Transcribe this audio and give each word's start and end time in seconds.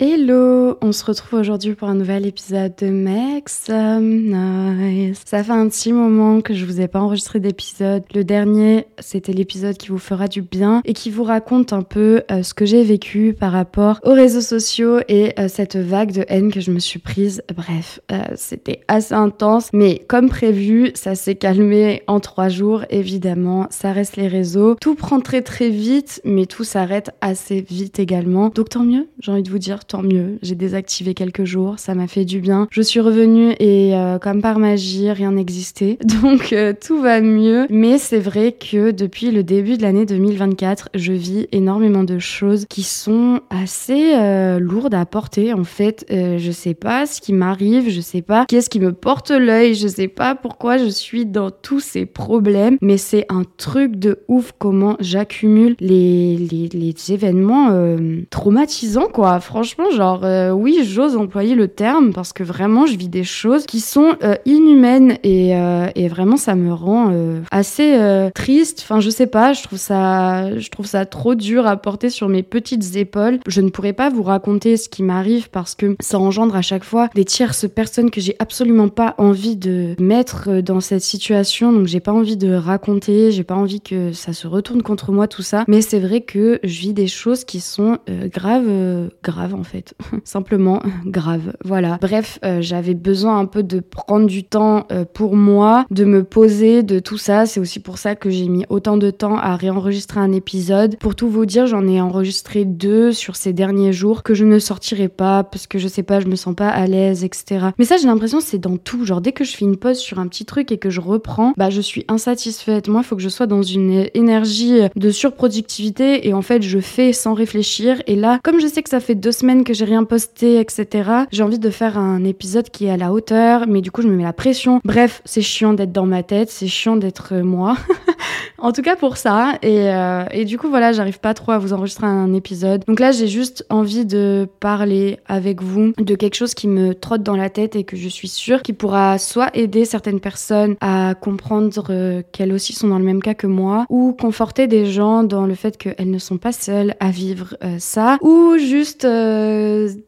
Hello, 0.00 0.78
on 0.80 0.92
se 0.92 1.04
retrouve 1.04 1.40
aujourd'hui 1.40 1.74
pour 1.74 1.88
un 1.88 1.96
nouvel 1.96 2.24
épisode 2.24 2.72
de 2.80 2.88
Make 2.88 3.48
Some 3.48 4.30
Nice. 4.30 5.22
Ça 5.26 5.42
fait 5.42 5.50
un 5.50 5.68
petit 5.68 5.92
moment 5.92 6.40
que 6.40 6.54
je 6.54 6.64
vous 6.64 6.80
ai 6.80 6.86
pas 6.86 7.00
enregistré 7.00 7.40
d'épisode. 7.40 8.04
Le 8.14 8.22
dernier, 8.22 8.86
c'était 9.00 9.32
l'épisode 9.32 9.76
qui 9.76 9.88
vous 9.88 9.98
fera 9.98 10.28
du 10.28 10.40
bien 10.40 10.82
et 10.84 10.92
qui 10.92 11.10
vous 11.10 11.24
raconte 11.24 11.72
un 11.72 11.82
peu 11.82 12.22
euh, 12.30 12.44
ce 12.44 12.54
que 12.54 12.64
j'ai 12.64 12.84
vécu 12.84 13.34
par 13.36 13.50
rapport 13.50 13.98
aux 14.04 14.12
réseaux 14.12 14.40
sociaux 14.40 15.00
et 15.08 15.32
euh, 15.36 15.48
cette 15.48 15.74
vague 15.74 16.12
de 16.12 16.24
haine 16.28 16.52
que 16.52 16.60
je 16.60 16.70
me 16.70 16.78
suis 16.78 17.00
prise. 17.00 17.42
Bref, 17.52 17.98
euh, 18.12 18.22
c'était 18.36 18.82
assez 18.86 19.14
intense, 19.14 19.70
mais 19.72 20.04
comme 20.06 20.28
prévu, 20.28 20.92
ça 20.94 21.16
s'est 21.16 21.34
calmé 21.34 22.04
en 22.06 22.20
trois 22.20 22.48
jours. 22.48 22.84
Évidemment, 22.90 23.66
ça 23.70 23.90
reste 23.90 24.14
les 24.14 24.28
réseaux. 24.28 24.76
Tout 24.80 24.94
prend 24.94 25.18
très 25.18 25.42
très 25.42 25.70
vite, 25.70 26.20
mais 26.24 26.46
tout 26.46 26.62
s'arrête 26.62 27.10
assez 27.20 27.60
vite 27.62 27.98
également. 27.98 28.50
Donc 28.50 28.68
tant 28.68 28.84
mieux, 28.84 29.08
j'ai 29.18 29.32
envie 29.32 29.42
de 29.42 29.50
vous 29.50 29.58
dire 29.58 29.80
tant 29.88 30.02
mieux. 30.02 30.38
J'ai 30.42 30.54
désactivé 30.54 31.14
quelques 31.14 31.44
jours, 31.44 31.78
ça 31.78 31.94
m'a 31.94 32.06
fait 32.06 32.26
du 32.26 32.40
bien. 32.40 32.68
Je 32.70 32.82
suis 32.82 33.00
revenue 33.00 33.54
et 33.58 33.96
euh, 33.96 34.18
comme 34.18 34.42
par 34.42 34.58
magie, 34.58 35.10
rien 35.10 35.32
n'existait. 35.32 35.98
Donc 36.22 36.52
euh, 36.52 36.74
tout 36.78 37.00
va 37.00 37.20
mieux. 37.20 37.66
Mais 37.70 37.96
c'est 37.98 38.18
vrai 38.18 38.52
que 38.52 38.90
depuis 38.90 39.30
le 39.30 39.42
début 39.42 39.78
de 39.78 39.82
l'année 39.82 40.04
2024, 40.04 40.90
je 40.94 41.12
vis 41.12 41.48
énormément 41.52 42.04
de 42.04 42.18
choses 42.18 42.66
qui 42.68 42.82
sont 42.82 43.40
assez 43.48 44.14
euh, 44.14 44.58
lourdes 44.58 44.94
à 44.94 45.06
porter. 45.06 45.54
En 45.54 45.64
fait, 45.64 46.06
je 46.10 46.50
sais 46.52 46.74
pas 46.74 47.06
ce 47.06 47.20
qui 47.20 47.32
m'arrive, 47.32 47.88
je 47.88 48.00
sais 48.00 48.22
pas 48.22 48.44
qu'est-ce 48.46 48.68
qui 48.68 48.80
me 48.80 48.92
porte 48.92 49.30
l'œil, 49.30 49.74
je 49.74 49.88
sais 49.88 50.08
pas 50.08 50.34
pourquoi 50.34 50.76
je 50.76 50.88
suis 50.88 51.24
dans 51.24 51.50
tous 51.50 51.80
ces 51.80 52.04
problèmes. 52.04 52.76
Mais 52.82 52.98
c'est 52.98 53.24
un 53.30 53.42
truc 53.56 53.96
de 53.96 54.20
ouf 54.28 54.52
comment 54.58 54.96
j'accumule 55.00 55.76
les, 55.80 56.36
les, 56.36 56.68
les 56.68 57.12
événements 57.12 57.96
traumatisants, 58.30 59.08
quoi. 59.08 59.40
Franchement, 59.40 59.77
genre, 59.94 60.24
euh, 60.24 60.50
oui, 60.50 60.80
j'ose 60.84 61.16
employer 61.16 61.54
le 61.54 61.68
terme 61.68 62.12
parce 62.12 62.32
que 62.32 62.42
vraiment, 62.42 62.86
je 62.86 62.96
vis 62.96 63.08
des 63.08 63.24
choses 63.24 63.64
qui 63.64 63.80
sont 63.80 64.16
euh, 64.22 64.34
inhumaines 64.44 65.18
et, 65.22 65.56
euh, 65.56 65.88
et, 65.94 66.08
vraiment, 66.08 66.36
ça 66.36 66.54
me 66.54 66.72
rend 66.72 67.12
assez 67.50 67.98
triste. 68.34 68.80
Enfin, 68.82 69.00
je 69.00 69.10
sais 69.10 69.26
pas, 69.26 69.52
je 69.52 69.62
trouve 69.62 69.78
ça, 69.78 70.58
je 70.58 70.68
trouve 70.68 70.86
ça 70.86 71.06
trop 71.06 71.34
dur 71.34 71.66
à 71.66 71.76
porter 71.76 72.10
sur 72.10 72.28
mes 72.28 72.42
petites 72.42 72.96
épaules. 72.96 73.38
Je 73.46 73.60
ne 73.60 73.70
pourrais 73.70 73.92
pas 73.92 74.10
vous 74.10 74.22
raconter 74.22 74.76
ce 74.76 74.88
qui 74.88 75.02
m'arrive 75.02 75.50
parce 75.50 75.74
que 75.74 75.96
ça 76.00 76.18
engendre 76.18 76.56
à 76.56 76.62
chaque 76.62 76.84
fois 76.84 77.08
des 77.14 77.24
tierces 77.24 77.68
personnes 77.68 78.10
que 78.10 78.20
j'ai 78.20 78.36
absolument 78.38 78.88
pas 78.88 79.14
envie 79.18 79.56
de 79.56 79.94
mettre 80.00 80.60
dans 80.60 80.80
cette 80.80 81.02
situation. 81.02 81.72
Donc, 81.72 81.86
j'ai 81.86 82.00
pas 82.00 82.12
envie 82.12 82.36
de 82.36 82.52
raconter, 82.52 83.30
j'ai 83.30 83.44
pas 83.44 83.54
envie 83.54 83.80
que 83.80 84.12
ça 84.12 84.32
se 84.32 84.46
retourne 84.46 84.82
contre 84.82 85.12
moi, 85.12 85.28
tout 85.28 85.42
ça. 85.42 85.64
Mais 85.68 85.82
c'est 85.82 86.00
vrai 86.00 86.22
que 86.22 86.58
je 86.64 86.80
vis 86.80 86.92
des 86.92 87.06
choses 87.06 87.44
qui 87.44 87.60
sont 87.60 87.98
graves, 88.32 89.10
graves 89.22 89.54
en 89.54 89.62
fait. 89.62 89.67
Simplement 90.24 90.82
grave. 91.06 91.54
Voilà. 91.64 91.98
Bref, 92.00 92.38
euh, 92.44 92.60
j'avais 92.60 92.94
besoin 92.94 93.38
un 93.38 93.46
peu 93.46 93.62
de 93.62 93.80
prendre 93.80 94.26
du 94.26 94.44
temps 94.44 94.86
euh, 94.92 95.04
pour 95.04 95.36
moi, 95.36 95.84
de 95.90 96.04
me 96.04 96.24
poser, 96.24 96.82
de 96.82 96.98
tout 96.98 97.18
ça. 97.18 97.46
C'est 97.46 97.60
aussi 97.60 97.80
pour 97.80 97.98
ça 97.98 98.14
que 98.14 98.30
j'ai 98.30 98.48
mis 98.48 98.64
autant 98.68 98.96
de 98.96 99.10
temps 99.10 99.36
à 99.36 99.56
réenregistrer 99.56 100.20
un 100.20 100.32
épisode. 100.32 100.98
Pour 100.98 101.14
tout 101.14 101.28
vous 101.28 101.46
dire, 101.46 101.66
j'en 101.66 101.86
ai 101.86 102.00
enregistré 102.00 102.64
deux 102.64 103.12
sur 103.12 103.36
ces 103.36 103.52
derniers 103.52 103.92
jours 103.92 104.22
que 104.22 104.34
je 104.34 104.44
ne 104.44 104.58
sortirai 104.58 105.08
pas 105.08 105.44
parce 105.44 105.66
que 105.66 105.78
je 105.78 105.88
sais 105.88 106.02
pas, 106.02 106.20
je 106.20 106.26
me 106.26 106.36
sens 106.36 106.54
pas 106.54 106.68
à 106.68 106.86
l'aise, 106.86 107.24
etc. 107.24 107.66
Mais 107.78 107.84
ça, 107.84 107.96
j'ai 107.96 108.06
l'impression 108.06 108.40
c'est 108.40 108.58
dans 108.58 108.76
tout. 108.76 109.04
Genre 109.04 109.20
dès 109.20 109.32
que 109.32 109.44
je 109.44 109.56
fais 109.56 109.64
une 109.64 109.76
pause 109.76 109.98
sur 109.98 110.18
un 110.18 110.26
petit 110.26 110.44
truc 110.44 110.72
et 110.72 110.78
que 110.78 110.90
je 110.90 111.00
reprends, 111.00 111.52
bah 111.56 111.70
je 111.70 111.80
suis 111.80 112.04
insatisfaite. 112.08 112.88
Moi, 112.88 113.02
il 113.02 113.06
faut 113.06 113.16
que 113.16 113.22
je 113.22 113.28
sois 113.28 113.46
dans 113.46 113.62
une 113.62 114.06
énergie 114.14 114.80
de 114.96 115.10
surproductivité 115.10 116.28
et 116.28 116.34
en 116.34 116.42
fait, 116.42 116.62
je 116.62 116.78
fais 116.78 117.12
sans 117.12 117.34
réfléchir. 117.34 118.02
Et 118.06 118.16
là, 118.16 118.40
comme 118.42 118.60
je 118.60 118.66
sais 118.66 118.82
que 118.82 118.90
ça 118.90 119.00
fait 119.00 119.14
deux 119.14 119.32
semaines 119.32 119.57
que 119.64 119.74
j'ai 119.74 119.84
rien 119.84 120.04
posté, 120.04 120.60
etc. 120.60 121.10
J'ai 121.30 121.42
envie 121.42 121.58
de 121.58 121.70
faire 121.70 121.98
un 121.98 122.24
épisode 122.24 122.70
qui 122.70 122.86
est 122.86 122.90
à 122.90 122.96
la 122.96 123.12
hauteur, 123.12 123.66
mais 123.68 123.80
du 123.80 123.90
coup, 123.90 124.02
je 124.02 124.08
me 124.08 124.16
mets 124.16 124.22
la 124.22 124.32
pression. 124.32 124.80
Bref, 124.84 125.22
c'est 125.24 125.42
chiant 125.42 125.74
d'être 125.74 125.92
dans 125.92 126.06
ma 126.06 126.22
tête, 126.22 126.50
c'est 126.50 126.66
chiant 126.66 126.96
d'être 126.96 127.34
euh, 127.34 127.42
moi. 127.42 127.76
en 128.58 128.72
tout 128.72 128.82
cas 128.82 128.96
pour 128.96 129.16
ça. 129.16 129.54
Et, 129.62 129.88
euh, 129.90 130.24
et 130.30 130.44
du 130.44 130.58
coup, 130.58 130.68
voilà, 130.68 130.92
j'arrive 130.92 131.20
pas 131.20 131.34
trop 131.34 131.52
à 131.52 131.58
vous 131.58 131.72
enregistrer 131.72 132.06
un 132.06 132.32
épisode. 132.34 132.84
Donc 132.86 133.00
là, 133.00 133.12
j'ai 133.12 133.28
juste 133.28 133.64
envie 133.70 134.04
de 134.04 134.48
parler 134.60 135.18
avec 135.26 135.62
vous 135.62 135.92
de 135.98 136.14
quelque 136.14 136.34
chose 136.34 136.54
qui 136.54 136.68
me 136.68 136.94
trotte 136.94 137.22
dans 137.22 137.36
la 137.36 137.50
tête 137.50 137.76
et 137.76 137.84
que 137.84 137.96
je 137.96 138.08
suis 138.08 138.28
sûre 138.28 138.62
qui 138.62 138.72
pourra 138.72 139.18
soit 139.18 139.50
aider 139.56 139.84
certaines 139.84 140.20
personnes 140.20 140.76
à 140.80 141.14
comprendre 141.14 141.86
euh, 141.90 142.22
qu'elles 142.32 142.52
aussi 142.52 142.72
sont 142.72 142.88
dans 142.88 142.98
le 142.98 143.04
même 143.04 143.22
cas 143.22 143.34
que 143.34 143.46
moi, 143.46 143.86
ou 143.88 144.12
conforter 144.12 144.66
des 144.66 144.86
gens 144.86 145.22
dans 145.22 145.46
le 145.46 145.54
fait 145.54 145.76
qu'elles 145.76 146.10
ne 146.10 146.18
sont 146.18 146.38
pas 146.38 146.52
seules 146.52 146.94
à 147.00 147.10
vivre 147.10 147.56
ça, 147.78 148.18
ou 148.20 148.56
juste 148.58 149.04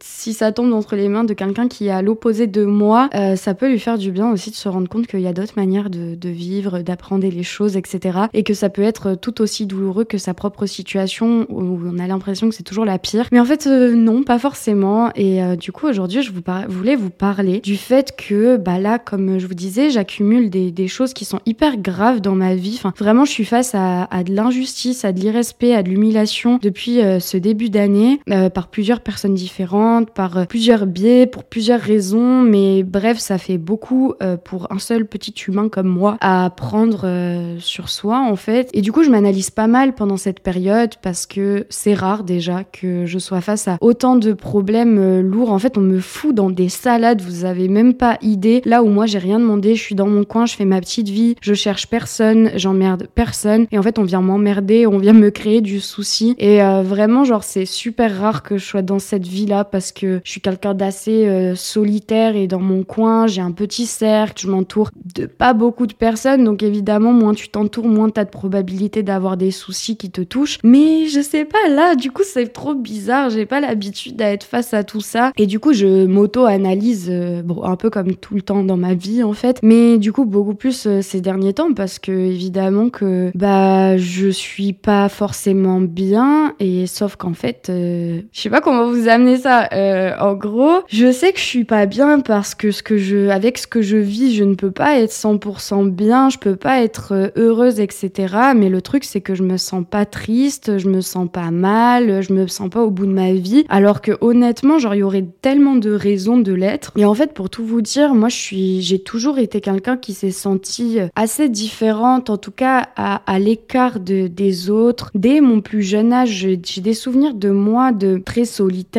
si 0.02 0.32
ça 0.32 0.52
tombe 0.52 0.72
entre 0.72 0.96
les 0.96 1.08
mains 1.08 1.24
de 1.24 1.34
quelqu'un 1.34 1.68
qui 1.68 1.86
est 1.86 1.90
à 1.90 2.02
l'opposé 2.02 2.46
de 2.46 2.64
moi, 2.64 3.08
euh, 3.14 3.36
ça 3.36 3.54
peut 3.54 3.68
lui 3.68 3.78
faire 3.78 3.98
du 3.98 4.10
bien 4.10 4.30
aussi 4.30 4.50
de 4.50 4.54
se 4.54 4.68
rendre 4.68 4.88
compte 4.88 5.06
qu'il 5.06 5.20
y 5.20 5.26
a 5.26 5.32
d'autres 5.32 5.54
manières 5.56 5.90
de, 5.90 6.28
vivre, 6.28 6.80
d'apprendre 6.80 7.26
les 7.26 7.42
choses, 7.42 7.76
etc. 7.76 8.18
Et 8.32 8.42
que 8.42 8.54
ça 8.54 8.68
peut 8.68 8.82
être 8.82 9.14
tout 9.14 9.40
aussi 9.40 9.66
douloureux 9.66 10.04
que 10.04 10.18
sa 10.18 10.34
propre 10.34 10.66
situation 10.66 11.46
où 11.48 11.78
on 11.86 11.98
a 11.98 12.06
l'impression 12.06 12.48
que 12.48 12.54
c'est 12.54 12.62
toujours 12.62 12.84
la 12.84 12.98
pire. 12.98 13.26
Mais 13.32 13.40
en 13.40 13.44
fait, 13.44 13.66
euh, 13.66 13.94
non, 13.94 14.22
pas 14.22 14.38
forcément. 14.38 15.10
Et 15.14 15.42
euh, 15.42 15.56
du 15.56 15.72
coup, 15.72 15.86
aujourd'hui, 15.88 16.22
je 16.22 16.32
vous 16.32 16.40
voulais 16.68 16.96
vous 16.96 17.10
parler 17.10 17.60
du 17.60 17.76
fait 17.76 18.14
que, 18.16 18.56
bah 18.56 18.78
là, 18.78 18.98
comme 18.98 19.38
je 19.38 19.46
vous 19.46 19.54
disais, 19.54 19.90
j'accumule 19.90 20.50
des, 20.50 20.88
choses 20.88 21.12
qui 21.12 21.24
sont 21.24 21.40
hyper 21.46 21.76
graves 21.76 22.20
dans 22.20 22.34
ma 22.34 22.54
vie. 22.54 22.74
Enfin, 22.76 22.92
vraiment, 22.98 23.24
je 23.24 23.30
suis 23.30 23.44
face 23.44 23.74
à, 23.74 24.04
à 24.04 24.24
de 24.24 24.34
l'injustice, 24.34 25.04
à 25.04 25.12
de 25.12 25.20
l'irrespect, 25.20 25.74
à 25.74 25.82
de 25.82 25.88
l'humiliation 25.88 26.58
depuis 26.60 27.00
ce 27.20 27.36
début 27.36 27.70
d'année 27.70 28.20
par 28.54 28.68
plusieurs 28.68 29.00
personnes 29.00 29.19
différentes, 29.28 30.10
par 30.10 30.38
euh, 30.38 30.44
plusieurs 30.44 30.86
biais, 30.86 31.26
pour 31.26 31.44
plusieurs 31.44 31.80
raisons, 31.80 32.42
mais 32.42 32.82
bref, 32.82 33.18
ça 33.18 33.38
fait 33.38 33.58
beaucoup 33.58 34.14
euh, 34.22 34.36
pour 34.36 34.72
un 34.72 34.78
seul 34.78 35.06
petit 35.06 35.34
humain 35.46 35.68
comme 35.68 35.88
moi 35.88 36.16
à 36.20 36.50
prendre 36.56 37.02
euh, 37.04 37.58
sur 37.58 37.88
soi 37.88 38.20
en 38.20 38.36
fait. 38.36 38.70
Et 38.72 38.82
du 38.82 38.92
coup, 38.92 39.02
je 39.02 39.10
m'analyse 39.10 39.50
pas 39.50 39.66
mal 39.66 39.94
pendant 39.94 40.16
cette 40.16 40.40
période 40.40 40.94
parce 41.02 41.26
que 41.26 41.66
c'est 41.68 41.94
rare 41.94 42.24
déjà 42.24 42.64
que 42.64 43.06
je 43.06 43.18
sois 43.18 43.40
face 43.40 43.68
à 43.68 43.76
autant 43.80 44.16
de 44.16 44.32
problèmes 44.32 45.20
lourds. 45.20 45.52
En 45.52 45.58
fait, 45.58 45.76
on 45.76 45.82
me 45.82 46.00
fout 46.00 46.34
dans 46.34 46.50
des 46.50 46.68
salades, 46.68 47.20
vous 47.20 47.44
avez 47.44 47.68
même 47.68 47.94
pas 47.94 48.18
idée. 48.22 48.62
Là 48.64 48.82
où 48.82 48.88
moi, 48.88 49.06
j'ai 49.06 49.18
rien 49.18 49.38
demandé, 49.38 49.74
je 49.74 49.82
suis 49.82 49.94
dans 49.94 50.06
mon 50.06 50.24
coin, 50.24 50.46
je 50.46 50.54
fais 50.54 50.64
ma 50.64 50.80
petite 50.80 51.08
vie, 51.08 51.36
je 51.40 51.54
cherche 51.54 51.88
personne, 51.88 52.50
j'emmerde 52.54 53.08
personne. 53.14 53.66
Et 53.72 53.78
en 53.78 53.82
fait, 53.82 53.98
on 53.98 54.04
vient 54.04 54.20
m'emmerder, 54.20 54.86
on 54.86 54.98
vient 54.98 55.12
me 55.12 55.30
créer 55.30 55.60
du 55.60 55.80
souci. 55.80 56.34
Et 56.38 56.60
vraiment, 56.82 57.24
genre, 57.24 57.44
c'est 57.44 57.66
super 57.66 58.18
rare 58.20 58.42
que 58.42 58.56
je 58.56 58.64
sois 58.64 58.82
dans 58.82 58.98
cette 59.10 59.26
vie-là 59.26 59.64
parce 59.64 59.90
que 59.90 60.20
je 60.22 60.30
suis 60.30 60.40
quelqu'un 60.40 60.72
d'assez 60.72 61.26
euh, 61.26 61.56
solitaire 61.56 62.36
et 62.36 62.46
dans 62.46 62.60
mon 62.60 62.84
coin, 62.84 63.26
j'ai 63.26 63.40
un 63.40 63.50
petit 63.50 63.86
cercle, 63.86 64.40
je 64.40 64.48
m'entoure 64.48 64.90
de 65.16 65.26
pas 65.26 65.52
beaucoup 65.52 65.88
de 65.88 65.94
personnes, 65.94 66.44
donc 66.44 66.62
évidemment, 66.62 67.12
moins 67.12 67.34
tu 67.34 67.48
t'entoures, 67.48 67.88
moins 67.88 68.08
t'as 68.08 68.24
de 68.24 68.30
probabilité 68.30 69.02
d'avoir 69.02 69.36
des 69.36 69.50
soucis 69.50 69.96
qui 69.96 70.10
te 70.10 70.20
touchent. 70.20 70.58
Mais 70.62 71.06
je 71.08 71.20
sais 71.20 71.44
pas, 71.44 71.68
là, 71.68 71.96
du 71.96 72.12
coup, 72.12 72.22
c'est 72.24 72.46
trop 72.52 72.74
bizarre, 72.74 73.30
j'ai 73.30 73.46
pas 73.46 73.60
l'habitude 73.60 74.14
d'être 74.14 74.44
face 74.44 74.72
à 74.74 74.84
tout 74.84 75.00
ça. 75.00 75.32
Et 75.36 75.46
du 75.46 75.58
coup, 75.58 75.72
je 75.72 76.06
m'auto-analyse, 76.06 77.08
euh, 77.10 77.42
bon, 77.42 77.64
un 77.64 77.76
peu 77.76 77.90
comme 77.90 78.14
tout 78.14 78.34
le 78.34 78.42
temps 78.42 78.62
dans 78.62 78.76
ma 78.76 78.94
vie, 78.94 79.24
en 79.24 79.32
fait, 79.32 79.58
mais 79.64 79.98
du 79.98 80.12
coup, 80.12 80.24
beaucoup 80.24 80.54
plus 80.54 80.86
euh, 80.86 81.02
ces 81.02 81.20
derniers 81.20 81.54
temps, 81.54 81.74
parce 81.74 81.98
que 81.98 82.12
évidemment 82.12 82.90
que, 82.90 83.32
bah, 83.34 83.96
je 83.96 84.28
suis 84.28 84.72
pas 84.72 85.08
forcément 85.08 85.80
bien, 85.80 86.54
et 86.60 86.86
sauf 86.86 87.16
qu'en 87.16 87.34
fait, 87.34 87.64
je 87.68 88.22
sais 88.32 88.50
pas 88.50 88.60
comment 88.60 88.86
vous 88.86 88.99
amener 89.08 89.38
ça. 89.38 89.68
Euh, 89.72 90.12
en 90.20 90.34
gros, 90.34 90.82
je 90.88 91.12
sais 91.12 91.32
que 91.32 91.38
je 91.38 91.44
suis 91.44 91.64
pas 91.64 91.86
bien 91.86 92.20
parce 92.20 92.54
que 92.54 92.70
ce 92.70 92.82
que 92.82 92.96
je, 92.96 93.28
avec 93.28 93.58
ce 93.58 93.66
que 93.66 93.82
je 93.82 93.96
vis, 93.96 94.34
je 94.34 94.44
ne 94.44 94.54
peux 94.54 94.70
pas 94.70 94.98
être 94.98 95.12
100% 95.12 95.88
bien, 95.90 96.30
je 96.30 96.38
peux 96.38 96.56
pas 96.56 96.82
être 96.82 97.12
euh, 97.12 97.28
heureuse, 97.36 97.80
etc. 97.80 98.34
Mais 98.54 98.68
le 98.68 98.82
truc, 98.82 99.04
c'est 99.04 99.20
que 99.20 99.34
je 99.34 99.42
me 99.42 99.56
sens 99.56 99.84
pas 99.88 100.04
triste, 100.04 100.78
je 100.78 100.88
me 100.88 101.00
sens 101.00 101.28
pas 101.30 101.50
mal, 101.50 102.22
je 102.22 102.32
me 102.32 102.46
sens 102.46 102.70
pas 102.70 102.82
au 102.82 102.90
bout 102.90 103.06
de 103.06 103.12
ma 103.12 103.32
vie. 103.32 103.64
Alors 103.68 104.00
que 104.00 104.12
honnêtement, 104.20 104.78
genre, 104.78 104.94
il 104.94 104.98
y 104.98 105.02
aurait 105.02 105.26
tellement 105.42 105.76
de 105.76 105.92
raisons 105.92 106.38
de 106.38 106.52
l'être. 106.52 106.92
Et 106.96 107.04
en 107.04 107.14
fait, 107.14 107.32
pour 107.32 107.50
tout 107.50 107.64
vous 107.64 107.82
dire, 107.82 108.14
moi, 108.14 108.28
je 108.28 108.36
suis, 108.36 108.82
j'ai 108.82 108.98
toujours 108.98 109.38
été 109.38 109.60
quelqu'un 109.60 109.96
qui 109.96 110.12
s'est 110.12 110.30
senti 110.30 111.00
euh, 111.00 111.08
assez 111.14 111.48
différente, 111.48 112.30
en 112.30 112.36
tout 112.36 112.50
cas 112.50 112.88
à, 112.96 113.22
à 113.26 113.38
l'écart 113.38 114.00
de, 114.00 114.26
des 114.26 114.70
autres. 114.70 115.10
Dès 115.14 115.40
mon 115.40 115.60
plus 115.60 115.82
jeune 115.82 116.12
âge, 116.12 116.30
j'ai 116.30 116.56
des 116.56 116.94
souvenirs 116.94 117.34
de 117.34 117.50
moi 117.50 117.92
de 117.92 118.18
très 118.24 118.44
solitaire, 118.44 118.89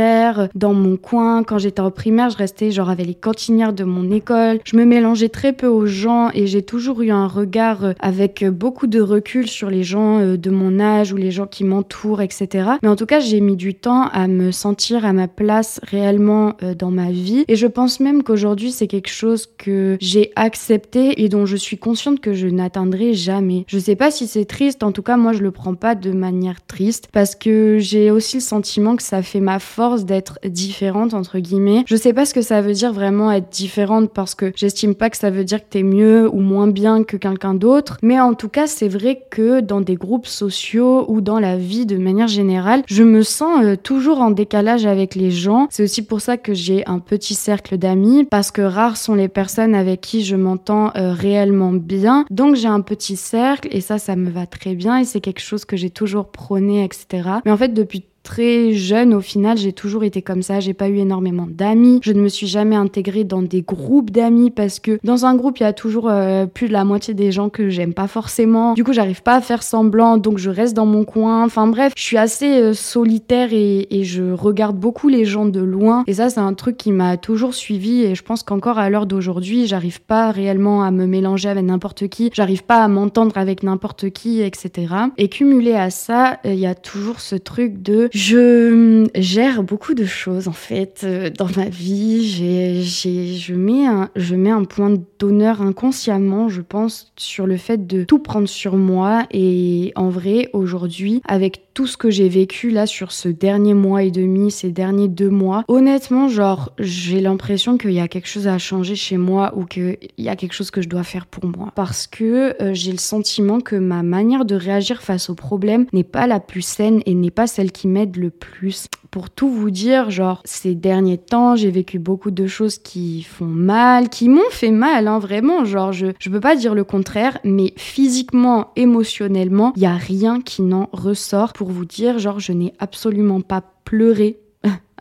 dans 0.55 0.73
mon 0.73 0.97
coin. 0.97 1.43
Quand 1.43 1.57
j'étais 1.57 1.81
en 1.81 1.91
primaire, 1.91 2.29
je 2.29 2.37
restais 2.37 2.71
genre 2.71 2.89
avec 2.89 3.05
les 3.05 3.15
cantinières 3.15 3.73
de 3.73 3.83
mon 3.83 4.11
école. 4.11 4.59
Je 4.65 4.77
me 4.77 4.85
mélangeais 4.85 5.29
très 5.29 5.53
peu 5.53 5.67
aux 5.67 5.85
gens 5.85 6.29
et 6.33 6.47
j'ai 6.47 6.61
toujours 6.61 7.01
eu 7.01 7.11
un 7.11 7.27
regard 7.27 7.85
euh, 7.85 7.93
avec 7.99 8.45
beaucoup 8.45 8.87
de 8.87 9.01
recul 9.01 9.47
sur 9.47 9.69
les 9.69 9.83
gens 9.83 10.19
euh, 10.19 10.37
de 10.37 10.49
mon 10.49 10.79
âge 10.79 11.13
ou 11.13 11.17
les 11.17 11.31
gens 11.31 11.47
qui 11.47 11.63
m'entourent, 11.63 12.21
etc. 12.21 12.71
Mais 12.81 12.89
en 12.89 12.95
tout 12.95 13.05
cas, 13.05 13.19
j'ai 13.19 13.41
mis 13.41 13.55
du 13.55 13.73
temps 13.73 14.07
à 14.07 14.27
me 14.27 14.51
sentir 14.51 15.05
à 15.05 15.13
ma 15.13 15.27
place 15.27 15.79
réellement 15.83 16.53
euh, 16.63 16.73
dans 16.73 16.91
ma 16.91 17.11
vie. 17.11 17.43
Et 17.47 17.55
je 17.55 17.67
pense 17.67 17.99
même 17.99 18.23
qu'aujourd'hui, 18.23 18.71
c'est 18.71 18.87
quelque 18.87 19.09
chose 19.09 19.47
que 19.57 19.97
j'ai 19.99 20.31
accepté 20.35 21.23
et 21.23 21.29
dont 21.29 21.45
je 21.45 21.57
suis 21.57 21.77
consciente 21.77 22.19
que 22.19 22.33
je 22.33 22.47
n'atteindrai 22.47 23.13
jamais. 23.13 23.65
Je 23.67 23.79
sais 23.79 23.95
pas 23.95 24.11
si 24.11 24.27
c'est 24.27 24.45
triste, 24.45 24.83
en 24.83 24.91
tout 24.91 25.03
cas, 25.03 25.17
moi, 25.17 25.33
je 25.33 25.43
le 25.43 25.51
prends 25.51 25.75
pas 25.75 25.95
de 25.95 26.11
manière 26.11 26.65
triste 26.65 27.09
parce 27.11 27.35
que 27.35 27.77
j'ai 27.79 28.11
aussi 28.11 28.37
le 28.37 28.41
sentiment 28.41 28.95
que 28.95 29.03
ça 29.03 29.21
fait 29.21 29.39
ma 29.39 29.59
force 29.59 29.80
d'être 30.05 30.39
différente 30.45 31.13
entre 31.13 31.39
guillemets. 31.39 31.83
Je 31.87 31.95
sais 31.95 32.13
pas 32.13 32.25
ce 32.25 32.33
que 32.33 32.41
ça 32.41 32.61
veut 32.61 32.73
dire 32.73 32.93
vraiment 32.93 33.31
être 33.31 33.49
différente 33.49 34.11
parce 34.13 34.35
que 34.35 34.51
j'estime 34.55 34.95
pas 34.95 35.09
que 35.09 35.17
ça 35.17 35.29
veut 35.29 35.43
dire 35.43 35.59
que 35.59 35.69
t'es 35.69 35.83
mieux 35.83 36.29
ou 36.31 36.39
moins 36.39 36.67
bien 36.67 37.03
que 37.03 37.17
quelqu'un 37.17 37.53
d'autre, 37.53 37.97
mais 38.03 38.19
en 38.19 38.33
tout 38.33 38.49
cas 38.49 38.67
c'est 38.67 38.87
vrai 38.87 39.23
que 39.29 39.59
dans 39.59 39.81
des 39.81 39.95
groupes 39.95 40.27
sociaux 40.27 41.05
ou 41.07 41.21
dans 41.21 41.39
la 41.39 41.57
vie 41.57 41.85
de 41.85 41.97
manière 41.97 42.27
générale, 42.27 42.83
je 42.87 43.03
me 43.03 43.23
sens 43.23 43.63
euh, 43.63 43.75
toujours 43.75 44.21
en 44.21 44.31
décalage 44.31 44.85
avec 44.85 45.15
les 45.15 45.31
gens. 45.31 45.67
C'est 45.71 45.83
aussi 45.83 46.03
pour 46.03 46.21
ça 46.21 46.37
que 46.37 46.53
j'ai 46.53 46.85
un 46.87 46.99
petit 46.99 47.35
cercle 47.35 47.77
d'amis 47.77 48.23
parce 48.25 48.51
que 48.51 48.61
rares 48.61 48.97
sont 48.97 49.15
les 49.15 49.27
personnes 49.27 49.73
avec 49.73 50.01
qui 50.01 50.23
je 50.23 50.35
m'entends 50.35 50.91
euh, 50.95 51.13
réellement 51.13 51.73
bien. 51.73 52.25
Donc 52.29 52.55
j'ai 52.55 52.67
un 52.67 52.81
petit 52.81 53.15
cercle 53.15 53.67
et 53.71 53.81
ça 53.81 53.97
ça 53.97 54.15
me 54.15 54.29
va 54.29 54.45
très 54.45 54.75
bien 54.75 54.99
et 54.99 55.05
c'est 55.05 55.21
quelque 55.21 55.41
chose 55.41 55.65
que 55.65 55.75
j'ai 55.75 55.89
toujours 55.89 56.27
prôné 56.27 56.83
etc. 56.83 57.29
Mais 57.45 57.51
en 57.51 57.57
fait 57.57 57.73
depuis 57.73 58.05
très 58.23 58.73
jeune, 58.73 59.13
au 59.13 59.21
final, 59.21 59.57
j'ai 59.57 59.73
toujours 59.73 60.03
été 60.03 60.21
comme 60.21 60.41
ça. 60.41 60.59
J'ai 60.59 60.73
pas 60.73 60.89
eu 60.89 60.97
énormément 60.97 61.47
d'amis. 61.49 61.99
Je 62.03 62.11
ne 62.11 62.21
me 62.21 62.29
suis 62.29 62.47
jamais 62.47 62.75
intégrée 62.75 63.23
dans 63.23 63.41
des 63.41 63.61
groupes 63.61 64.11
d'amis 64.11 64.51
parce 64.51 64.79
que 64.79 64.99
dans 65.03 65.25
un 65.25 65.35
groupe, 65.35 65.59
il 65.59 65.63
y 65.63 65.65
a 65.65 65.73
toujours 65.73 66.09
euh, 66.09 66.45
plus 66.45 66.67
de 66.67 66.73
la 66.73 66.83
moitié 66.83 67.13
des 67.13 67.31
gens 67.31 67.49
que 67.49 67.69
j'aime 67.69 67.93
pas 67.93 68.07
forcément. 68.07 68.73
Du 68.73 68.83
coup, 68.83 68.93
j'arrive 68.93 69.23
pas 69.23 69.35
à 69.35 69.41
faire 69.41 69.63
semblant, 69.63 70.17
donc 70.17 70.37
je 70.37 70.49
reste 70.49 70.75
dans 70.75 70.85
mon 70.85 71.03
coin. 71.03 71.43
Enfin 71.43 71.67
bref, 71.67 71.93
je 71.95 72.03
suis 72.03 72.17
assez 72.17 72.61
euh, 72.61 72.73
solitaire 72.73 73.49
et, 73.51 73.87
et, 73.89 74.03
je 74.03 74.31
regarde 74.31 74.77
beaucoup 74.77 75.09
les 75.09 75.25
gens 75.25 75.45
de 75.45 75.61
loin. 75.61 76.03
Et 76.07 76.13
ça, 76.13 76.29
c'est 76.29 76.39
un 76.39 76.53
truc 76.53 76.77
qui 76.77 76.91
m'a 76.91 77.17
toujours 77.17 77.53
suivi 77.53 78.03
et 78.03 78.15
je 78.15 78.23
pense 78.23 78.43
qu'encore 78.43 78.79
à 78.79 78.89
l'heure 78.89 79.05
d'aujourd'hui, 79.05 79.67
j'arrive 79.67 80.01
pas 80.01 80.31
réellement 80.31 80.83
à 80.83 80.91
me 80.91 81.05
mélanger 81.05 81.49
avec 81.49 81.63
n'importe 81.63 82.07
qui. 82.07 82.29
J'arrive 82.33 82.63
pas 82.63 82.83
à 82.83 82.87
m'entendre 82.87 83.37
avec 83.37 83.63
n'importe 83.63 84.09
qui, 84.09 84.41
etc. 84.41 84.93
Et 85.17 85.29
cumulé 85.29 85.73
à 85.73 85.89
ça, 85.89 86.39
il 86.43 86.59
y 86.59 86.65
a 86.65 86.75
toujours 86.75 87.19
ce 87.19 87.35
truc 87.35 87.81
de 87.81 88.09
je 88.11 89.07
gère 89.15 89.63
beaucoup 89.63 89.93
de 89.93 90.05
choses 90.05 90.47
en 90.47 90.53
fait 90.53 91.01
euh, 91.03 91.29
dans 91.29 91.47
ma 91.55 91.69
vie. 91.69 92.27
J'ai, 92.27 92.83
je, 92.83 93.53
mets 93.53 93.85
un, 93.85 94.09
je 94.15 94.35
mets 94.35 94.51
un 94.51 94.65
point 94.65 94.93
d'honneur 95.17 95.61
inconsciemment, 95.61 96.49
je 96.49 96.61
pense, 96.61 97.13
sur 97.15 97.47
le 97.47 97.57
fait 97.57 97.87
de 97.87 98.03
tout 98.03 98.19
prendre 98.19 98.49
sur 98.49 98.75
moi. 98.75 99.25
Et 99.31 99.93
en 99.95 100.09
vrai, 100.09 100.49
aujourd'hui, 100.53 101.21
avec 101.25 101.70
tout 101.73 101.87
ce 101.87 101.97
que 101.97 102.09
j'ai 102.09 102.29
vécu 102.29 102.69
là 102.69 102.85
sur 102.85 103.11
ce 103.11 103.29
dernier 103.29 103.73
mois 103.73 104.03
et 104.03 104.11
demi, 104.11 104.51
ces 104.51 104.71
derniers 104.71 105.07
deux 105.07 105.29
mois, 105.29 105.63
honnêtement, 105.67 106.27
genre, 106.27 106.71
j'ai 106.79 107.21
l'impression 107.21 107.77
qu'il 107.77 107.93
y 107.93 107.99
a 107.99 108.07
quelque 108.07 108.27
chose 108.27 108.47
à 108.47 108.57
changer 108.57 108.95
chez 108.95 109.17
moi 109.17 109.53
ou 109.55 109.65
qu'il 109.65 109.97
y 110.17 110.29
a 110.29 110.35
quelque 110.35 110.53
chose 110.53 110.71
que 110.71 110.81
je 110.81 110.89
dois 110.89 111.03
faire 111.03 111.25
pour 111.25 111.45
moi. 111.45 111.71
Parce 111.75 112.07
que 112.07 112.61
euh, 112.61 112.73
j'ai 112.73 112.91
le 112.91 112.97
sentiment 112.97 113.61
que 113.61 113.75
ma 113.75 114.03
manière 114.03 114.45
de 114.45 114.55
réagir 114.55 115.01
face 115.01 115.29
aux 115.29 115.35
problèmes 115.35 115.85
n'est 115.93 116.03
pas 116.03 116.27
la 116.27 116.39
plus 116.39 116.61
saine 116.61 117.01
et 117.05 117.13
n'est 117.13 117.31
pas 117.31 117.47
celle 117.47 117.71
qui 117.71 117.87
m'aide 117.87 118.17
le 118.17 118.29
plus. 118.29 118.87
Pour 119.09 119.29
tout 119.29 119.49
vous 119.49 119.71
dire, 119.71 120.09
genre, 120.09 120.41
ces 120.45 120.73
derniers 120.73 121.17
temps, 121.17 121.55
j'ai 121.55 121.69
vécu 121.69 121.99
beaucoup 121.99 122.31
de 122.31 122.47
choses 122.47 122.77
qui 122.77 123.23
font 123.23 123.45
mal, 123.45 124.09
qui 124.09 124.29
m'ont 124.29 124.49
fait 124.51 124.71
mal, 124.71 125.07
hein, 125.07 125.19
vraiment. 125.19 125.65
Genre, 125.65 125.91
je, 125.91 126.07
je 126.17 126.29
peux 126.29 126.39
pas 126.39 126.55
dire 126.55 126.75
le 126.75 126.85
contraire, 126.85 127.37
mais 127.43 127.73
physiquement, 127.75 128.71
émotionnellement, 128.77 129.73
il 129.75 129.81
y 129.81 129.85
a 129.85 129.95
rien 129.95 130.39
qui 130.39 130.61
n'en 130.61 130.89
ressort. 130.93 131.53
Vous 131.69 131.85
dire, 131.85 132.19
genre, 132.19 132.39
je 132.39 132.51
n'ai 132.51 132.73
absolument 132.79 133.41
pas 133.41 133.61
pleuré 133.83 134.39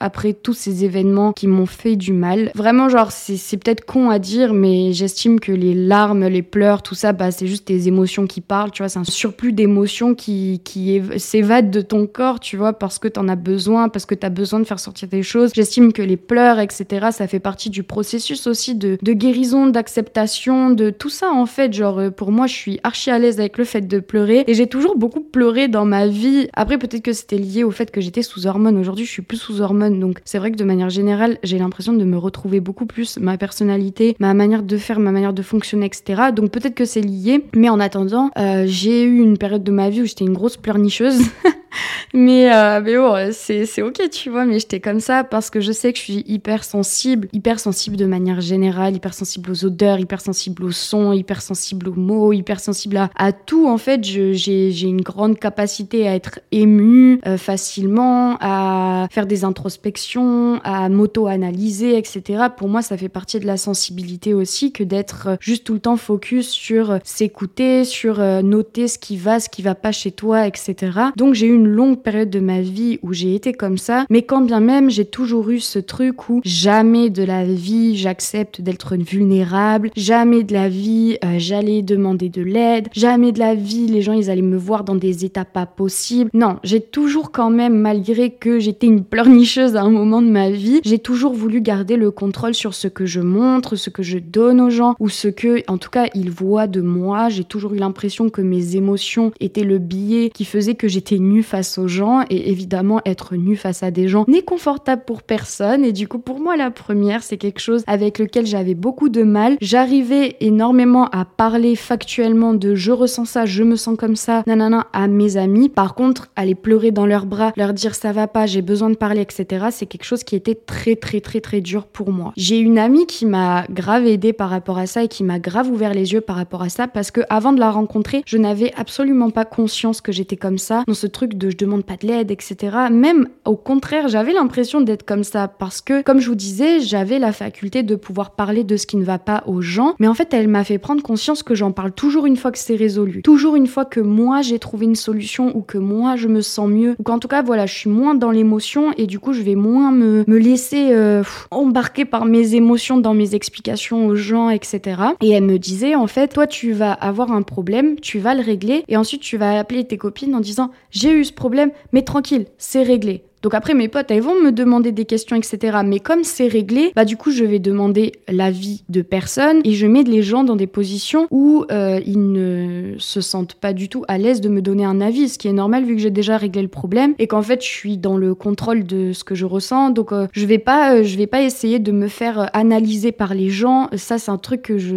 après 0.00 0.32
tous 0.32 0.54
ces 0.54 0.84
événements 0.84 1.32
qui 1.32 1.46
m'ont 1.46 1.66
fait 1.66 1.96
du 1.96 2.12
mal. 2.12 2.50
Vraiment, 2.54 2.88
genre, 2.88 3.12
c'est 3.12 3.56
peut-être 3.58 3.84
con 3.84 4.10
à 4.10 4.18
dire, 4.18 4.54
mais 4.54 4.92
j'estime 4.92 5.38
que 5.38 5.52
les 5.52 5.74
larmes, 5.74 6.26
les 6.26 6.42
pleurs, 6.42 6.82
tout 6.82 6.94
ça, 6.94 7.12
bah, 7.12 7.30
c'est 7.30 7.46
juste 7.46 7.66
tes 7.66 7.86
émotions 7.86 8.26
qui 8.26 8.40
parlent, 8.40 8.70
tu 8.70 8.82
vois, 8.82 8.88
c'est 8.88 8.98
un 8.98 9.04
surplus 9.04 9.52
d'émotions 9.52 10.14
qui, 10.14 10.60
qui 10.64 11.00
s'évadent 11.18 11.70
de 11.70 11.82
ton 11.82 12.06
corps, 12.06 12.40
tu 12.40 12.56
vois, 12.56 12.72
parce 12.72 12.98
que 12.98 13.08
t'en 13.08 13.28
as 13.28 13.36
besoin, 13.36 13.88
parce 13.88 14.06
que 14.06 14.14
t'as 14.14 14.30
besoin 14.30 14.60
de 14.60 14.64
faire 14.64 14.80
sortir 14.80 15.08
des 15.08 15.22
choses. 15.22 15.52
J'estime 15.54 15.92
que 15.92 16.02
les 16.02 16.16
pleurs, 16.16 16.58
etc., 16.58 17.08
ça 17.12 17.26
fait 17.26 17.40
partie 17.40 17.68
du 17.68 17.82
processus 17.82 18.46
aussi 18.46 18.74
de, 18.74 18.98
de 19.02 19.12
guérison, 19.12 19.66
d'acceptation, 19.66 20.70
de 20.70 20.90
tout 20.90 21.10
ça, 21.10 21.30
en 21.30 21.46
fait. 21.46 21.72
Genre, 21.72 21.98
euh, 21.98 22.10
pour 22.10 22.32
moi, 22.32 22.46
je 22.46 22.54
suis 22.54 22.80
archi 22.84 23.10
à 23.10 23.18
l'aise 23.18 23.38
avec 23.38 23.58
le 23.58 23.64
fait 23.64 23.82
de 23.82 24.00
pleurer, 24.00 24.44
et 24.46 24.54
j'ai 24.54 24.66
toujours 24.66 24.96
beaucoup 24.96 25.20
pleuré 25.20 25.68
dans 25.68 25.84
ma 25.84 26.06
vie. 26.06 26.48
Après, 26.54 26.78
peut-être 26.78 27.02
que 27.02 27.12
c'était 27.12 27.38
lié 27.38 27.64
au 27.64 27.70
fait 27.70 27.90
que 27.90 28.00
j'étais 28.00 28.22
sous 28.22 28.46
hormones. 28.46 28.78
Aujourd'hui, 28.78 29.04
je 29.04 29.10
suis 29.10 29.22
plus 29.22 29.36
sous 29.36 29.60
hormones 29.60 29.89
donc 29.98 30.20
c'est 30.24 30.38
vrai 30.38 30.52
que 30.52 30.56
de 30.56 30.64
manière 30.64 30.90
générale, 30.90 31.38
j'ai 31.42 31.58
l'impression 31.58 31.92
de 31.92 32.04
me 32.04 32.16
retrouver 32.16 32.60
beaucoup 32.60 32.86
plus 32.86 33.18
ma 33.18 33.36
personnalité, 33.36 34.16
ma 34.20 34.34
manière 34.34 34.62
de 34.62 34.76
faire, 34.76 35.00
ma 35.00 35.10
manière 35.10 35.32
de 35.32 35.42
fonctionner, 35.42 35.86
etc. 35.86 36.30
Donc 36.34 36.50
peut-être 36.50 36.74
que 36.74 36.84
c'est 36.84 37.00
lié. 37.00 37.44
Mais 37.54 37.68
en 37.68 37.80
attendant, 37.80 38.30
euh, 38.38 38.64
j'ai 38.66 39.02
eu 39.02 39.18
une 39.18 39.38
période 39.38 39.64
de 39.64 39.72
ma 39.72 39.90
vie 39.90 40.02
où 40.02 40.04
j'étais 40.04 40.24
une 40.24 40.34
grosse 40.34 40.56
pleurnicheuse. 40.56 41.20
mais, 42.14 42.52
euh, 42.52 42.80
mais 42.82 42.96
bon, 42.96 43.32
c'est, 43.32 43.82
ok, 43.82 44.00
tu 44.10 44.30
vois, 44.30 44.44
mais 44.44 44.58
j'étais 44.58 44.80
comme 44.80 45.00
ça 45.00 45.24
parce 45.24 45.50
que 45.50 45.60
je 45.60 45.72
sais 45.72 45.92
que 45.92 45.98
je 45.98 46.04
suis 46.04 46.24
hyper 46.26 46.64
sensible, 46.64 47.28
hyper 47.32 47.60
sensible 47.60 47.96
de 47.96 48.06
manière 48.06 48.40
générale, 48.40 48.96
hyper 48.96 49.14
sensible 49.14 49.50
aux 49.50 49.64
odeurs, 49.64 49.98
hyper 49.98 50.20
sensible 50.20 50.64
aux 50.64 50.72
sons, 50.72 51.12
hyper 51.12 51.42
sensible 51.42 51.88
aux 51.88 51.94
mots, 51.94 52.32
hyper 52.32 52.60
sensible 52.60 52.96
à, 52.96 53.10
à 53.16 53.32
tout. 53.32 53.68
En 53.68 53.78
fait, 53.78 54.04
j'ai 54.04 54.82
une 54.82 55.02
grande 55.02 55.38
capacité 55.38 56.08
à 56.08 56.14
être 56.14 56.40
émue 56.52 57.20
euh, 57.26 57.36
facilement, 57.36 58.36
à 58.40 59.06
faire 59.10 59.26
des 59.26 59.44
introspections, 59.44 60.60
à 60.64 60.88
m'auto-analyser, 60.88 61.96
etc. 61.96 62.44
Pour 62.56 62.68
moi, 62.68 62.82
ça 62.82 62.96
fait 62.96 63.08
partie 63.08 63.40
de 63.40 63.46
la 63.46 63.56
sensibilité 63.56 64.34
aussi 64.34 64.72
que 64.72 64.84
d'être 64.84 65.28
euh, 65.28 65.36
juste 65.40 65.64
tout 65.64 65.74
le 65.74 65.80
temps 65.80 65.96
focus 65.96 66.48
sur 66.48 66.98
s'écouter, 67.04 67.84
sur 67.84 68.18
noter 68.42 68.88
ce 68.88 68.98
qui 68.98 69.16
va, 69.16 69.40
ce 69.40 69.48
qui 69.48 69.62
va 69.62 69.74
pas 69.74 69.92
chez 69.92 70.12
toi, 70.12 70.46
etc. 70.46 70.90
Donc 71.16 71.34
j'ai 71.34 71.46
eu 71.46 71.59
longue 71.66 72.02
période 72.02 72.30
de 72.30 72.40
ma 72.40 72.60
vie 72.60 72.98
où 73.02 73.12
j'ai 73.12 73.34
été 73.34 73.52
comme 73.52 73.78
ça, 73.78 74.04
mais 74.10 74.22
quand 74.22 74.40
bien 74.40 74.60
même 74.60 74.90
j'ai 74.90 75.04
toujours 75.04 75.50
eu 75.50 75.60
ce 75.60 75.78
truc 75.78 76.28
où 76.28 76.40
jamais 76.44 77.10
de 77.10 77.22
la 77.22 77.44
vie 77.44 77.96
j'accepte 77.96 78.60
d'être 78.60 78.96
vulnérable, 78.96 79.90
jamais 79.96 80.42
de 80.42 80.52
la 80.52 80.68
vie 80.68 81.18
euh, 81.24 81.34
j'allais 81.38 81.82
demander 81.82 82.28
de 82.28 82.42
l'aide, 82.42 82.88
jamais 82.92 83.32
de 83.32 83.38
la 83.38 83.54
vie 83.54 83.86
les 83.86 84.02
gens 84.02 84.12
ils 84.12 84.30
allaient 84.30 84.42
me 84.42 84.56
voir 84.56 84.84
dans 84.84 84.94
des 84.94 85.24
états 85.24 85.44
pas 85.44 85.66
possibles. 85.66 86.30
Non, 86.34 86.56
j'ai 86.62 86.80
toujours 86.80 87.32
quand 87.32 87.50
même, 87.50 87.76
malgré 87.76 88.30
que 88.30 88.58
j'étais 88.58 88.86
une 88.86 89.04
pleurnicheuse 89.04 89.76
à 89.76 89.82
un 89.82 89.90
moment 89.90 90.22
de 90.22 90.28
ma 90.28 90.50
vie, 90.50 90.80
j'ai 90.84 90.98
toujours 90.98 91.32
voulu 91.32 91.60
garder 91.60 91.96
le 91.96 92.10
contrôle 92.10 92.54
sur 92.54 92.74
ce 92.74 92.88
que 92.88 93.06
je 93.06 93.20
montre, 93.20 93.76
ce 93.76 93.90
que 93.90 94.02
je 94.02 94.18
donne 94.18 94.60
aux 94.60 94.70
gens, 94.70 94.94
ou 95.00 95.08
ce 95.08 95.28
que, 95.28 95.62
en 95.70 95.78
tout 95.78 95.90
cas, 95.90 96.06
ils 96.14 96.30
voient 96.30 96.66
de 96.66 96.80
moi. 96.80 97.28
J'ai 97.28 97.44
toujours 97.44 97.74
eu 97.74 97.78
l'impression 97.78 98.30
que 98.30 98.42
mes 98.42 98.76
émotions 98.76 99.32
étaient 99.40 99.64
le 99.64 99.78
billet 99.78 100.30
qui 100.30 100.44
faisait 100.44 100.74
que 100.74 100.88
j'étais 100.88 101.18
nue 101.18 101.42
face 101.50 101.78
aux 101.78 101.88
gens 101.88 102.22
et 102.30 102.50
évidemment 102.50 103.00
être 103.04 103.34
nu 103.34 103.56
face 103.56 103.82
à 103.82 103.90
des 103.90 104.06
gens 104.06 104.24
n'est 104.28 104.42
confortable 104.42 105.02
pour 105.04 105.22
personne 105.22 105.84
et 105.84 105.92
du 105.92 106.06
coup 106.06 106.20
pour 106.20 106.38
moi 106.38 106.56
la 106.56 106.70
première 106.70 107.24
c'est 107.24 107.38
quelque 107.38 107.58
chose 107.58 107.82
avec 107.88 108.20
lequel 108.20 108.46
j'avais 108.46 108.74
beaucoup 108.74 109.08
de 109.08 109.24
mal. 109.24 109.56
J'arrivais 109.60 110.36
énormément 110.40 111.06
à 111.06 111.24
parler 111.24 111.74
factuellement 111.74 112.54
de 112.54 112.74
je 112.76 112.92
ressens 112.92 113.24
ça, 113.24 113.46
je 113.46 113.64
me 113.64 113.74
sens 113.76 113.96
comme 113.98 114.16
ça, 114.16 114.44
nanana 114.46 114.86
à 114.92 115.08
mes 115.08 115.36
amis. 115.36 115.68
Par 115.68 115.94
contre 115.94 116.28
aller 116.36 116.54
pleurer 116.54 116.92
dans 116.92 117.06
leurs 117.06 117.26
bras, 117.26 117.52
leur 117.56 117.72
dire 117.72 117.94
ça 117.94 118.12
va 118.12 118.28
pas, 118.28 118.46
j'ai 118.46 118.62
besoin 118.62 118.90
de 118.90 118.94
parler, 118.94 119.22
etc. 119.22 119.66
C'est 119.70 119.86
quelque 119.86 120.04
chose 120.04 120.22
qui 120.22 120.36
était 120.36 120.54
très 120.54 120.94
très 120.94 121.20
très 121.20 121.40
très 121.40 121.60
dur 121.60 121.86
pour 121.86 122.12
moi. 122.12 122.32
J'ai 122.36 122.58
une 122.58 122.78
amie 122.78 123.06
qui 123.06 123.26
m'a 123.26 123.64
grave 123.70 124.06
aidée 124.06 124.32
par 124.32 124.50
rapport 124.50 124.78
à 124.78 124.86
ça 124.86 125.02
et 125.02 125.08
qui 125.08 125.24
m'a 125.24 125.40
grave 125.40 125.68
ouvert 125.68 125.94
les 125.94 126.12
yeux 126.12 126.20
par 126.20 126.36
rapport 126.36 126.62
à 126.62 126.68
ça 126.68 126.86
parce 126.86 127.10
que 127.10 127.22
avant 127.28 127.52
de 127.52 127.60
la 127.60 127.70
rencontrer, 127.70 128.22
je 128.26 128.38
n'avais 128.38 128.72
absolument 128.76 129.30
pas 129.30 129.44
conscience 129.44 130.00
que 130.00 130.12
j'étais 130.12 130.36
comme 130.36 130.58
ça 130.58 130.84
dans 130.86 130.94
ce 130.94 131.06
truc 131.06 131.34
de 131.40 131.50
je 131.50 131.56
demande 131.56 131.84
pas 131.84 131.96
de 131.96 132.06
l'aide, 132.06 132.30
etc. 132.30 132.76
Même 132.90 133.28
au 133.44 133.56
contraire, 133.56 134.08
j'avais 134.08 134.32
l'impression 134.32 134.80
d'être 134.80 135.04
comme 135.04 135.24
ça 135.24 135.48
parce 135.48 135.80
que, 135.80 136.02
comme 136.02 136.20
je 136.20 136.28
vous 136.28 136.36
disais, 136.36 136.80
j'avais 136.80 137.18
la 137.18 137.32
faculté 137.32 137.82
de 137.82 137.96
pouvoir 137.96 138.32
parler 138.32 138.62
de 138.62 138.76
ce 138.76 138.86
qui 138.86 138.96
ne 138.96 139.04
va 139.04 139.18
pas 139.18 139.42
aux 139.46 139.60
gens. 139.60 139.94
Mais 139.98 140.06
en 140.06 140.14
fait, 140.14 140.32
elle 140.34 140.48
m'a 140.48 140.62
fait 140.64 140.78
prendre 140.78 141.02
conscience 141.02 141.42
que 141.42 141.54
j'en 141.54 141.72
parle 141.72 141.92
toujours 141.92 142.26
une 142.26 142.36
fois 142.36 142.52
que 142.52 142.58
c'est 142.58 142.76
résolu. 142.76 143.22
Toujours 143.22 143.56
une 143.56 143.66
fois 143.66 143.84
que 143.84 144.00
moi 144.00 144.42
j'ai 144.42 144.58
trouvé 144.58 144.84
une 144.86 144.94
solution 144.94 145.56
ou 145.56 145.62
que 145.62 145.78
moi 145.78 146.16
je 146.16 146.28
me 146.28 146.42
sens 146.42 146.68
mieux. 146.68 146.94
Ou 146.98 147.02
qu'en 147.02 147.18
tout 147.18 147.28
cas, 147.28 147.42
voilà, 147.42 147.66
je 147.66 147.74
suis 147.74 147.90
moins 147.90 148.14
dans 148.14 148.30
l'émotion 148.30 148.92
et 148.96 149.06
du 149.06 149.18
coup, 149.18 149.32
je 149.32 149.42
vais 149.42 149.54
moins 149.54 149.90
me, 149.90 150.24
me 150.26 150.38
laisser 150.38 150.90
euh, 150.92 151.22
embarquer 151.50 152.04
par 152.04 152.26
mes 152.26 152.54
émotions 152.54 152.98
dans 152.98 153.14
mes 153.14 153.34
explications 153.34 154.06
aux 154.06 154.14
gens, 154.14 154.50
etc. 154.50 154.80
Et 155.20 155.30
elle 155.30 155.44
me 155.44 155.58
disait, 155.58 155.94
en 155.94 156.06
fait, 156.06 156.28
toi, 156.28 156.46
tu 156.46 156.72
vas 156.72 156.92
avoir 156.92 157.32
un 157.32 157.42
problème, 157.42 157.98
tu 158.00 158.18
vas 158.18 158.34
le 158.34 158.42
régler 158.42 158.84
et 158.88 158.96
ensuite 158.96 159.22
tu 159.22 159.36
vas 159.36 159.58
appeler 159.58 159.84
tes 159.84 159.96
copines 159.96 160.34
en 160.34 160.40
disant, 160.40 160.70
j'ai 160.90 161.12
eu 161.12 161.24
problème, 161.34 161.70
mais 161.92 162.02
tranquille, 162.02 162.46
c'est 162.58 162.82
réglé. 162.82 163.24
Donc 163.42 163.54
après, 163.54 163.74
mes 163.74 163.88
potes, 163.88 164.10
elles 164.10 164.22
vont 164.22 164.40
me 164.40 164.52
demander 164.52 164.92
des 164.92 165.04
questions, 165.04 165.36
etc. 165.36 165.78
Mais 165.84 165.98
comme 165.98 166.24
c'est 166.24 166.46
réglé, 166.46 166.92
bah 166.94 167.04
du 167.04 167.16
coup, 167.16 167.30
je 167.30 167.44
vais 167.44 167.58
demander 167.58 168.12
l'avis 168.28 168.84
de 168.88 169.02
personne 169.02 169.60
et 169.64 169.72
je 169.72 169.86
mets 169.86 170.02
les 170.02 170.22
gens 170.22 170.44
dans 170.44 170.56
des 170.56 170.66
positions 170.66 171.26
où 171.30 171.64
euh, 171.70 172.00
ils 172.04 172.32
ne 172.32 172.94
se 172.98 173.20
sentent 173.20 173.54
pas 173.54 173.72
du 173.72 173.88
tout 173.88 174.04
à 174.08 174.18
l'aise 174.18 174.40
de 174.40 174.48
me 174.48 174.60
donner 174.60 174.84
un 174.84 175.00
avis, 175.00 175.28
ce 175.28 175.38
qui 175.38 175.48
est 175.48 175.52
normal 175.52 175.84
vu 175.84 175.96
que 175.96 176.02
j'ai 176.02 176.10
déjà 176.10 176.36
réglé 176.36 176.62
le 176.62 176.68
problème 176.68 177.14
et 177.18 177.26
qu'en 177.26 177.42
fait, 177.42 177.62
je 177.62 177.68
suis 177.68 177.98
dans 177.98 178.16
le 178.16 178.34
contrôle 178.34 178.84
de 178.84 179.12
ce 179.12 179.24
que 179.24 179.34
je 179.34 179.46
ressens. 179.46 179.90
Donc 179.90 180.12
euh, 180.12 180.26
je 180.32 180.44
vais 180.46 180.58
pas, 180.58 180.96
euh, 180.96 181.02
je 181.02 181.16
vais 181.16 181.26
pas 181.26 181.42
essayer 181.42 181.78
de 181.78 181.92
me 181.92 182.08
faire 182.08 182.50
analyser 182.52 183.12
par 183.12 183.34
les 183.34 183.48
gens. 183.48 183.88
Ça, 183.96 184.18
c'est 184.18 184.30
un 184.30 184.38
truc 184.38 184.62
que 184.62 184.78
je 184.78 184.96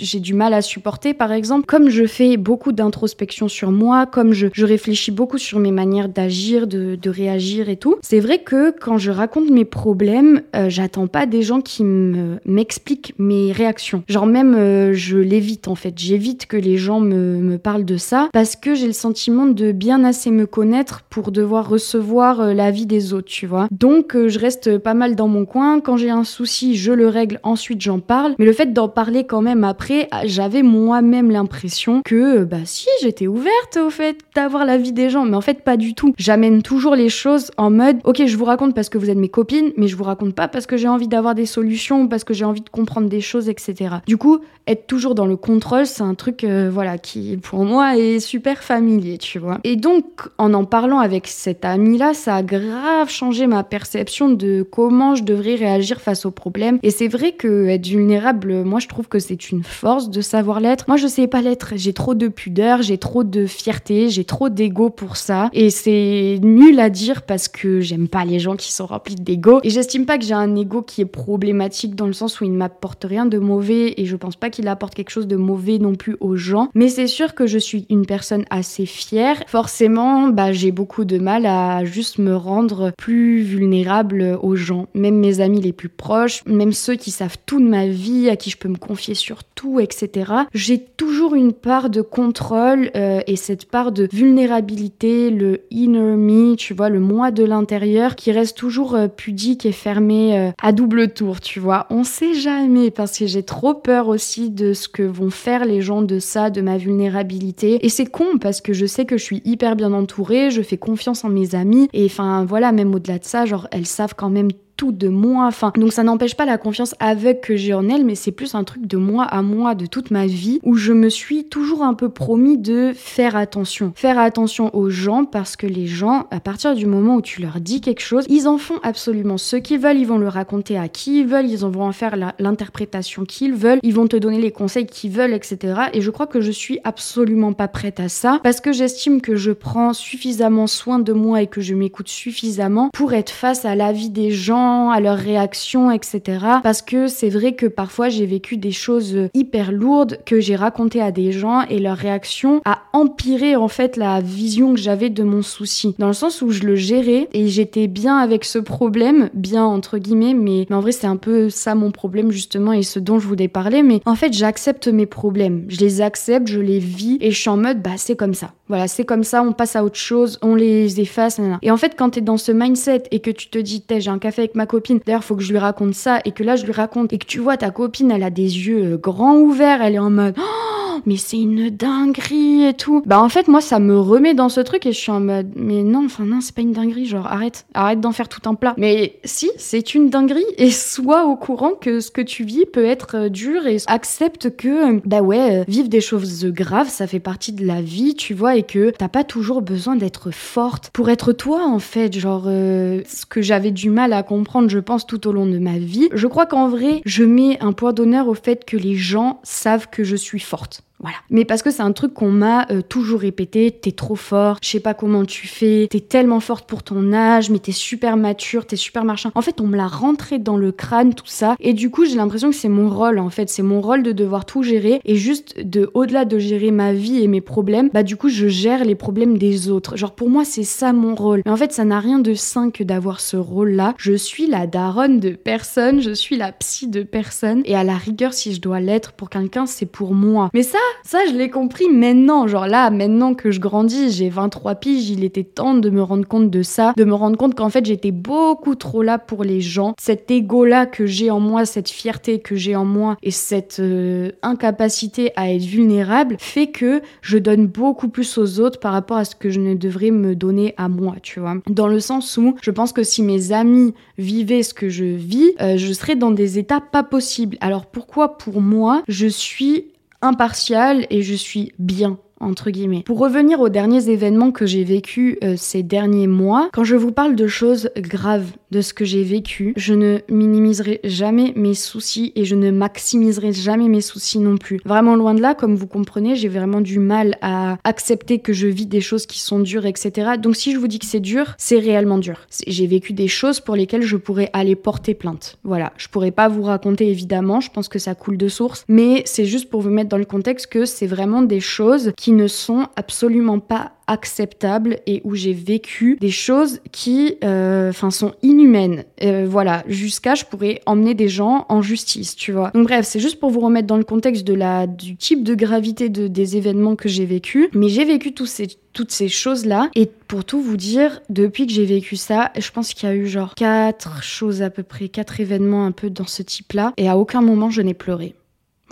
j'ai 0.00 0.20
du 0.20 0.34
mal 0.34 0.54
à 0.54 0.62
supporter, 0.62 1.14
par 1.14 1.32
exemple. 1.32 1.66
Comme 1.66 1.88
je 1.88 2.06
fais 2.06 2.36
beaucoup 2.36 2.72
d'introspection 2.72 3.48
sur 3.48 3.70
moi, 3.70 4.06
comme 4.06 4.32
je, 4.32 4.48
je 4.52 4.64
réfléchis 4.64 5.10
beaucoup 5.10 5.38
sur 5.38 5.58
mes 5.58 5.70
manières 5.70 6.08
d'agir, 6.08 6.66
de, 6.66 6.98
réagir, 7.08 7.68
C'est 8.02 8.20
vrai 8.20 8.38
que 8.38 8.74
quand 8.78 8.98
je 8.98 9.10
raconte 9.10 9.50
mes 9.50 9.64
problèmes, 9.64 10.42
euh, 10.54 10.68
j'attends 10.68 11.06
pas 11.06 11.26
des 11.26 11.42
gens 11.42 11.60
qui 11.60 11.84
m'expliquent 11.84 13.14
mes 13.18 13.52
réactions. 13.52 14.02
Genre 14.08 14.26
même 14.26 14.54
euh, 14.54 14.92
je 14.92 15.18
l'évite 15.18 15.68
en 15.68 15.74
fait. 15.74 15.94
J'évite 15.96 16.46
que 16.46 16.56
les 16.56 16.76
gens 16.76 17.00
me, 17.00 17.38
me 17.38 17.58
parlent 17.58 17.84
de 17.84 17.96
ça 17.96 18.28
parce 18.32 18.56
que 18.56 18.74
j'ai 18.74 18.86
le 18.86 18.92
sentiment 18.92 19.46
de 19.46 19.72
bien 19.72 20.04
assez 20.04 20.30
me 20.30 20.46
connaître 20.46 21.02
pour 21.10 21.30
devoir 21.30 21.68
recevoir 21.68 22.40
euh, 22.40 22.54
l'avis 22.54 22.86
des 22.86 23.12
autres, 23.12 23.28
tu 23.28 23.46
vois. 23.46 23.68
Donc 23.70 24.16
je 24.16 24.38
reste 24.38 24.78
pas 24.78 24.94
mal 24.94 25.16
dans 25.16 25.28
mon 25.28 25.44
coin. 25.44 25.80
Quand 25.80 25.96
j'ai 25.96 26.10
un 26.10 26.24
souci, 26.24 26.76
je 26.76 26.92
le 26.92 27.08
règle, 27.08 27.40
ensuite 27.42 27.80
j'en 27.80 28.00
parle. 28.00 28.34
Mais 28.38 28.44
le 28.44 28.52
fait 28.52 28.72
d'en 28.72 28.88
parler 28.88 29.24
quand 29.24 29.42
même 29.42 29.64
après, 29.64 30.08
ah, 30.10 30.22
j'avais 30.26 30.62
moi-même 30.62 31.30
l'impression 31.30 32.02
que 32.04 32.44
bah 32.44 32.58
si 32.64 32.88
j'étais 33.02 33.26
ouverte 33.26 33.76
au 33.76 33.90
fait 33.90 34.18
d'avoir 34.34 34.64
l'avis 34.64 34.92
des 34.92 35.10
gens, 35.10 35.24
mais 35.24 35.36
en 35.36 35.40
fait 35.40 35.62
pas 35.62 35.76
du 35.76 35.94
tout. 35.94 36.14
J'amène 36.18 36.62
toujours 36.62 36.94
les 36.94 37.08
choses 37.08 37.50
en 37.56 37.63
mode 37.70 37.98
ok 38.04 38.26
je 38.26 38.36
vous 38.36 38.44
raconte 38.44 38.74
parce 38.74 38.88
que 38.88 38.98
vous 38.98 39.10
êtes 39.10 39.18
mes 39.18 39.28
copines, 39.28 39.72
mais 39.76 39.88
je 39.88 39.96
vous 39.96 40.04
raconte 40.04 40.34
pas 40.34 40.48
parce 40.48 40.66
que 40.66 40.76
j'ai 40.76 40.88
envie 40.88 41.08
d'avoir 41.08 41.34
des 41.34 41.46
solutions, 41.46 42.08
parce 42.08 42.24
que 42.24 42.34
j'ai 42.34 42.44
envie 42.44 42.60
de 42.60 42.68
comprendre 42.68 43.08
des 43.08 43.20
choses, 43.20 43.48
etc. 43.48 43.96
Du 44.06 44.16
coup, 44.16 44.40
être 44.66 44.86
toujours 44.86 45.14
dans 45.14 45.26
le 45.26 45.36
contrôle, 45.36 45.86
c'est 45.86 46.02
un 46.02 46.14
truc 46.14 46.44
euh, 46.44 46.70
voilà 46.72 46.98
qui 46.98 47.36
pour 47.36 47.64
moi 47.64 47.96
est 47.98 48.18
super 48.18 48.62
familier, 48.62 49.18
tu 49.18 49.38
vois. 49.38 49.58
Et 49.64 49.76
donc 49.76 50.04
en 50.38 50.54
en 50.54 50.64
parlant 50.64 50.98
avec 50.98 51.26
cette 51.26 51.64
amie 51.64 51.98
là, 51.98 52.14
ça 52.14 52.36
a 52.36 52.42
grave 52.42 53.08
changé 53.08 53.46
ma 53.46 53.62
perception 53.62 54.30
de 54.30 54.62
comment 54.62 55.14
je 55.14 55.22
devrais 55.22 55.54
réagir 55.54 56.00
face 56.00 56.24
aux 56.26 56.30
problèmes. 56.30 56.78
Et 56.82 56.90
c'est 56.90 57.08
vrai 57.08 57.32
que 57.32 57.66
être 57.68 57.86
vulnérable, 57.86 58.64
moi 58.64 58.80
je 58.80 58.88
trouve 58.88 59.08
que 59.08 59.18
c'est 59.18 59.50
une 59.50 59.62
force 59.62 60.10
de 60.10 60.20
savoir 60.20 60.60
l'être. 60.60 60.84
Moi 60.88 60.96
je 60.96 61.06
sais 61.06 61.26
pas 61.26 61.42
l'être, 61.42 61.74
j'ai 61.76 61.92
trop 61.92 62.14
de 62.14 62.28
pudeur, 62.28 62.82
j'ai 62.82 62.98
trop 62.98 63.24
de 63.24 63.46
fierté, 63.46 64.08
j'ai 64.08 64.24
trop 64.24 64.48
d'ego 64.48 64.90
pour 64.90 65.16
ça. 65.16 65.50
Et 65.52 65.70
c'est 65.70 66.38
nul 66.42 66.80
à 66.80 66.90
dire 66.90 67.22
parce 67.22 67.48
que 67.48 67.53
j'aime 67.80 68.08
pas 68.08 68.24
les 68.24 68.38
gens 68.38 68.56
qui 68.56 68.72
sont 68.72 68.86
remplis 68.86 69.14
d'ego. 69.14 69.60
Et 69.62 69.70
j'estime 69.70 70.06
pas 70.06 70.18
que 70.18 70.24
j'ai 70.24 70.34
un 70.34 70.54
ego 70.56 70.82
qui 70.82 71.00
est 71.00 71.06
problématique 71.06 71.94
dans 71.94 72.06
le 72.06 72.12
sens 72.12 72.40
où 72.40 72.44
il 72.44 72.52
ne 72.52 72.56
m'apporte 72.56 73.04
rien 73.04 73.26
de 73.26 73.38
mauvais 73.38 73.94
et 73.96 74.06
je 74.06 74.16
pense 74.16 74.36
pas 74.36 74.50
qu'il 74.50 74.68
apporte 74.68 74.94
quelque 74.94 75.10
chose 75.10 75.26
de 75.26 75.36
mauvais 75.36 75.78
non 75.78 75.94
plus 75.94 76.16
aux 76.20 76.36
gens. 76.36 76.68
Mais 76.74 76.88
c'est 76.88 77.06
sûr 77.06 77.34
que 77.34 77.46
je 77.46 77.58
suis 77.58 77.86
une 77.90 78.06
personne 78.06 78.44
assez 78.50 78.86
fière. 78.86 79.42
Forcément, 79.46 80.28
bah, 80.28 80.52
j'ai 80.52 80.72
beaucoup 80.72 81.04
de 81.04 81.18
mal 81.18 81.46
à 81.46 81.84
juste 81.84 82.18
me 82.18 82.36
rendre 82.36 82.92
plus 82.96 83.42
vulnérable 83.42 84.38
aux 84.42 84.56
gens. 84.56 84.86
Même 84.94 85.18
mes 85.18 85.40
amis 85.40 85.60
les 85.60 85.72
plus 85.72 85.88
proches, 85.88 86.42
même 86.46 86.72
ceux 86.72 86.96
qui 86.96 87.10
savent 87.10 87.38
tout 87.46 87.60
de 87.60 87.68
ma 87.68 87.86
vie, 87.86 88.28
à 88.28 88.36
qui 88.36 88.50
je 88.50 88.56
peux 88.56 88.68
me 88.68 88.76
confier 88.76 89.14
sur 89.14 89.44
tout, 89.44 89.80
etc. 89.80 90.32
J'ai 90.52 90.78
toujours 90.78 91.34
une 91.34 91.52
part 91.52 91.90
de 91.90 92.02
contrôle 92.02 92.90
euh, 92.96 93.20
et 93.26 93.36
cette 93.36 93.66
part 93.66 93.92
de 93.92 94.08
vulnérabilité, 94.12 95.30
le 95.30 95.62
inner 95.70 96.16
me, 96.16 96.56
tu 96.56 96.74
vois, 96.74 96.88
le 96.88 97.00
moi 97.00 97.30
de 97.30 97.43
l'intérieur 97.44 98.16
qui 98.16 98.32
reste 98.32 98.56
toujours 98.56 98.94
euh, 98.94 99.08
pudique 99.08 99.66
et 99.66 99.72
fermé 99.72 100.38
euh, 100.38 100.50
à 100.62 100.72
double 100.72 101.12
tour, 101.12 101.40
tu 101.40 101.60
vois. 101.60 101.86
On 101.90 102.04
sait 102.04 102.34
jamais 102.34 102.90
parce 102.90 103.18
que 103.18 103.26
j'ai 103.26 103.42
trop 103.42 103.74
peur 103.74 104.08
aussi 104.08 104.50
de 104.50 104.72
ce 104.72 104.88
que 104.88 105.02
vont 105.02 105.30
faire 105.30 105.64
les 105.64 105.82
gens 105.82 106.02
de 106.02 106.18
ça, 106.18 106.50
de 106.50 106.60
ma 106.60 106.76
vulnérabilité. 106.76 107.84
Et 107.84 107.88
c'est 107.88 108.06
con 108.06 108.38
parce 108.40 108.60
que 108.60 108.72
je 108.72 108.86
sais 108.86 109.04
que 109.04 109.16
je 109.16 109.24
suis 109.24 109.42
hyper 109.44 109.76
bien 109.76 109.92
entourée, 109.92 110.50
je 110.50 110.62
fais 110.62 110.76
confiance 110.76 111.24
en 111.24 111.28
mes 111.28 111.54
amis 111.54 111.88
et 111.92 112.06
enfin 112.06 112.44
voilà, 112.44 112.72
même 112.72 112.94
au-delà 112.94 113.18
de 113.18 113.24
ça, 113.24 113.44
genre 113.44 113.68
elles 113.70 113.86
savent 113.86 114.14
quand 114.16 114.30
même 114.30 114.48
tout 114.76 114.92
de 114.92 115.08
moi. 115.08 115.46
Enfin, 115.46 115.72
donc 115.76 115.92
ça 115.92 116.02
n'empêche 116.02 116.34
pas 116.34 116.46
la 116.46 116.58
confiance 116.58 116.94
avec 117.00 117.40
que 117.40 117.56
j'ai 117.56 117.74
en 117.74 117.88
elle, 117.88 118.04
mais 118.04 118.14
c'est 118.14 118.32
plus 118.32 118.54
un 118.54 118.64
truc 118.64 118.86
de 118.86 118.96
moi 118.96 119.24
à 119.24 119.42
moi, 119.42 119.74
de 119.74 119.86
toute 119.86 120.10
ma 120.10 120.26
vie, 120.26 120.60
où 120.62 120.74
je 120.74 120.92
me 120.92 121.08
suis 121.08 121.44
toujours 121.44 121.82
un 121.82 121.94
peu 121.94 122.08
promis 122.08 122.58
de 122.58 122.92
faire 122.94 123.36
attention. 123.36 123.92
Faire 123.94 124.18
attention 124.18 124.74
aux 124.74 124.90
gens 124.90 125.24
parce 125.24 125.56
que 125.56 125.66
les 125.66 125.86
gens, 125.86 126.26
à 126.30 126.40
partir 126.40 126.74
du 126.74 126.86
moment 126.86 127.16
où 127.16 127.22
tu 127.22 127.40
leur 127.40 127.60
dis 127.60 127.80
quelque 127.80 128.00
chose, 128.00 128.24
ils 128.28 128.48
en 128.48 128.58
font 128.58 128.78
absolument 128.82 129.38
ce 129.38 129.56
qu'ils 129.56 129.78
veulent, 129.78 129.98
ils 129.98 130.06
vont 130.06 130.18
le 130.18 130.28
raconter 130.28 130.78
à 130.78 130.88
qui 130.88 131.20
ils 131.20 131.26
veulent, 131.26 131.48
ils 131.48 131.58
vont 131.58 131.84
en 131.84 131.92
faire 131.92 132.16
l'interprétation 132.38 133.24
qu'ils 133.24 133.54
veulent, 133.54 133.80
ils 133.82 133.94
vont 133.94 134.06
te 134.06 134.16
donner 134.16 134.40
les 134.40 134.52
conseils 134.52 134.86
qu'ils 134.86 135.10
veulent, 135.10 135.34
etc. 135.34 135.74
Et 135.92 136.00
je 136.00 136.10
crois 136.10 136.26
que 136.26 136.40
je 136.40 136.50
suis 136.50 136.78
absolument 136.84 137.52
pas 137.52 137.68
prête 137.68 138.00
à 138.00 138.08
ça 138.08 138.40
parce 138.42 138.60
que 138.60 138.72
j'estime 138.72 139.20
que 139.20 139.36
je 139.36 139.52
prends 139.52 139.92
suffisamment 139.92 140.66
soin 140.66 140.98
de 140.98 141.12
moi 141.12 141.42
et 141.42 141.46
que 141.46 141.60
je 141.60 141.74
m'écoute 141.74 142.08
suffisamment 142.08 142.90
pour 142.92 143.12
être 143.14 143.30
face 143.30 143.64
à 143.64 143.74
l'avis 143.74 144.10
des 144.10 144.30
gens 144.30 144.63
à 144.90 145.00
leurs 145.00 145.18
réactions, 145.18 145.90
etc. 145.90 146.22
Parce 146.62 146.82
que 146.82 147.06
c'est 147.06 147.28
vrai 147.28 147.54
que 147.54 147.66
parfois 147.66 148.08
j'ai 148.08 148.26
vécu 148.26 148.56
des 148.56 148.70
choses 148.70 149.28
hyper 149.34 149.72
lourdes 149.72 150.18
que 150.24 150.40
j'ai 150.40 150.56
racontées 150.56 151.00
à 151.00 151.10
des 151.10 151.32
gens 151.32 151.62
et 151.68 151.78
leur 151.78 151.96
réaction 151.96 152.60
a 152.64 152.78
empiré 152.92 153.56
en 153.56 153.68
fait 153.68 153.96
la 153.96 154.20
vision 154.20 154.74
que 154.74 154.80
j'avais 154.80 155.10
de 155.10 155.22
mon 155.22 155.42
souci. 155.42 155.94
Dans 155.98 156.08
le 156.08 156.12
sens 156.12 156.42
où 156.42 156.50
je 156.50 156.62
le 156.62 156.76
gérais 156.76 157.28
et 157.32 157.48
j'étais 157.48 157.86
bien 157.86 158.16
avec 158.16 158.44
ce 158.44 158.58
problème, 158.58 159.30
bien 159.34 159.64
entre 159.64 159.98
guillemets, 159.98 160.34
mais, 160.34 160.66
mais 160.68 160.76
en 160.76 160.80
vrai 160.80 160.92
c'est 160.92 161.06
un 161.06 161.16
peu 161.16 161.50
ça 161.50 161.74
mon 161.74 161.90
problème 161.90 162.30
justement 162.30 162.72
et 162.72 162.82
ce 162.82 162.98
dont 162.98 163.18
je 163.18 163.26
voulais 163.26 163.48
parler. 163.48 163.82
Mais 163.82 164.00
en 164.06 164.14
fait 164.14 164.32
j'accepte 164.32 164.88
mes 164.88 165.06
problèmes, 165.06 165.64
je 165.68 165.78
les 165.78 166.00
accepte, 166.00 166.48
je 166.48 166.60
les 166.60 166.78
vis 166.78 167.18
et 167.20 167.30
je 167.30 167.40
suis 167.40 167.50
en 167.50 167.56
mode 167.56 167.82
bah 167.82 167.90
c'est 167.96 168.16
comme 168.16 168.34
ça. 168.34 168.52
Voilà, 168.68 168.88
c'est 168.88 169.04
comme 169.04 169.24
ça, 169.24 169.42
on 169.42 169.52
passe 169.52 169.76
à 169.76 169.84
autre 169.84 169.98
chose, 169.98 170.38
on 170.40 170.54
les 170.54 171.00
efface. 171.00 171.38
Et 171.62 171.70
en 171.70 171.76
fait 171.76 171.94
quand 171.96 172.10
t'es 172.10 172.20
dans 172.20 172.36
ce 172.36 172.52
mindset 172.52 173.04
et 173.10 173.20
que 173.20 173.30
tu 173.30 173.48
te 173.48 173.58
dis 173.58 173.84
j'ai 173.98 174.10
un 174.10 174.18
café 174.18 174.42
avec 174.42 174.53
ma 174.54 174.66
copine. 174.66 175.00
D'ailleurs, 175.04 175.24
faut 175.24 175.36
que 175.36 175.42
je 175.42 175.52
lui 175.52 175.58
raconte 175.58 175.94
ça 175.94 176.20
et 176.24 176.32
que 176.32 176.42
là, 176.42 176.56
je 176.56 176.64
lui 176.64 176.72
raconte 176.72 177.12
et 177.12 177.18
que 177.18 177.26
tu 177.26 177.38
vois 177.38 177.56
ta 177.56 177.70
copine, 177.70 178.10
elle 178.10 178.22
a 178.22 178.30
des 178.30 178.42
yeux 178.66 178.94
euh, 178.94 178.96
grands 178.96 179.36
ouverts, 179.36 179.82
elle 179.82 179.94
est 179.94 179.98
en 179.98 180.10
mode 180.10 180.34
oh, 180.38 180.73
mais 181.06 181.16
c'est 181.16 181.38
une 181.38 181.70
dinguerie 181.70 182.64
et 182.64 182.74
tout. 182.74 183.02
Bah 183.06 183.20
en 183.20 183.28
fait, 183.28 183.48
moi, 183.48 183.60
ça 183.60 183.78
me 183.78 183.98
remet 183.98 184.34
dans 184.34 184.48
ce 184.48 184.60
truc 184.60 184.86
et 184.86 184.92
je 184.92 184.98
suis 184.98 185.12
en 185.12 185.20
mode 185.20 185.50
mais 185.56 185.82
non, 185.82 186.06
enfin 186.06 186.24
non, 186.24 186.40
c'est 186.40 186.54
pas 186.54 186.62
une 186.62 186.72
dinguerie, 186.72 187.06
genre 187.06 187.26
arrête, 187.26 187.66
arrête 187.74 188.00
d'en 188.00 188.12
faire 188.12 188.28
tout 188.28 188.48
un 188.48 188.54
plat. 188.54 188.74
Mais 188.76 189.18
si, 189.24 189.50
c'est 189.56 189.94
une 189.94 190.10
dinguerie 190.10 190.44
et 190.56 190.70
sois 190.70 191.26
au 191.26 191.36
courant 191.36 191.72
que 191.80 192.00
ce 192.00 192.10
que 192.10 192.20
tu 192.20 192.44
vis 192.44 192.66
peut 192.66 192.84
être 192.84 193.16
euh, 193.16 193.28
dur 193.28 193.66
et 193.66 193.78
accepte 193.86 194.56
que 194.56 195.00
bah 195.06 195.20
ouais, 195.20 195.60
euh, 195.60 195.64
vivre 195.68 195.88
des 195.88 196.00
choses 196.00 196.44
graves, 196.46 196.88
ça 196.88 197.06
fait 197.06 197.20
partie 197.20 197.52
de 197.52 197.66
la 197.66 197.82
vie, 197.82 198.14
tu 198.14 198.34
vois, 198.34 198.56
et 198.56 198.62
que 198.62 198.90
t'as 198.90 199.08
pas 199.08 199.24
toujours 199.24 199.62
besoin 199.62 199.96
d'être 199.96 200.30
forte 200.30 200.90
pour 200.92 201.10
être 201.10 201.32
toi 201.32 201.66
en 201.66 201.78
fait, 201.78 202.16
genre 202.18 202.44
ce 202.44 203.26
que 203.26 203.42
j'avais 203.42 203.70
du 203.70 203.90
mal 203.90 204.12
à 204.12 204.22
comprendre, 204.22 204.68
je 204.68 204.78
pense, 204.78 205.06
tout 205.06 205.26
au 205.26 205.32
long 205.32 205.46
de 205.46 205.58
ma 205.58 205.78
vie. 205.78 206.08
Je 206.12 206.26
crois 206.26 206.46
qu'en 206.46 206.68
vrai, 206.68 207.02
je 207.04 207.24
mets 207.24 207.58
un 207.60 207.72
point 207.72 207.92
d'honneur 207.92 208.28
au 208.28 208.34
fait 208.34 208.64
que 208.64 208.76
les 208.76 208.96
gens 208.96 209.40
savent 209.42 209.88
que 209.90 210.04
je 210.04 210.16
suis 210.16 210.40
forte. 210.40 210.82
Voilà. 211.04 211.18
Mais 211.28 211.44
parce 211.44 211.62
que 211.62 211.70
c'est 211.70 211.82
un 211.82 211.92
truc 211.92 212.14
qu'on 212.14 212.30
m'a 212.30 212.66
euh, 212.70 212.80
toujours 212.80 213.20
répété, 213.20 213.70
t'es 213.70 213.92
trop 213.92 214.16
fort, 214.16 214.56
je 214.62 214.68
sais 214.70 214.80
pas 214.80 214.94
comment 214.94 215.26
tu 215.26 215.46
fais, 215.46 215.86
t'es 215.90 216.00
tellement 216.00 216.40
forte 216.40 216.66
pour 216.66 216.82
ton 216.82 217.12
âge, 217.12 217.50
mais 217.50 217.58
t'es 217.58 217.72
super 217.72 218.16
mature, 218.16 218.64
t'es 218.64 218.76
super 218.76 219.04
machin. 219.04 219.30
En 219.34 219.42
fait, 219.42 219.60
on 219.60 219.66
me 219.66 219.76
l'a 219.76 219.86
rentré 219.86 220.38
dans 220.38 220.56
le 220.56 220.72
crâne, 220.72 221.12
tout 221.12 221.26
ça. 221.26 221.56
Et 221.60 221.74
du 221.74 221.90
coup, 221.90 222.06
j'ai 222.06 222.16
l'impression 222.16 222.48
que 222.48 222.56
c'est 222.56 222.70
mon 222.70 222.88
rôle, 222.88 223.18
en 223.18 223.28
fait. 223.28 223.50
C'est 223.50 223.62
mon 223.62 223.82
rôle 223.82 224.02
de 224.02 224.12
devoir 224.12 224.46
tout 224.46 224.62
gérer. 224.62 225.00
Et 225.04 225.16
juste 225.16 225.60
de, 225.60 225.90
au-delà 225.92 226.24
de 226.24 226.38
gérer 226.38 226.70
ma 226.70 226.94
vie 226.94 227.22
et 227.22 227.28
mes 227.28 227.42
problèmes, 227.42 227.90
bah 227.92 228.02
du 228.02 228.16
coup, 228.16 228.30
je 228.30 228.48
gère 228.48 228.84
les 228.84 228.94
problèmes 228.94 229.36
des 229.36 229.68
autres. 229.68 229.98
Genre, 229.98 230.14
pour 230.14 230.30
moi, 230.30 230.46
c'est 230.46 230.64
ça 230.64 230.94
mon 230.94 231.14
rôle. 231.14 231.42
Mais 231.44 231.52
en 231.52 231.56
fait, 231.56 231.72
ça 231.72 231.84
n'a 231.84 232.00
rien 232.00 232.18
de 232.18 232.32
sain 232.32 232.70
que 232.70 232.82
d'avoir 232.82 233.20
ce 233.20 233.36
rôle-là. 233.36 233.94
Je 233.98 234.14
suis 234.14 234.46
la 234.46 234.66
daronne 234.66 235.20
de 235.20 235.30
personne, 235.30 236.00
je 236.00 236.12
suis 236.12 236.38
la 236.38 236.52
psy 236.52 236.88
de 236.88 237.02
personne. 237.02 237.62
Et 237.66 237.76
à 237.76 237.84
la 237.84 237.96
rigueur, 237.96 238.32
si 238.32 238.54
je 238.54 238.60
dois 238.60 238.80
l'être 238.80 239.12
pour 239.12 239.28
quelqu'un, 239.28 239.66
c'est 239.66 239.86
pour 239.86 240.14
moi. 240.14 240.48
Mais 240.54 240.62
ça, 240.62 240.78
ça, 241.02 241.18
je 241.28 241.34
l'ai 241.34 241.50
compris 241.50 241.88
maintenant. 241.88 242.46
Genre 242.46 242.66
là, 242.66 242.90
maintenant 242.90 243.34
que 243.34 243.50
je 243.50 243.60
grandis, 243.60 244.10
j'ai 244.10 244.28
23 244.28 244.76
piges, 244.76 245.10
il 245.10 245.24
était 245.24 245.44
temps 245.44 245.74
de 245.74 245.90
me 245.90 246.02
rendre 246.02 246.26
compte 246.26 246.50
de 246.50 246.62
ça, 246.62 246.92
de 246.96 247.04
me 247.04 247.14
rendre 247.14 247.36
compte 247.36 247.54
qu'en 247.54 247.70
fait, 247.70 247.84
j'étais 247.84 248.10
beaucoup 248.10 248.74
trop 248.74 249.02
là 249.02 249.18
pour 249.18 249.44
les 249.44 249.60
gens. 249.60 249.94
Cet 250.00 250.30
ego-là 250.30 250.86
que 250.86 251.06
j'ai 251.06 251.30
en 251.30 251.40
moi, 251.40 251.64
cette 251.64 251.90
fierté 251.90 252.40
que 252.40 252.56
j'ai 252.56 252.76
en 252.76 252.84
moi 252.84 253.16
et 253.22 253.30
cette 253.30 253.80
euh, 253.80 254.30
incapacité 254.42 255.32
à 255.36 255.52
être 255.52 255.64
vulnérable 255.64 256.36
fait 256.38 256.68
que 256.68 257.02
je 257.22 257.38
donne 257.38 257.66
beaucoup 257.66 258.08
plus 258.08 258.38
aux 258.38 258.60
autres 258.60 258.80
par 258.80 258.92
rapport 258.92 259.16
à 259.16 259.24
ce 259.24 259.34
que 259.34 259.50
je 259.50 259.60
ne 259.60 259.74
devrais 259.74 260.10
me 260.10 260.34
donner 260.34 260.74
à 260.76 260.88
moi, 260.88 261.16
tu 261.22 261.40
vois. 261.40 261.56
Dans 261.68 261.88
le 261.88 262.00
sens 262.00 262.36
où 262.36 262.54
je 262.62 262.70
pense 262.70 262.92
que 262.92 263.02
si 263.02 263.22
mes 263.22 263.52
amis 263.52 263.94
vivaient 264.18 264.62
ce 264.62 264.74
que 264.74 264.88
je 264.88 265.04
vis, 265.04 265.52
euh, 265.60 265.76
je 265.76 265.92
serais 265.92 266.16
dans 266.16 266.30
des 266.30 266.58
états 266.58 266.80
pas 266.80 267.02
possibles. 267.02 267.56
Alors 267.60 267.86
pourquoi 267.86 268.36
pour 268.36 268.60
moi, 268.60 269.02
je 269.08 269.26
suis 269.26 269.86
impartial 270.24 271.06
et 271.10 271.22
je 271.22 271.34
suis 271.34 271.72
bien 271.78 272.18
entre 272.40 272.70
guillemets. 272.70 273.02
Pour 273.04 273.18
revenir 273.18 273.60
aux 273.60 273.68
derniers 273.68 274.08
événements 274.08 274.50
que 274.50 274.66
j'ai 274.66 274.84
vécus 274.84 275.36
euh, 275.42 275.54
ces 275.56 275.82
derniers 275.82 276.26
mois, 276.26 276.68
quand 276.72 276.84
je 276.84 276.96
vous 276.96 277.12
parle 277.12 277.36
de 277.36 277.46
choses 277.46 277.90
graves, 277.96 278.52
de 278.70 278.80
ce 278.80 278.92
que 278.92 279.04
j'ai 279.04 279.22
vécu, 279.22 279.72
je 279.76 279.94
ne 279.94 280.18
minimiserai 280.28 281.00
jamais 281.04 281.52
mes 281.54 281.74
soucis 281.74 282.32
et 282.34 282.44
je 282.44 282.56
ne 282.56 282.72
maximiserai 282.72 283.52
jamais 283.52 283.88
mes 283.88 284.00
soucis 284.00 284.40
non 284.40 284.56
plus. 284.56 284.80
Vraiment 284.84 285.14
loin 285.14 285.34
de 285.34 285.40
là, 285.40 285.54
comme 285.54 285.76
vous 285.76 285.86
comprenez, 285.86 286.34
j'ai 286.34 286.48
vraiment 286.48 286.80
du 286.80 286.98
mal 286.98 287.38
à 287.40 287.78
accepter 287.84 288.40
que 288.40 288.52
je 288.52 288.66
vis 288.66 288.86
des 288.86 289.00
choses 289.00 289.26
qui 289.26 289.38
sont 289.38 289.60
dures, 289.60 289.86
etc. 289.86 290.32
Donc 290.42 290.56
si 290.56 290.72
je 290.72 290.78
vous 290.78 290.88
dis 290.88 290.98
que 290.98 291.06
c'est 291.06 291.20
dur, 291.20 291.54
c'est 291.56 291.78
réellement 291.78 292.18
dur. 292.18 292.40
J'ai 292.66 292.88
vécu 292.88 293.12
des 293.12 293.28
choses 293.28 293.60
pour 293.60 293.76
lesquelles 293.76 294.02
je 294.02 294.16
pourrais 294.16 294.50
aller 294.52 294.74
porter 294.74 295.14
plainte. 295.14 295.56
Voilà, 295.62 295.92
je 295.96 296.08
pourrais 296.08 296.32
pas 296.32 296.48
vous 296.48 296.62
raconter 296.62 297.08
évidemment, 297.08 297.60
je 297.60 297.70
pense 297.70 297.88
que 297.88 298.00
ça 298.00 298.16
coule 298.16 298.36
de 298.36 298.48
source, 298.48 298.84
mais 298.88 299.22
c'est 299.24 299.44
juste 299.44 299.70
pour 299.70 299.82
vous 299.82 299.90
mettre 299.90 300.08
dans 300.08 300.18
le 300.18 300.24
contexte 300.24 300.66
que 300.66 300.84
c'est 300.84 301.06
vraiment 301.06 301.42
des 301.42 301.60
choses 301.60 302.12
qui 302.16 302.23
qui 302.24 302.32
ne 302.32 302.46
sont 302.46 302.86
absolument 302.96 303.58
pas 303.58 303.92
acceptables 304.06 304.98
et 305.06 305.20
où 305.24 305.34
j'ai 305.34 305.52
vécu 305.52 306.16
des 306.22 306.30
choses 306.30 306.80
qui 306.90 307.36
euh, 307.44 307.90
enfin 307.90 308.10
sont 308.10 308.32
inhumaines 308.42 309.04
euh, 309.22 309.44
voilà 309.46 309.84
jusqu'à 309.88 310.34
je 310.34 310.46
pourrais 310.46 310.80
emmener 310.86 311.12
des 311.12 311.28
gens 311.28 311.66
en 311.68 311.82
justice 311.82 312.34
tu 312.34 312.50
vois 312.52 312.70
donc 312.70 312.84
bref 312.84 313.04
c'est 313.04 313.20
juste 313.20 313.38
pour 313.38 313.50
vous 313.50 313.60
remettre 313.60 313.86
dans 313.86 313.98
le 313.98 314.04
contexte 314.04 314.44
de 314.44 314.54
la 314.54 314.86
du 314.86 315.16
type 315.16 315.44
de 315.44 315.54
gravité 315.54 316.08
de, 316.08 316.26
des 316.26 316.56
événements 316.56 316.96
que 316.96 317.10
j'ai 317.10 317.26
vécu 317.26 317.68
mais 317.74 317.90
j'ai 317.90 318.06
vécu 318.06 318.32
tous 318.32 318.46
ces 318.46 318.68
toutes 318.94 319.10
ces 319.10 319.28
choses-là. 319.28 319.90
Et 319.96 320.06
pour 320.06 320.44
tout 320.44 320.60
vous 320.60 320.76
dire, 320.76 321.20
depuis 321.28 321.66
que 321.66 321.72
j'ai 321.72 321.84
vécu 321.84 322.14
ça, 322.14 322.52
je 322.56 322.70
pense 322.70 322.94
qu'il 322.94 323.08
y 323.08 323.10
a 323.10 323.14
eu 323.16 323.26
genre 323.26 323.56
quatre 323.56 324.22
choses 324.22 324.62
à 324.62 324.70
peu 324.70 324.84
près, 324.84 325.08
quatre 325.08 325.40
événements 325.40 325.84
un 325.84 325.90
peu 325.90 326.10
dans 326.10 326.28
ce 326.28 326.42
type-là. 326.42 326.92
Et 326.96 327.08
à 327.08 327.18
aucun 327.18 327.42
moment 327.42 327.70
je 327.70 327.82
n'ai 327.82 327.92
pleuré. 327.92 328.36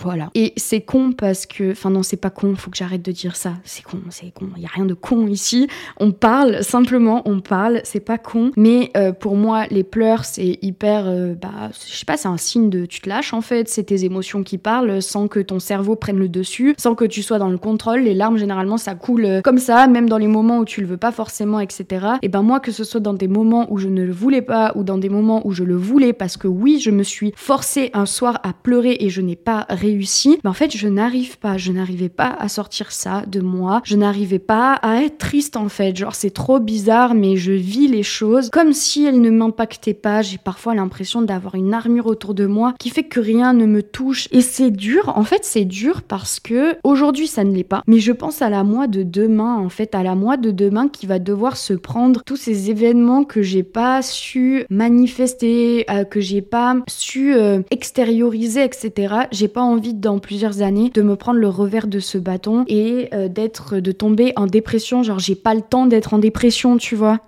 Voilà. 0.02 0.30
Et 0.34 0.52
c'est 0.56 0.80
con 0.80 1.12
parce 1.12 1.46
que, 1.46 1.72
enfin 1.72 1.90
non, 1.90 2.02
c'est 2.02 2.16
pas 2.16 2.30
con, 2.30 2.54
faut 2.56 2.70
que 2.70 2.76
j'arrête 2.76 3.02
de 3.02 3.12
dire 3.12 3.36
ça. 3.36 3.54
C'est 3.64 3.84
con, 3.84 3.98
c'est 4.10 4.32
con. 4.32 4.48
Il 4.56 4.62
y 4.62 4.66
a 4.66 4.70
rien 4.72 4.84
de 4.84 4.94
con 4.94 5.26
ici. 5.28 5.68
On 5.98 6.10
parle 6.10 6.64
simplement, 6.64 7.22
on 7.24 7.40
parle. 7.40 7.80
C'est 7.84 8.00
pas 8.00 8.18
con. 8.18 8.50
Mais 8.56 8.90
euh, 8.96 9.12
pour 9.12 9.36
moi, 9.36 9.66
les 9.70 9.84
pleurs, 9.84 10.24
c'est 10.24 10.58
hyper, 10.62 11.04
euh, 11.06 11.34
bah, 11.34 11.70
je 11.88 11.94
sais 11.94 12.04
pas, 12.04 12.16
c'est 12.16 12.28
un 12.28 12.36
signe 12.36 12.68
de, 12.68 12.84
tu 12.84 13.00
te 13.00 13.08
lâches 13.08 13.32
en 13.32 13.40
fait. 13.40 13.68
C'est 13.68 13.84
tes 13.84 14.04
émotions 14.04 14.42
qui 14.42 14.58
parlent 14.58 15.00
sans 15.00 15.28
que 15.28 15.40
ton 15.40 15.60
cerveau 15.60 15.94
prenne 15.94 16.18
le 16.18 16.28
dessus, 16.28 16.74
sans 16.78 16.94
que 16.94 17.04
tu 17.04 17.22
sois 17.22 17.38
dans 17.38 17.50
le 17.50 17.58
contrôle. 17.58 18.00
Les 18.00 18.14
larmes, 18.14 18.38
généralement, 18.38 18.78
ça 18.78 18.94
coule 18.94 19.24
euh, 19.24 19.40
comme 19.42 19.58
ça, 19.58 19.86
même 19.86 20.08
dans 20.08 20.18
les 20.18 20.26
moments 20.26 20.58
où 20.58 20.64
tu 20.64 20.80
le 20.80 20.86
veux 20.86 20.96
pas 20.96 21.12
forcément, 21.12 21.60
etc. 21.60 22.06
Et 22.22 22.28
ben 22.28 22.42
moi, 22.42 22.58
que 22.60 22.72
ce 22.72 22.84
soit 22.84 23.00
dans 23.00 23.14
des 23.14 23.28
moments 23.28 23.66
où 23.70 23.78
je 23.78 23.88
ne 23.88 24.02
le 24.02 24.12
voulais 24.12 24.42
pas 24.42 24.72
ou 24.74 24.82
dans 24.82 24.98
des 24.98 25.08
moments 25.08 25.46
où 25.46 25.52
je 25.52 25.62
le 25.62 25.76
voulais, 25.76 26.12
parce 26.12 26.36
que 26.36 26.48
oui, 26.48 26.80
je 26.80 26.90
me 26.90 27.04
suis 27.04 27.32
forcée 27.36 27.90
un 27.94 28.06
soir 28.06 28.40
à 28.42 28.52
pleurer 28.52 28.96
et 29.00 29.08
je 29.08 29.20
n'ai 29.20 29.36
pas 29.36 29.66
réussi 29.68 29.91
réussi, 29.92 30.38
en 30.44 30.52
fait, 30.52 30.76
je 30.76 30.88
n'arrive 30.88 31.38
pas, 31.38 31.56
je 31.56 31.72
n'arrivais 31.72 32.08
pas 32.08 32.36
à 32.38 32.48
sortir 32.48 32.92
ça 32.92 33.24
de 33.26 33.40
moi, 33.40 33.80
je 33.84 33.96
n'arrivais 33.96 34.38
pas 34.38 34.74
à 34.74 35.02
être 35.02 35.18
triste 35.18 35.56
en 35.56 35.68
fait, 35.68 35.96
genre 35.96 36.14
c'est 36.14 36.30
trop 36.30 36.58
bizarre, 36.58 37.14
mais 37.14 37.36
je 37.36 37.52
vis 37.52 37.88
les 37.88 38.02
choses 38.02 38.50
comme 38.50 38.72
si 38.72 39.04
elles 39.04 39.20
ne 39.20 39.30
m'impactaient 39.30 39.94
pas, 39.94 40.22
j'ai 40.22 40.38
parfois 40.38 40.74
l'impression 40.74 41.22
d'avoir 41.22 41.54
une 41.54 41.74
armure 41.74 42.06
autour 42.06 42.34
de 42.34 42.46
moi 42.46 42.74
qui 42.78 42.90
fait 42.90 43.04
que 43.04 43.20
rien 43.20 43.52
ne 43.52 43.66
me 43.66 43.82
touche, 43.82 44.28
et 44.32 44.40
c'est 44.40 44.70
dur, 44.70 45.12
en 45.16 45.24
fait 45.24 45.44
c'est 45.44 45.64
dur 45.64 46.02
parce 46.02 46.40
que 46.40 46.76
aujourd'hui 46.84 47.26
ça 47.26 47.44
ne 47.44 47.54
l'est 47.54 47.64
pas, 47.64 47.82
mais 47.86 47.98
je 47.98 48.12
pense 48.12 48.42
à 48.42 48.50
la 48.50 48.64
moi 48.64 48.86
de 48.86 49.02
demain, 49.02 49.56
en 49.56 49.68
fait, 49.68 49.94
à 49.94 50.02
la 50.02 50.14
moi 50.14 50.36
de 50.36 50.50
demain 50.50 50.88
qui 50.88 51.06
va 51.06 51.18
devoir 51.18 51.56
se 51.56 51.74
prendre 51.74 52.22
tous 52.24 52.36
ces 52.36 52.70
événements 52.70 53.24
que 53.24 53.42
j'ai 53.42 53.62
pas 53.62 54.02
su 54.02 54.64
manifester, 54.70 55.84
euh, 55.90 56.04
que 56.04 56.20
j'ai 56.20 56.42
pas 56.42 56.76
su 56.88 57.34
euh, 57.34 57.60
extérioriser, 57.70 58.64
etc. 58.64 59.14
J'ai 59.30 59.48
pas 59.48 59.62
envie 59.72 59.94
dans 59.94 60.18
plusieurs 60.18 60.62
années 60.62 60.90
de 60.90 61.02
me 61.02 61.16
prendre 61.16 61.38
le 61.38 61.48
revers 61.48 61.86
de 61.86 61.98
ce 61.98 62.18
bâton 62.18 62.64
et 62.68 63.08
euh, 63.12 63.28
d'être, 63.28 63.78
de 63.78 63.92
tomber 63.92 64.32
en 64.36 64.46
dépression. 64.46 65.02
Genre, 65.02 65.18
j'ai 65.18 65.34
pas 65.34 65.54
le 65.54 65.62
temps 65.62 65.86
d'être 65.86 66.14
en 66.14 66.18
dépression, 66.18 66.76
tu 66.76 66.94
vois. 66.94 67.20